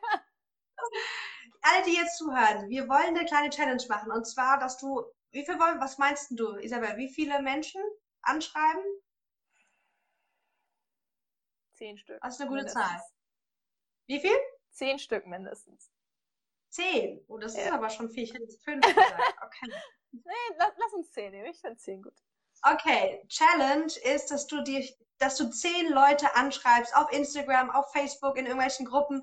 alle, 1.66 1.84
die 1.84 1.94
jetzt 1.94 2.18
zuhören, 2.18 2.68
wir 2.68 2.88
wollen 2.88 3.16
eine 3.16 3.24
kleine 3.24 3.50
Challenge 3.50 3.82
machen. 3.88 4.12
Und 4.12 4.24
zwar, 4.26 4.58
dass 4.58 4.78
du, 4.78 5.02
wie 5.32 5.44
viel 5.44 5.58
wollen, 5.58 5.80
was 5.80 5.98
meinst 5.98 6.30
du, 6.30 6.56
Isabel, 6.56 6.96
wie 6.96 7.08
viele 7.08 7.42
Menschen 7.42 7.82
anschreiben? 8.22 8.84
Zehn 11.74 11.98
Stück. 11.98 12.18
Das 12.22 12.34
ist 12.34 12.40
eine 12.40 12.48
gute 12.48 12.64
mindestens. 12.64 12.84
Zahl. 12.84 13.02
Wie 14.06 14.20
viel? 14.20 14.36
Zehn 14.70 14.98
Stück 14.98 15.26
mindestens. 15.26 15.90
Zehn? 16.68 17.24
Oh, 17.28 17.38
das 17.38 17.56
ja. 17.56 17.62
ist 17.62 17.72
aber 17.72 17.90
schon 17.90 18.10
viel. 18.10 18.24
Ich 18.24 18.34
hätte 18.34 18.48
fünf 18.64 18.86
gesagt. 18.86 19.36
Okay. 19.42 19.72
nee, 20.12 20.56
lass, 20.58 20.72
lass 20.76 20.92
uns 20.92 21.10
zehn 21.12 21.30
nehmen. 21.30 21.46
Ich 21.46 21.60
finde 21.60 21.76
zehn 21.76 22.02
gut. 22.02 22.14
Okay, 22.72 23.22
Challenge 23.28 23.92
ist, 24.04 24.30
dass 24.30 24.46
du 24.46 24.62
dir, 24.62 24.84
dass 25.18 25.36
du 25.36 25.48
zehn 25.50 25.92
Leute 25.92 26.34
anschreibst 26.34 26.96
auf 26.96 27.12
Instagram, 27.12 27.70
auf 27.70 27.92
Facebook, 27.92 28.36
in 28.36 28.46
irgendwelchen 28.46 28.86
Gruppen, 28.86 29.22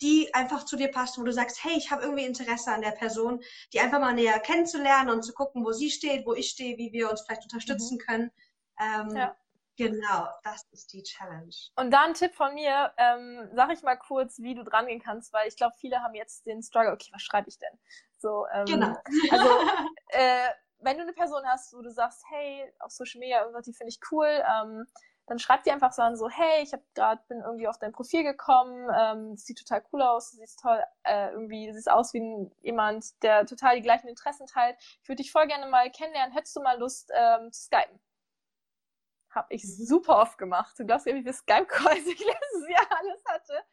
die 0.00 0.32
einfach 0.34 0.64
zu 0.64 0.76
dir 0.76 0.90
passen, 0.90 1.20
wo 1.20 1.24
du 1.24 1.32
sagst, 1.32 1.64
hey, 1.64 1.76
ich 1.76 1.90
habe 1.90 2.02
irgendwie 2.02 2.24
Interesse 2.24 2.70
an 2.72 2.82
der 2.82 2.92
Person, 2.92 3.42
die 3.72 3.80
einfach 3.80 3.98
mal 3.98 4.12
näher 4.12 4.38
kennenzulernen 4.38 5.10
und 5.10 5.22
zu 5.22 5.32
gucken, 5.32 5.64
wo 5.64 5.72
sie 5.72 5.90
steht, 5.90 6.26
wo 6.26 6.34
ich 6.34 6.50
stehe, 6.50 6.76
wie 6.76 6.92
wir 6.92 7.10
uns 7.10 7.22
vielleicht 7.22 7.42
unterstützen 7.42 7.96
mhm. 7.96 8.06
können. 8.06 8.30
Ähm, 8.78 9.16
ja. 9.16 9.36
Genau, 9.78 10.28
das 10.42 10.66
ist 10.70 10.92
die 10.94 11.02
Challenge. 11.02 11.54
Und 11.76 11.90
da 11.90 12.04
ein 12.04 12.14
Tipp 12.14 12.34
von 12.34 12.54
mir, 12.54 12.92
ähm, 12.96 13.50
sag 13.54 13.70
ich 13.72 13.82
mal 13.82 13.96
kurz, 13.96 14.38
wie 14.38 14.54
du 14.54 14.64
dran 14.64 14.86
gehen 14.86 15.02
kannst, 15.02 15.34
weil 15.34 15.48
ich 15.48 15.56
glaube, 15.56 15.74
viele 15.78 16.02
haben 16.02 16.14
jetzt 16.14 16.46
den 16.46 16.62
Struggle, 16.62 16.92
okay, 16.92 17.10
was 17.12 17.22
schreibe 17.22 17.48
ich 17.48 17.58
denn? 17.58 17.78
So, 18.16 18.46
ähm, 18.54 18.64
genau. 18.64 18.96
Also, 19.30 19.48
äh, 20.08 20.48
wenn 20.78 20.96
du 20.96 21.02
eine 21.02 21.12
Person 21.12 21.42
hast, 21.46 21.72
wo 21.74 21.82
du 21.82 21.90
sagst, 21.90 22.24
hey, 22.30 22.72
auf 22.80 22.90
Social 22.90 23.18
Media 23.18 23.40
irgendwas, 23.40 23.64
die 23.64 23.72
finde 23.72 23.90
ich 23.90 24.00
cool, 24.10 24.28
ähm, 24.28 24.86
dann 25.26 25.38
schreibt 25.40 25.66
die 25.66 25.72
einfach 25.72 25.92
so 25.92 26.02
an, 26.02 26.16
so, 26.16 26.28
hey, 26.28 26.62
ich 26.62 26.72
hab 26.72 26.82
grad, 26.94 27.26
bin 27.26 27.40
irgendwie 27.40 27.66
auf 27.66 27.78
dein 27.78 27.92
Profil 27.92 28.22
gekommen, 28.22 28.88
ähm, 28.96 29.36
sieht 29.36 29.58
total 29.58 29.82
cool 29.92 30.02
aus, 30.02 30.30
du 30.30 30.36
siehst 30.36 30.60
toll, 30.60 30.80
äh, 31.02 31.30
irgendwie, 31.30 31.72
siehst 31.72 31.90
aus 31.90 32.14
wie 32.14 32.20
ein, 32.20 32.52
jemand, 32.62 33.22
der 33.22 33.44
total 33.44 33.76
die 33.76 33.82
gleichen 33.82 34.08
Interessen 34.08 34.46
teilt. 34.46 34.76
Ich 35.02 35.08
würde 35.08 35.22
dich 35.22 35.32
voll 35.32 35.48
gerne 35.48 35.66
mal 35.66 35.90
kennenlernen, 35.90 36.32
hättest 36.32 36.54
du 36.54 36.60
mal 36.60 36.78
Lust 36.78 37.10
ähm, 37.12 37.50
zu 37.50 37.62
skypen? 37.62 38.00
Hab 39.30 39.50
ich 39.50 39.64
mhm. 39.64 39.84
super 39.84 40.18
oft 40.18 40.38
gemacht. 40.38 40.78
Du 40.78 40.86
glaubst 40.86 41.06
nicht, 41.06 41.16
wie 41.16 41.22
viele 41.22 41.34
Skype-Calls 41.34 41.98
ich 42.06 42.24
letztes 42.24 42.68
Jahr 42.68 42.86
alles 42.98 43.24
hatte. 43.26 43.64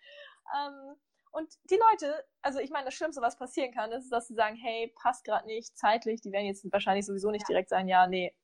Ähm, 0.58 0.96
und 1.34 1.52
die 1.70 1.80
Leute, 1.92 2.24
also 2.44 2.60
ich 2.60 2.70
meine, 2.70 2.86
das 2.86 2.94
Schlimmste, 2.94 3.22
was 3.22 3.38
passieren 3.38 3.74
kann, 3.74 3.92
ist, 3.92 4.10
dass 4.12 4.28
sie 4.28 4.36
sagen, 4.36 4.56
hey, 4.56 4.94
passt 5.02 5.26
gerade 5.26 5.48
nicht, 5.48 5.76
zeitlich, 5.78 6.22
die 6.22 6.32
werden 6.32 6.46
jetzt 6.46 6.72
wahrscheinlich 6.72 7.06
sowieso 7.06 7.32
nicht 7.32 7.50
direkt 7.50 7.70
sagen, 7.70 7.88
ja, 7.88 8.06
nee, 8.06 8.36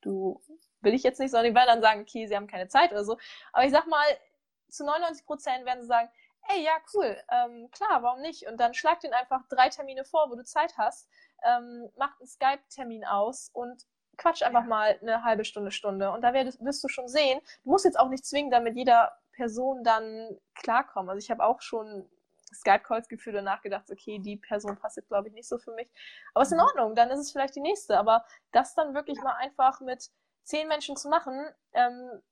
du 0.00 0.40
will 0.80 0.94
ich 0.94 1.02
jetzt 1.02 1.18
nicht, 1.18 1.32
sondern 1.32 1.50
die 1.50 1.56
werden 1.56 1.66
dann 1.66 1.82
sagen, 1.82 2.02
okay, 2.02 2.26
sie 2.26 2.36
haben 2.36 2.46
keine 2.46 2.68
Zeit 2.68 2.92
oder 2.92 3.04
so. 3.04 3.18
Aber 3.52 3.64
ich 3.64 3.72
sag 3.72 3.88
mal, 3.88 4.06
zu 4.68 4.84
99 4.84 5.26
Prozent 5.26 5.66
werden 5.66 5.82
sie 5.82 5.88
sagen, 5.88 6.08
ey, 6.48 6.62
ja, 6.62 6.76
cool, 6.94 7.20
ähm, 7.32 7.68
klar, 7.72 8.02
warum 8.04 8.20
nicht? 8.20 8.46
Und 8.46 8.58
dann 8.58 8.74
schlag 8.74 9.00
den 9.00 9.12
einfach 9.12 9.42
drei 9.48 9.68
Termine 9.68 10.04
vor, 10.04 10.30
wo 10.30 10.36
du 10.36 10.44
Zeit 10.44 10.78
hast, 10.78 11.08
ähm, 11.44 11.90
mach 11.96 12.18
einen 12.20 12.28
Skype-Termin 12.28 13.04
aus 13.04 13.50
und 13.52 13.84
quatsch 14.16 14.42
einfach 14.42 14.62
ja. 14.62 14.68
mal 14.68 14.98
eine 15.02 15.24
halbe 15.24 15.44
Stunde, 15.44 15.72
Stunde. 15.72 16.12
Und 16.12 16.22
da 16.22 16.32
wirst, 16.32 16.64
wirst 16.64 16.84
du 16.84 16.88
schon 16.88 17.08
sehen, 17.08 17.40
du 17.64 17.70
musst 17.70 17.84
jetzt 17.84 17.98
auch 17.98 18.08
nicht 18.08 18.24
zwingen, 18.24 18.52
damit 18.52 18.76
jeder 18.76 19.12
Person 19.32 19.82
dann 19.82 20.38
klarkommen. 20.54 21.10
Also 21.10 21.18
ich 21.18 21.30
habe 21.30 21.44
auch 21.44 21.60
schon 21.60 22.08
Skype-Calls 22.60 23.08
geführt 23.08 23.36
und 23.36 23.44
nachgedacht, 23.44 23.90
okay, 23.90 24.18
die 24.18 24.36
Person 24.36 24.76
passt 24.76 24.96
jetzt, 24.96 25.08
glaube 25.08 25.28
ich, 25.28 25.34
nicht 25.34 25.48
so 25.48 25.58
für 25.58 25.72
mich. 25.72 25.90
Aber 26.34 26.42
ist 26.42 26.52
in 26.52 26.58
mhm. 26.58 26.64
Ordnung, 26.64 26.94
dann 26.94 27.10
ist 27.10 27.20
es 27.20 27.32
vielleicht 27.32 27.56
die 27.56 27.60
nächste. 27.60 27.98
Aber 27.98 28.24
das 28.52 28.74
dann 28.74 28.94
wirklich 28.94 29.18
ja. 29.18 29.24
mal 29.24 29.34
einfach 29.34 29.80
mit 29.80 30.10
zehn 30.44 30.68
Menschen 30.68 30.96
zu 30.96 31.08
machen, 31.08 31.46
ähm, 31.72 32.22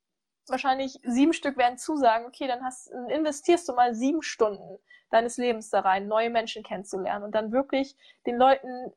wahrscheinlich 0.47 1.01
sieben 1.05 1.33
Stück 1.33 1.57
werden 1.57 1.79
zusagen, 1.79 2.27
okay, 2.27 2.47
dann 2.47 2.65
hast, 2.65 2.89
investierst 3.09 3.69
du 3.69 3.73
mal 3.73 3.95
sieben 3.95 4.23
Stunden 4.23 4.79
deines 5.11 5.37
Lebens 5.37 5.71
da 5.71 5.81
rein, 5.81 6.09
neue 6.09 6.31
Menschen 6.31 6.63
kennenzulernen 6.63 7.25
und 7.25 7.35
dann 7.35 7.53
wirklich 7.53 7.97
den 8.27 8.37
Leuten, 8.37 8.93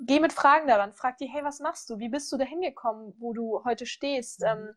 geh 0.00 0.20
mit 0.20 0.32
Fragen 0.32 0.68
daran, 0.68 0.94
frag 0.94 1.18
die, 1.18 1.26
hey, 1.26 1.44
was 1.44 1.60
machst 1.60 1.90
du? 1.90 1.98
Wie 1.98 2.08
bist 2.08 2.30
du 2.32 2.36
da 2.36 2.44
hingekommen, 2.44 3.14
wo 3.18 3.32
du 3.32 3.64
heute 3.64 3.86
stehst? 3.86 4.40
Mhm. 4.40 4.46
Ähm, 4.46 4.74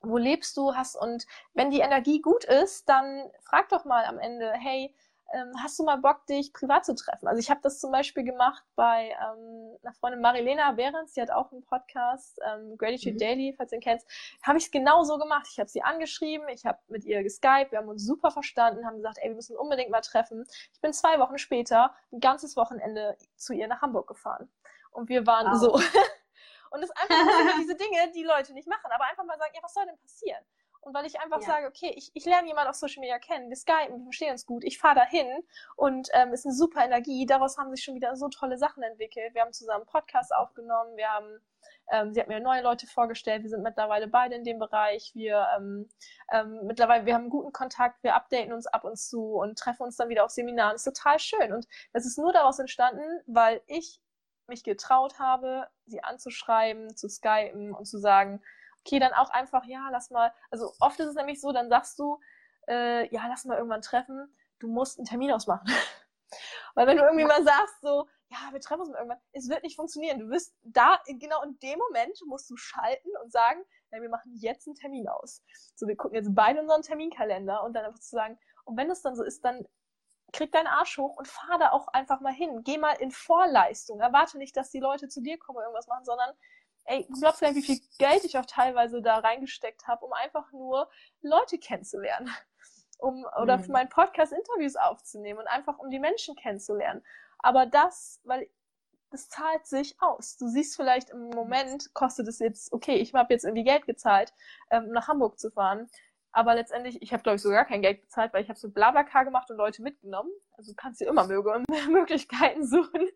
wo 0.00 0.16
lebst 0.16 0.56
du? 0.56 0.74
Hast 0.74 0.96
und 0.96 1.26
wenn 1.54 1.70
die 1.70 1.80
Energie 1.80 2.20
gut 2.20 2.44
ist, 2.44 2.88
dann 2.88 3.30
frag 3.42 3.68
doch 3.68 3.84
mal 3.84 4.04
am 4.04 4.18
Ende, 4.18 4.52
hey, 4.52 4.94
ähm, 5.32 5.52
hast 5.62 5.78
du 5.78 5.84
mal 5.84 5.96
Bock, 5.96 6.26
dich 6.26 6.52
privat 6.52 6.84
zu 6.84 6.94
treffen? 6.94 7.26
Also 7.26 7.40
ich 7.40 7.50
habe 7.50 7.60
das 7.62 7.80
zum 7.80 7.90
Beispiel 7.90 8.22
gemacht 8.22 8.62
bei 8.76 9.10
ähm, 9.10 9.76
einer 9.82 9.92
Freundin 9.94 10.20
Marilena 10.20 10.72
Behrens, 10.72 11.14
die 11.14 11.20
hat 11.20 11.30
auch 11.30 11.50
einen 11.50 11.64
Podcast, 11.64 12.38
ähm, 12.46 12.76
Gratitude 12.78 13.14
mhm. 13.14 13.18
Daily, 13.18 13.54
falls 13.56 13.70
du 13.70 13.76
ihn 13.76 13.82
kennst, 13.82 14.06
habe 14.42 14.58
ich 14.58 14.66
es 14.66 14.70
genau 14.70 15.02
so 15.02 15.18
gemacht. 15.18 15.46
Ich 15.50 15.58
habe 15.58 15.68
sie 15.68 15.82
angeschrieben, 15.82 16.48
ich 16.48 16.64
habe 16.64 16.78
mit 16.88 17.04
ihr 17.04 17.22
geskypt, 17.22 17.72
wir 17.72 17.78
haben 17.78 17.88
uns 17.88 18.04
super 18.04 18.30
verstanden, 18.30 18.86
haben 18.86 18.96
gesagt, 18.96 19.18
ey, 19.20 19.28
wir 19.28 19.36
müssen 19.36 19.56
unbedingt 19.56 19.90
mal 19.90 20.00
treffen. 20.00 20.46
Ich 20.72 20.80
bin 20.80 20.92
zwei 20.92 21.18
Wochen 21.18 21.38
später 21.38 21.94
ein 22.12 22.20
ganzes 22.20 22.56
Wochenende 22.56 23.16
zu 23.36 23.52
ihr 23.52 23.66
nach 23.66 23.82
Hamburg 23.82 24.06
gefahren. 24.06 24.48
Und 24.92 25.08
wir 25.08 25.26
waren 25.26 25.52
wow. 25.52 25.60
so. 25.60 25.80
und 26.76 26.82
es 26.82 26.90
ist 26.90 26.96
einfach 26.96 27.16
diese 27.60 27.74
Dinge, 27.74 28.12
die 28.14 28.24
Leute 28.24 28.52
nicht 28.52 28.68
machen, 28.68 28.90
aber 28.92 29.04
einfach 29.04 29.24
mal 29.24 29.38
sagen, 29.38 29.52
ja, 29.54 29.62
was 29.62 29.74
soll 29.74 29.86
denn 29.86 29.98
passieren? 29.98 30.44
Und 30.86 30.94
weil 30.94 31.04
ich 31.04 31.18
einfach 31.18 31.40
ja. 31.40 31.46
sage, 31.48 31.66
okay, 31.66 31.92
ich, 31.96 32.12
ich 32.14 32.24
lerne 32.26 32.46
jemanden 32.46 32.70
auf 32.70 32.76
Social 32.76 33.00
Media 33.00 33.18
kennen, 33.18 33.48
wir 33.48 33.56
skypen, 33.56 33.98
wir 33.98 34.04
verstehen 34.04 34.30
uns 34.30 34.46
gut, 34.46 34.62
ich 34.62 34.78
fahre 34.78 34.94
dahin 34.94 35.26
und 35.74 36.08
ähm, 36.12 36.28
es 36.32 36.40
ist 36.40 36.46
eine 36.46 36.54
super 36.54 36.84
Energie. 36.84 37.26
Daraus 37.26 37.58
haben 37.58 37.74
sich 37.74 37.82
schon 37.82 37.96
wieder 37.96 38.14
so 38.14 38.28
tolle 38.28 38.56
Sachen 38.56 38.84
entwickelt. 38.84 39.34
Wir 39.34 39.42
haben 39.42 39.52
zusammen 39.52 39.78
einen 39.78 39.86
Podcast 39.86 40.32
aufgenommen, 40.32 40.96
wir 40.96 41.08
haben, 41.08 41.40
ähm, 41.90 42.14
sie 42.14 42.20
hat 42.20 42.28
mir 42.28 42.38
neue 42.38 42.62
Leute 42.62 42.86
vorgestellt, 42.86 43.42
wir 43.42 43.50
sind 43.50 43.64
mittlerweile 43.64 44.06
beide 44.06 44.36
in 44.36 44.44
dem 44.44 44.60
Bereich. 44.60 45.10
Wir 45.16 45.48
ähm, 45.56 45.88
ähm, 46.30 46.60
mittlerweile, 46.62 47.04
wir 47.04 47.14
haben 47.14 47.22
einen 47.22 47.30
guten 47.30 47.52
Kontakt, 47.52 48.04
wir 48.04 48.14
updaten 48.14 48.52
uns 48.52 48.68
ab 48.68 48.84
und 48.84 48.96
zu 48.96 49.34
und 49.34 49.58
treffen 49.58 49.82
uns 49.82 49.96
dann 49.96 50.08
wieder 50.08 50.24
auf 50.24 50.30
Seminaren. 50.30 50.74
Das 50.74 50.86
ist 50.86 50.94
total 50.94 51.18
schön. 51.18 51.52
Und 51.52 51.66
das 51.94 52.06
ist 52.06 52.16
nur 52.16 52.32
daraus 52.32 52.60
entstanden, 52.60 53.02
weil 53.26 53.60
ich 53.66 54.00
mich 54.48 54.64
getraut 54.64 55.18
habe, 55.18 55.68
sie 55.86 56.02
anzuschreiben, 56.02 56.96
zu 56.96 57.08
skypen 57.08 57.72
und 57.72 57.86
zu 57.86 57.98
sagen, 57.98 58.42
okay, 58.80 58.98
dann 58.98 59.12
auch 59.12 59.30
einfach, 59.30 59.64
ja, 59.64 59.88
lass 59.90 60.10
mal, 60.10 60.32
also 60.50 60.72
oft 60.80 60.98
ist 61.00 61.08
es 61.08 61.14
nämlich 61.14 61.40
so, 61.40 61.52
dann 61.52 61.68
sagst 61.68 61.98
du, 61.98 62.20
äh, 62.68 63.12
ja, 63.12 63.26
lass 63.28 63.44
mal 63.44 63.56
irgendwann 63.56 63.82
treffen, 63.82 64.34
du 64.58 64.68
musst 64.68 64.98
einen 64.98 65.06
Termin 65.06 65.32
ausmachen. 65.32 65.66
Weil 66.74 66.86
wenn 66.86 66.96
du 66.96 67.04
irgendwie 67.04 67.24
mal 67.24 67.42
sagst, 67.42 67.80
so, 67.80 68.06
ja, 68.28 68.38
wir 68.52 68.60
treffen 68.60 68.82
uns 68.82 68.90
mal 68.90 68.98
irgendwann, 68.98 69.20
es 69.32 69.48
wird 69.48 69.62
nicht 69.62 69.76
funktionieren. 69.76 70.18
Du 70.18 70.28
wirst 70.30 70.54
da, 70.62 71.00
genau 71.06 71.42
in 71.42 71.58
dem 71.60 71.78
Moment 71.78 72.20
musst 72.26 72.50
du 72.50 72.56
schalten 72.56 73.08
und 73.22 73.32
sagen, 73.32 73.62
ja, 73.92 74.02
wir 74.02 74.08
machen 74.08 74.32
jetzt 74.34 74.66
einen 74.66 74.74
Termin 74.74 75.08
aus. 75.08 75.42
So, 75.74 75.86
wir 75.86 75.96
gucken 75.96 76.16
jetzt 76.16 76.34
beide 76.34 76.60
unseren 76.60 76.82
Terminkalender 76.82 77.62
und 77.62 77.72
dann 77.72 77.84
einfach 77.84 78.00
zu 78.00 78.10
sagen, 78.10 78.38
und 78.64 78.76
wenn 78.76 78.90
es 78.90 79.02
dann 79.02 79.14
so 79.16 79.22
ist, 79.22 79.44
dann 79.44 79.66
krieg 80.36 80.52
deinen 80.52 80.66
Arsch 80.66 80.98
hoch 80.98 81.16
und 81.16 81.26
fahr 81.26 81.58
da 81.58 81.70
auch 81.70 81.88
einfach 81.88 82.20
mal 82.20 82.32
hin. 82.32 82.62
Geh 82.62 82.78
mal 82.78 82.92
in 82.92 83.10
Vorleistung. 83.10 84.00
Erwarte 84.00 84.38
nicht, 84.38 84.56
dass 84.56 84.70
die 84.70 84.80
Leute 84.80 85.08
zu 85.08 85.22
dir 85.22 85.38
kommen 85.38 85.58
und 85.58 85.64
irgendwas 85.64 85.86
machen, 85.86 86.04
sondern 86.04 86.30
ey, 86.84 87.06
du 87.08 87.20
glaubst 87.20 87.40
gar 87.40 87.52
nicht, 87.52 87.68
wie 87.68 87.76
viel 87.76 87.88
Geld 87.98 88.24
ich 88.24 88.38
auch 88.38 88.46
teilweise 88.46 89.02
da 89.02 89.18
reingesteckt 89.18 89.86
habe, 89.86 90.04
um 90.04 90.12
einfach 90.12 90.52
nur 90.52 90.88
Leute 91.22 91.58
kennenzulernen. 91.58 92.30
Um, 92.98 93.26
oder 93.42 93.58
mhm. 93.58 93.64
für 93.64 93.72
meinen 93.72 93.90
Podcast 93.90 94.32
Interviews 94.32 94.74
aufzunehmen 94.74 95.40
und 95.40 95.46
einfach 95.48 95.78
um 95.78 95.90
die 95.90 95.98
Menschen 95.98 96.34
kennenzulernen. 96.34 97.04
Aber 97.40 97.66
das, 97.66 98.22
weil 98.24 98.48
das 99.10 99.28
zahlt 99.28 99.66
sich 99.66 100.00
aus. 100.00 100.36
Du 100.36 100.48
siehst 100.48 100.76
vielleicht 100.76 101.10
im 101.10 101.28
Moment, 101.28 101.92
kostet 101.94 102.26
es 102.26 102.38
jetzt, 102.38 102.72
okay, 102.72 102.96
ich 102.96 103.12
habe 103.12 103.34
jetzt 103.34 103.44
irgendwie 103.44 103.64
Geld 103.64 103.86
gezahlt, 103.86 104.32
ähm, 104.70 104.90
nach 104.92 105.08
Hamburg 105.08 105.38
zu 105.38 105.50
fahren. 105.50 105.90
Aber 106.36 106.54
letztendlich, 106.54 107.00
ich 107.00 107.14
habe, 107.14 107.22
glaube 107.22 107.36
ich, 107.36 107.42
sogar 107.42 107.64
kein 107.64 107.80
Geld 107.80 108.02
bezahlt, 108.02 108.34
weil 108.34 108.42
ich 108.42 108.50
habe 108.50 108.58
so 108.58 108.68
Blablacar 108.68 109.24
gemacht 109.24 109.50
und 109.50 109.56
Leute 109.56 109.80
mitgenommen. 109.80 110.30
Also 110.58 110.72
du 110.72 110.76
kannst 110.76 111.00
dir 111.00 111.06
immer 111.06 111.26
Möglichkeiten 111.88 112.66
suchen. 112.66 113.08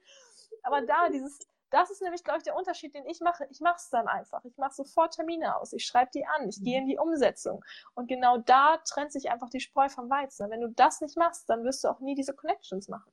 Aber 0.62 0.80
da, 0.80 1.10
dieses 1.10 1.38
das 1.68 1.90
ist 1.90 2.00
nämlich, 2.00 2.24
glaube 2.24 2.38
ich, 2.38 2.44
der 2.44 2.56
Unterschied, 2.56 2.94
den 2.94 3.06
ich 3.06 3.20
mache. 3.20 3.46
Ich 3.50 3.60
mache 3.60 3.76
es 3.76 3.90
dann 3.90 4.08
einfach. 4.08 4.42
Ich 4.46 4.56
mache 4.56 4.72
sofort 4.72 5.14
Termine 5.14 5.54
aus. 5.58 5.74
Ich 5.74 5.84
schreibe 5.84 6.10
die 6.14 6.24
an. 6.24 6.48
Ich 6.48 6.64
gehe 6.64 6.78
in 6.78 6.86
die 6.86 6.96
Umsetzung. 6.96 7.62
Und 7.92 8.08
genau 8.08 8.38
da 8.38 8.78
trennt 8.86 9.12
sich 9.12 9.30
einfach 9.30 9.50
die 9.50 9.60
Spreu 9.60 9.90
vom 9.90 10.08
Weizen. 10.08 10.48
Wenn 10.48 10.62
du 10.62 10.70
das 10.70 11.02
nicht 11.02 11.18
machst, 11.18 11.50
dann 11.50 11.62
wirst 11.62 11.84
du 11.84 11.88
auch 11.88 12.00
nie 12.00 12.14
diese 12.14 12.34
Connections 12.34 12.88
machen. 12.88 13.12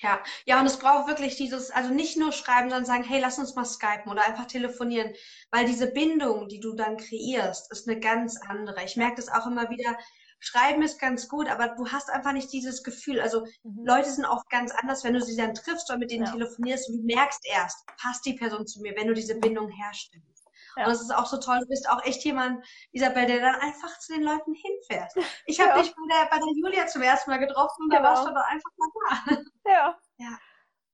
Ja, 0.00 0.22
ja, 0.46 0.60
und 0.60 0.66
es 0.66 0.78
braucht 0.78 1.08
wirklich 1.08 1.36
dieses, 1.36 1.70
also 1.70 1.92
nicht 1.92 2.16
nur 2.16 2.32
schreiben, 2.32 2.70
sondern 2.70 2.84
sagen, 2.84 3.04
hey, 3.04 3.20
lass 3.20 3.38
uns 3.38 3.54
mal 3.54 3.64
skypen 3.64 4.10
oder 4.10 4.24
einfach 4.24 4.46
telefonieren, 4.46 5.12
weil 5.50 5.66
diese 5.66 5.90
Bindung, 5.92 6.48
die 6.48 6.60
du 6.60 6.74
dann 6.74 6.96
kreierst, 6.96 7.72
ist 7.72 7.88
eine 7.88 7.98
ganz 7.98 8.40
andere. 8.48 8.84
Ich 8.84 8.96
merke 8.96 9.16
das 9.16 9.28
auch 9.28 9.46
immer 9.46 9.70
wieder, 9.70 9.96
Schreiben 10.40 10.82
ist 10.82 11.00
ganz 11.00 11.28
gut, 11.28 11.48
aber 11.48 11.68
du 11.68 11.88
hast 11.88 12.10
einfach 12.10 12.32
nicht 12.32 12.52
dieses 12.52 12.84
Gefühl. 12.84 13.20
Also 13.20 13.44
mhm. 13.64 13.84
Leute 13.84 14.10
sind 14.10 14.24
auch 14.24 14.44
ganz 14.48 14.70
anders, 14.70 15.02
wenn 15.02 15.14
du 15.14 15.20
sie 15.20 15.36
dann 15.36 15.54
triffst 15.54 15.90
oder 15.90 15.98
mit 15.98 16.10
denen 16.10 16.26
ja. 16.26 16.32
telefonierst 16.32 16.88
und 16.90 16.98
du 16.98 17.02
merkst 17.02 17.40
erst, 17.44 17.86
passt 18.00 18.24
die 18.24 18.34
Person 18.34 18.66
zu 18.66 18.80
mir, 18.80 18.94
wenn 18.96 19.08
du 19.08 19.14
diese 19.14 19.34
Bindung 19.34 19.68
herstellst. 19.68 20.37
Ja. 20.78 20.86
Und 20.86 20.92
es 20.92 21.00
ist 21.00 21.14
auch 21.14 21.26
so 21.26 21.38
toll, 21.38 21.58
du 21.60 21.66
bist 21.66 21.88
auch 21.90 22.04
echt 22.04 22.24
jemand, 22.24 22.64
Isabel, 22.92 23.26
der 23.26 23.40
dann 23.40 23.56
einfach 23.56 23.98
zu 23.98 24.14
den 24.14 24.22
Leuten 24.22 24.54
hinfährt. 24.54 25.12
Ich 25.46 25.60
habe 25.60 25.70
ja. 25.70 25.82
dich 25.82 25.94
bei 25.94 26.02
der, 26.08 26.30
bei 26.30 26.36
der 26.36 26.54
Julia 26.54 26.86
zum 26.86 27.02
ersten 27.02 27.30
Mal 27.30 27.38
getroffen 27.38 27.84
und 27.84 27.90
genau. 27.90 28.02
da 28.02 28.08
warst 28.08 28.26
du 28.26 28.30
doch 28.30 28.46
einfach 28.48 28.70
mal 28.76 28.88
da. 28.94 29.42
Ja. 29.70 29.98
Ja. 30.18 30.38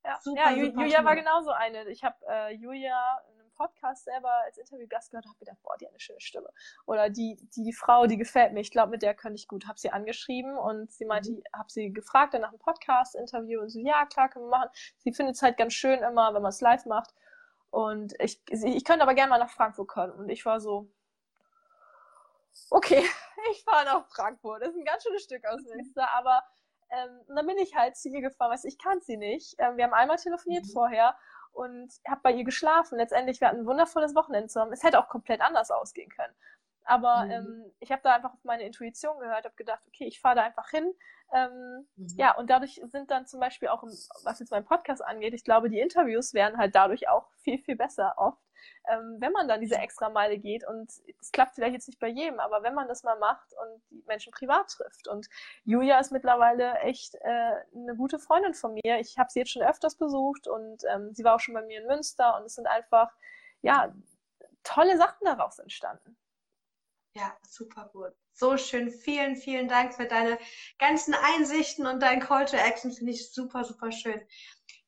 Ja, 0.07 0.19
super, 0.21 0.51
ja 0.51 0.57
Julia 0.57 1.03
war 1.03 1.17
genauso 1.17 1.51
eine. 1.51 1.89
Ich 1.89 2.05
habe 2.05 2.17
äh, 2.29 2.55
Julia 2.55 3.23
Podcast 3.55 4.05
selber 4.05 4.31
als 4.45 4.59
Interviewgast 4.59 5.11
gehört 5.11 5.27
habe, 5.27 5.39
gedacht, 5.39 5.59
boah, 5.63 5.77
die 5.79 5.87
hat 5.87 5.93
eine 5.93 6.01
schöne 6.01 6.21
Stimme. 6.21 6.51
Oder 6.87 7.11
die, 7.11 7.39
die 7.57 7.73
Frau, 7.73 8.07
die 8.07 8.17
gefällt 8.17 8.53
mir, 8.53 8.61
ich 8.61 8.71
glaube, 8.71 8.91
mit 8.91 9.03
der 9.03 9.15
könnte 9.15 9.37
ich 9.37 9.49
gut. 9.49 9.67
Habe 9.67 9.79
sie 9.79 9.91
angeschrieben 9.91 10.57
und 10.57 10.93
sie 10.93 11.05
meinte, 11.05 11.33
mhm. 11.33 11.43
habe 11.55 11.71
sie 11.71 11.93
gefragt 11.93 12.35
dann 12.35 12.43
nach 12.43 12.51
einem 12.51 12.59
Podcast-Interview 12.59 13.61
und 13.61 13.71
so, 13.71 13.79
ja, 13.79 14.07
klar, 14.07 14.29
können 14.29 14.47
wir 14.47 14.59
machen. 14.59 14.71
Sie 14.99 15.13
findet 15.13 15.37
es 15.37 15.43
halt 15.43 15.57
ganz 15.57 15.73
schön 15.73 16.01
immer, 16.01 16.35
wenn 16.35 16.43
man 16.43 16.51
es 16.51 16.61
live 16.61 16.85
macht. 16.87 17.15
Und 17.75 18.15
ich, 18.21 18.41
ich 18.51 18.85
könnte 18.85 19.03
aber 19.03 19.15
gerne 19.15 19.31
mal 19.31 19.39
nach 19.39 19.51
Frankfurt 19.51 19.89
kommen. 19.89 20.13
Und 20.13 20.29
ich 20.29 20.47
war 20.47 20.61
so, 20.61 20.89
okay, 22.71 23.03
ich 23.51 23.65
fahre 23.65 23.85
nach 23.85 24.07
Frankfurt. 24.07 24.63
Das 24.63 24.69
ist 24.69 24.77
ein 24.77 24.85
ganz 24.85 25.03
schönes 25.03 25.25
Stück 25.25 25.45
aus 25.45 25.61
Münster, 25.63 26.09
aber 26.15 26.45
ähm, 26.91 27.21
dann 27.27 27.45
bin 27.45 27.59
ich 27.59 27.75
halt 27.75 27.97
zu 27.97 28.11
ihr 28.11 28.21
gefahren, 28.21 28.53
weißt 28.53 28.67
ich 28.67 28.79
kannte 28.79 29.05
sie 29.05 29.17
nicht. 29.17 29.57
Ähm, 29.59 29.77
wir 29.77 29.83
haben 29.83 29.93
einmal 29.93 30.19
telefoniert 30.19 30.67
mhm. 30.67 30.71
vorher 30.71 31.17
und 31.51 31.93
habe 32.07 32.21
bei 32.23 32.31
ihr 32.31 32.45
geschlafen. 32.45 32.97
Letztendlich, 32.97 33.41
wir 33.41 33.49
hatten 33.49 33.63
ein 33.63 33.67
wundervolles 33.67 34.15
Wochenende 34.15 34.47
zusammen. 34.47 34.73
Es 34.73 34.85
hätte 34.85 35.01
auch 35.01 35.09
komplett 35.09 35.41
anders 35.41 35.73
ausgehen 35.73 36.11
können. 36.11 36.35
Aber 36.85 37.25
mhm. 37.25 37.31
ähm, 37.33 37.73
ich 37.81 37.91
habe 37.91 38.03
da 38.05 38.15
einfach 38.15 38.35
auf 38.35 38.45
meine 38.45 38.63
Intuition 38.63 39.19
gehört, 39.19 39.47
habe 39.47 39.57
gedacht, 39.57 39.83
okay, 39.89 40.05
ich 40.05 40.21
fahre 40.21 40.37
da 40.37 40.43
einfach 40.45 40.71
hin. 40.71 40.95
Ähm, 41.35 41.87
mhm. 41.97 42.07
Ja, 42.17 42.37
und 42.37 42.49
dadurch 42.49 42.81
sind 42.85 43.11
dann 43.11 43.27
zum 43.27 43.41
Beispiel 43.41 43.69
auch, 43.69 43.83
was 43.83 44.39
jetzt 44.39 44.53
meinen 44.53 44.65
Podcast 44.65 45.05
angeht, 45.05 45.35
ich 45.35 45.43
glaube, 45.43 45.69
die 45.69 45.81
Interviews 45.81 46.33
werden 46.33 46.59
halt 46.59 46.75
dadurch 46.77 47.09
auch 47.09 47.29
viel, 47.43 47.59
viel 47.59 47.75
besser 47.75 48.15
oft, 48.17 48.41
ähm, 48.89 49.17
wenn 49.19 49.33
man 49.33 49.49
dann 49.49 49.61
diese 49.61 49.75
extra 49.75 50.11
Meile 50.11 50.39
geht. 50.39 50.65
Und 50.67 50.93
es 51.21 51.33
klappt 51.33 51.57
vielleicht 51.57 51.75
jetzt 51.75 51.89
nicht 51.89 51.99
bei 51.99 52.07
jedem, 52.07 52.39
aber 52.39 52.63
wenn 52.63 52.75
man 52.75 52.87
das 52.87 53.03
mal 53.03 53.19
macht 53.19 53.53
und 53.53 53.83
die 53.91 54.05
Menschen 54.07 54.33
privat 54.33 54.69
trifft. 54.69 55.09
Und 55.09 55.27
Julia 55.65 55.99
ist 55.99 56.13
mittlerweile 56.13 56.79
echt 56.81 57.17
äh, 57.17 57.55
eine 57.75 57.97
gute 57.97 58.21
Freundin 58.21 58.55
von 58.55 58.75
mir. 58.75 59.01
Ich 59.01 59.19
habe 59.19 59.31
sie 59.31 59.41
jetzt 59.41 59.51
schon 59.51 59.63
öfters 59.63 59.97
besucht 59.97 60.47
und 60.47 60.85
ähm, 60.89 61.13
sie 61.15 61.25
war 61.25 61.35
auch 61.35 61.41
schon 61.41 61.55
bei 61.55 61.63
mir 61.63 61.81
in 61.81 61.89
Münster 61.89 62.37
und 62.37 62.45
es 62.45 62.55
sind 62.55 62.69
einfach, 62.69 63.13
ja, 63.61 63.93
tolle 64.63 64.97
Sachen 64.97 65.25
daraus 65.25 65.59
entstanden. 65.59 66.17
Ja, 67.17 67.37
super 67.49 67.89
gut. 67.93 68.13
So 68.33 68.57
schön. 68.57 68.91
Vielen, 68.91 69.37
vielen 69.37 69.69
Dank 69.69 69.95
für 69.95 70.07
deine 70.07 70.39
ganzen 70.79 71.15
Einsichten 71.15 71.87
und 71.87 72.03
dein 72.03 72.21
Call 72.21 72.45
to 72.45 72.57
Action. 72.57 72.91
Finde 72.91 73.13
ich 73.13 73.33
super, 73.33 73.63
super 73.65 73.93
schön. 73.93 74.21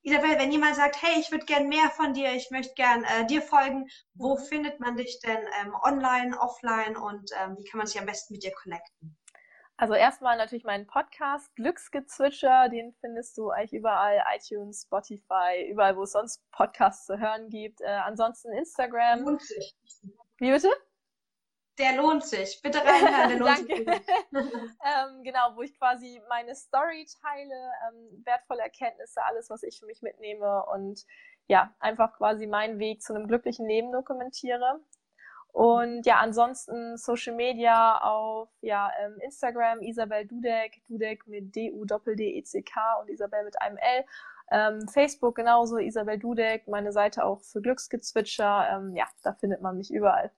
Isabel, 0.03 0.39
wenn 0.39 0.53
jemand 0.53 0.77
sagt, 0.77 1.03
hey, 1.03 1.21
ich 1.21 1.31
würde 1.31 1.47
gern 1.47 1.69
mehr 1.69 1.91
von 1.91 2.15
dir, 2.15 2.33
ich 2.33 2.51
möchte 2.51 2.75
gern 2.75 3.05
äh, 3.05 3.27
dir 3.27 3.43
folgen, 3.43 3.89
wo 4.15 4.37
mhm. 4.37 4.45
findet 4.45 4.81
man 4.81 4.97
dich 4.97 5.21
denn 5.21 5.39
ähm, 5.61 5.75
online, 5.83 6.39
offline 6.39 6.97
und 6.97 7.31
ähm, 7.41 7.57
wie 7.59 7.65
kann 7.65 7.79
man 7.79 7.87
sich 7.87 7.99
am 7.99 8.07
besten 8.07 8.35
mit 8.35 8.45
dir 8.45 8.53
connecten? 8.53 9.17
Also 9.79 9.95
erstmal 9.95 10.39
natürlich 10.39 10.65
meinen 10.65 10.87
Podcast 10.87 11.55
Glücksgezwitscher, 11.57 12.69
den 12.69 12.95
findest 13.01 13.37
du 13.37 13.51
eigentlich 13.51 13.75
überall, 13.75 14.25
iTunes, 14.35 14.83
Spotify, 14.83 15.69
überall, 15.69 15.97
wo 15.97 16.05
es 16.05 16.13
sonst 16.13 16.41
Podcasts 16.51 17.05
zu 17.07 17.19
hören 17.19 17.51
gibt. 17.51 17.81
Äh, 17.81 17.87
ansonsten 17.87 18.53
Instagram. 18.53 19.39
Sich. 19.39 19.77
Wie 20.39 20.51
bitte? 20.51 20.71
Der 21.79 21.97
lohnt 21.97 22.25
sich. 22.25 22.61
Bitte 22.63 22.79
reinhören, 22.79 23.29
der 23.29 23.39
lohnt 23.39 23.59
sich. 23.59 23.87
ähm, 24.37 25.23
genau, 25.23 25.55
wo 25.55 25.63
ich 25.63 25.79
quasi 25.79 26.21
meine 26.29 26.55
Story 26.55 27.07
teile, 27.23 27.71
ähm, 27.89 28.23
wertvolle 28.25 28.63
Erkenntnisse, 28.63 29.23
alles, 29.25 29.51
was 29.51 29.63
ich 29.63 29.79
für 29.79 29.87
mich 29.87 30.03
mitnehme 30.03 30.65
und 30.67 31.05
ja, 31.49 31.75
einfach 31.79 32.17
quasi 32.17 32.47
meinen 32.47 32.79
Weg 32.79 33.03
zu 33.03 33.15
einem 33.15 33.29
glücklichen 33.29 33.67
Leben 33.67 33.93
dokumentiere. 33.93 34.81
Und 35.53 36.05
ja, 36.05 36.17
ansonsten 36.17 36.99
Social 36.99 37.35
Media 37.35 37.99
auf 38.03 38.51
ja, 38.61 38.91
ähm, 39.01 39.19
Instagram 39.21 39.81
Isabel 39.81 40.27
Dudek, 40.27 40.83
Dudek 40.87 41.27
mit 41.27 41.55
D-U-D-D-E-C-K 41.55 43.01
und 43.01 43.09
Isabel 43.09 43.45
mit 43.45 43.61
einem 43.63 43.79
L. 43.79 44.05
Ähm, 44.51 44.89
Facebook 44.89 45.35
genauso, 45.35 45.79
Isabel 45.79 46.19
Dudek, 46.19 46.69
meine 46.69 46.93
Seite 46.93 47.25
auch 47.25 47.41
für 47.41 47.63
Glücksgezwitscher. 47.63 48.69
Ähm, 48.71 48.95
ja, 48.97 49.07
da 49.23 49.33
findet 49.33 49.63
man 49.63 49.79
mich 49.79 49.91
überall. 49.91 50.31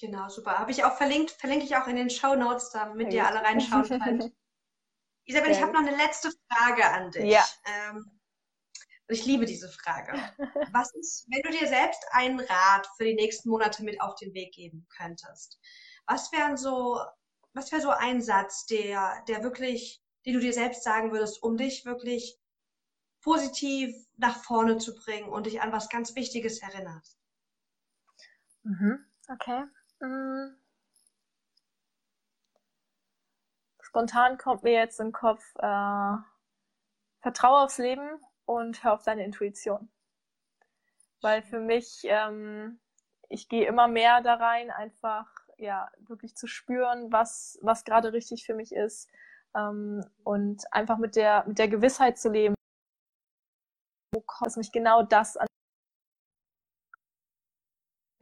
Genau, 0.00 0.28
super. 0.28 0.58
Habe 0.58 0.70
ich 0.70 0.84
auch 0.84 0.96
verlinkt, 0.96 1.30
verlinke 1.30 1.64
ich 1.64 1.76
auch 1.76 1.86
in 1.86 1.96
den 1.96 2.10
Show 2.10 2.34
Notes, 2.34 2.70
damit 2.70 3.12
ihr 3.12 3.26
alle 3.26 3.42
reinschauen 3.42 3.88
könnt. 4.02 4.32
Isabel, 5.24 5.50
ich 5.50 5.60
habe 5.60 5.72
noch 5.72 5.80
eine 5.80 5.96
letzte 5.96 6.30
Frage 6.48 6.84
an 6.84 7.10
dich. 7.10 7.30
Ja. 7.30 7.44
Ähm, 7.64 8.20
ich 9.08 9.24
liebe 9.24 9.46
diese 9.46 9.68
Frage. 9.68 10.12
Was 10.72 10.92
ist, 10.94 11.26
wenn 11.30 11.42
du 11.42 11.50
dir 11.56 11.66
selbst 11.66 12.04
einen 12.10 12.40
Rat 12.40 12.88
für 12.96 13.04
die 13.04 13.14
nächsten 13.14 13.48
Monate 13.48 13.82
mit 13.84 14.00
auf 14.00 14.14
den 14.16 14.34
Weg 14.34 14.52
geben 14.52 14.86
könntest? 14.96 15.58
Was 16.06 16.30
wären 16.32 16.56
so, 16.56 17.00
was 17.52 17.72
wäre 17.72 17.82
so 17.82 17.90
ein 17.90 18.20
Satz, 18.20 18.66
der, 18.66 19.24
der 19.26 19.42
wirklich, 19.42 20.02
den 20.24 20.34
du 20.34 20.40
dir 20.40 20.52
selbst 20.52 20.84
sagen 20.84 21.10
würdest, 21.10 21.42
um 21.42 21.56
dich 21.56 21.84
wirklich 21.84 22.38
positiv 23.22 23.94
nach 24.16 24.42
vorne 24.44 24.78
zu 24.78 24.94
bringen 24.94 25.28
und 25.28 25.46
dich 25.46 25.60
an 25.60 25.72
was 25.72 25.88
ganz 25.88 26.14
Wichtiges 26.14 26.60
erinnerst? 26.62 27.18
Mhm. 28.62 29.04
Okay. 29.28 29.64
Mhm. 30.00 30.56
Spontan 33.80 34.36
kommt 34.36 34.62
mir 34.62 34.72
jetzt 34.72 35.00
im 35.00 35.12
Kopf, 35.12 35.42
äh, 35.56 36.16
vertraue 37.20 37.60
aufs 37.64 37.78
Leben 37.78 38.20
und 38.44 38.84
hör 38.84 38.92
auf 38.94 39.04
deine 39.04 39.24
Intuition. 39.24 39.88
Weil 41.22 41.42
für 41.42 41.60
mich, 41.60 42.02
ähm, 42.04 42.78
ich 43.28 43.48
gehe 43.48 43.66
immer 43.66 43.88
mehr 43.88 44.20
da 44.20 44.34
rein, 44.34 44.70
einfach 44.70 45.26
ja 45.56 45.90
wirklich 45.98 46.36
zu 46.36 46.46
spüren, 46.46 47.10
was, 47.10 47.58
was 47.62 47.84
gerade 47.84 48.12
richtig 48.12 48.44
für 48.44 48.54
mich 48.54 48.72
ist 48.72 49.08
ähm, 49.54 50.04
und 50.24 50.70
einfach 50.72 50.98
mit 50.98 51.16
der, 51.16 51.44
mit 51.46 51.58
der 51.58 51.68
Gewissheit 51.68 52.18
zu 52.18 52.30
leben, 52.30 52.54
dass 54.44 54.56
mich 54.56 54.72
genau 54.72 55.02
das 55.02 55.36
an 55.36 55.46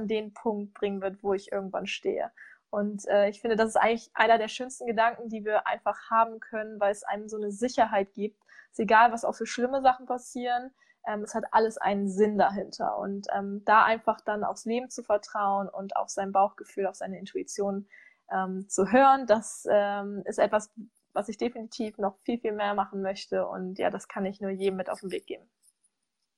den 0.08 0.34
Punkt 0.34 0.74
bringen 0.74 1.00
wird, 1.00 1.22
wo 1.22 1.34
ich 1.34 1.52
irgendwann 1.52 1.86
stehe. 1.86 2.30
Und 2.70 3.06
äh, 3.06 3.28
ich 3.28 3.40
finde, 3.40 3.54
das 3.56 3.68
ist 3.68 3.76
eigentlich 3.76 4.10
einer 4.14 4.36
der 4.36 4.48
schönsten 4.48 4.86
Gedanken, 4.86 5.28
die 5.28 5.44
wir 5.44 5.66
einfach 5.66 6.10
haben 6.10 6.40
können, 6.40 6.80
weil 6.80 6.90
es 6.90 7.04
einem 7.04 7.28
so 7.28 7.36
eine 7.36 7.52
Sicherheit 7.52 8.12
gibt. 8.14 8.42
Es 8.72 8.78
ist 8.78 8.80
egal, 8.80 9.12
was 9.12 9.24
auch 9.24 9.34
für 9.34 9.46
schlimme 9.46 9.80
Sachen 9.80 10.06
passieren. 10.06 10.72
Ähm, 11.06 11.22
es 11.22 11.36
hat 11.36 11.44
alles 11.52 11.78
einen 11.78 12.08
Sinn 12.08 12.36
dahinter. 12.36 12.98
Und 12.98 13.28
ähm, 13.32 13.62
da 13.64 13.84
einfach 13.84 14.20
dann 14.22 14.42
aufs 14.42 14.64
Leben 14.64 14.90
zu 14.90 15.04
vertrauen 15.04 15.68
und 15.68 15.94
auf 15.94 16.08
sein 16.08 16.32
Bauchgefühl, 16.32 16.86
auf 16.86 16.96
seine 16.96 17.18
Intuition 17.18 17.86
ähm, 18.32 18.68
zu 18.68 18.90
hören, 18.90 19.26
das 19.28 19.68
ähm, 19.70 20.22
ist 20.24 20.38
etwas, 20.38 20.72
was 21.12 21.28
ich 21.28 21.38
definitiv 21.38 21.96
noch 21.98 22.18
viel, 22.24 22.40
viel 22.40 22.52
mehr 22.52 22.74
machen 22.74 23.02
möchte. 23.02 23.46
Und 23.46 23.78
ja, 23.78 23.90
das 23.90 24.08
kann 24.08 24.26
ich 24.26 24.40
nur 24.40 24.50
jedem 24.50 24.76
mit 24.76 24.90
auf 24.90 25.00
den 25.00 25.12
Weg 25.12 25.26
geben. 25.26 25.48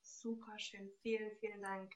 Super 0.03 0.59
schön. 0.59 0.91
Vielen, 1.01 1.31
vielen 1.41 1.63
Dank. 1.63 1.93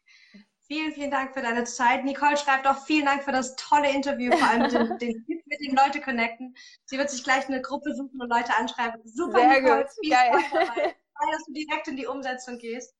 Vielen, 0.70 0.92
vielen 0.92 1.10
Dank 1.10 1.34
für 1.34 1.42
deine 1.42 1.64
Zeit. 1.64 2.04
Nicole 2.04 2.36
schreibt 2.36 2.64
auch 2.64 2.86
vielen 2.86 3.06
Dank 3.06 3.24
für 3.24 3.32
das 3.32 3.56
tolle 3.56 3.90
Interview, 3.92 4.30
vor 4.30 4.48
allem 4.48 4.62
mit 4.90 5.02
den, 5.02 5.26
den, 5.26 5.42
mit 5.44 5.60
den 5.60 5.74
Leute 5.74 6.00
connecten. 6.00 6.54
Sie 6.84 6.96
wird 6.96 7.10
sich 7.10 7.24
gleich 7.24 7.48
eine 7.48 7.60
Gruppe 7.60 7.92
suchen 7.92 8.20
und 8.20 8.30
Leute 8.30 8.54
anschreiben. 8.56 9.00
Super, 9.04 9.40
Sehr 9.40 9.60
Nicole. 9.60 9.82
Gut. 9.82 9.90
Viel 10.00 10.10
Geil. 10.12 10.30
Dabei, 10.52 10.94
dass 11.32 11.44
du 11.46 11.52
direkt 11.54 11.88
in 11.88 11.96
die 11.96 12.06
Umsetzung 12.06 12.58
gehst. 12.58 12.94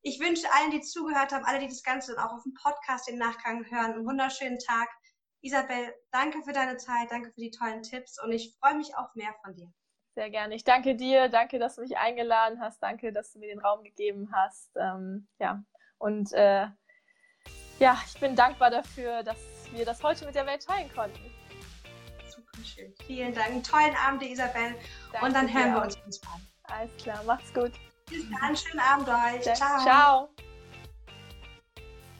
Ich 0.00 0.20
wünsche 0.20 0.46
allen, 0.54 0.70
die 0.70 0.80
zugehört 0.80 1.32
haben, 1.32 1.44
alle, 1.44 1.58
die 1.58 1.68
das 1.68 1.82
Ganze 1.82 2.16
auch 2.16 2.32
auf 2.32 2.44
dem 2.44 2.54
Podcast 2.54 3.06
im 3.10 3.18
Nachgang 3.18 3.62
hören, 3.70 3.92
einen 3.92 4.06
wunderschönen 4.06 4.58
Tag. 4.58 4.88
Isabel, 5.42 5.94
danke 6.12 6.42
für 6.42 6.52
deine 6.52 6.78
Zeit, 6.78 7.10
danke 7.10 7.30
für 7.30 7.40
die 7.42 7.50
tollen 7.50 7.82
Tipps 7.82 8.22
und 8.24 8.32
ich 8.32 8.56
freue 8.58 8.76
mich 8.76 8.96
auf 8.96 9.14
mehr 9.14 9.34
von 9.44 9.54
dir. 9.54 9.70
Sehr 10.14 10.30
gerne. 10.30 10.54
Ich 10.54 10.64
danke 10.64 10.94
dir, 10.94 11.28
danke, 11.28 11.58
dass 11.58 11.74
du 11.74 11.82
mich 11.82 11.98
eingeladen 11.98 12.58
hast, 12.58 12.82
danke, 12.82 13.12
dass 13.12 13.34
du 13.34 13.38
mir 13.38 13.48
den 13.48 13.60
Raum 13.60 13.84
gegeben 13.84 14.30
hast. 14.32 14.70
Ähm, 14.76 15.28
ja, 15.38 15.62
und 15.98 16.32
äh, 16.32 16.68
ja, 17.82 18.00
ich 18.06 18.20
bin 18.20 18.36
dankbar 18.36 18.70
dafür, 18.70 19.24
dass 19.24 19.38
wir 19.72 19.84
das 19.84 20.02
heute 20.02 20.24
mit 20.24 20.36
der 20.36 20.46
Welt 20.46 20.64
teilen 20.64 20.90
konnten. 20.94 21.18
Super 22.28 22.64
schön. 22.64 22.94
Vielen 23.06 23.34
Dank. 23.34 23.64
Tollen 23.64 23.96
Abend, 23.96 24.22
Isabel. 24.22 24.76
Danke 25.10 25.26
und 25.26 25.34
dann 25.34 25.52
hören 25.52 25.74
wir 25.74 25.82
uns 25.82 26.20
bald. 26.20 26.42
Alles 26.64 26.96
klar, 26.96 27.22
macht's 27.24 27.52
gut. 27.52 27.72
Bis 28.08 28.24
dann, 28.30 28.56
schönen 28.56 28.80
Abend 28.80 29.08
euch. 29.08 29.54
Ciao. 29.54 29.82
Ciao. 29.82 30.28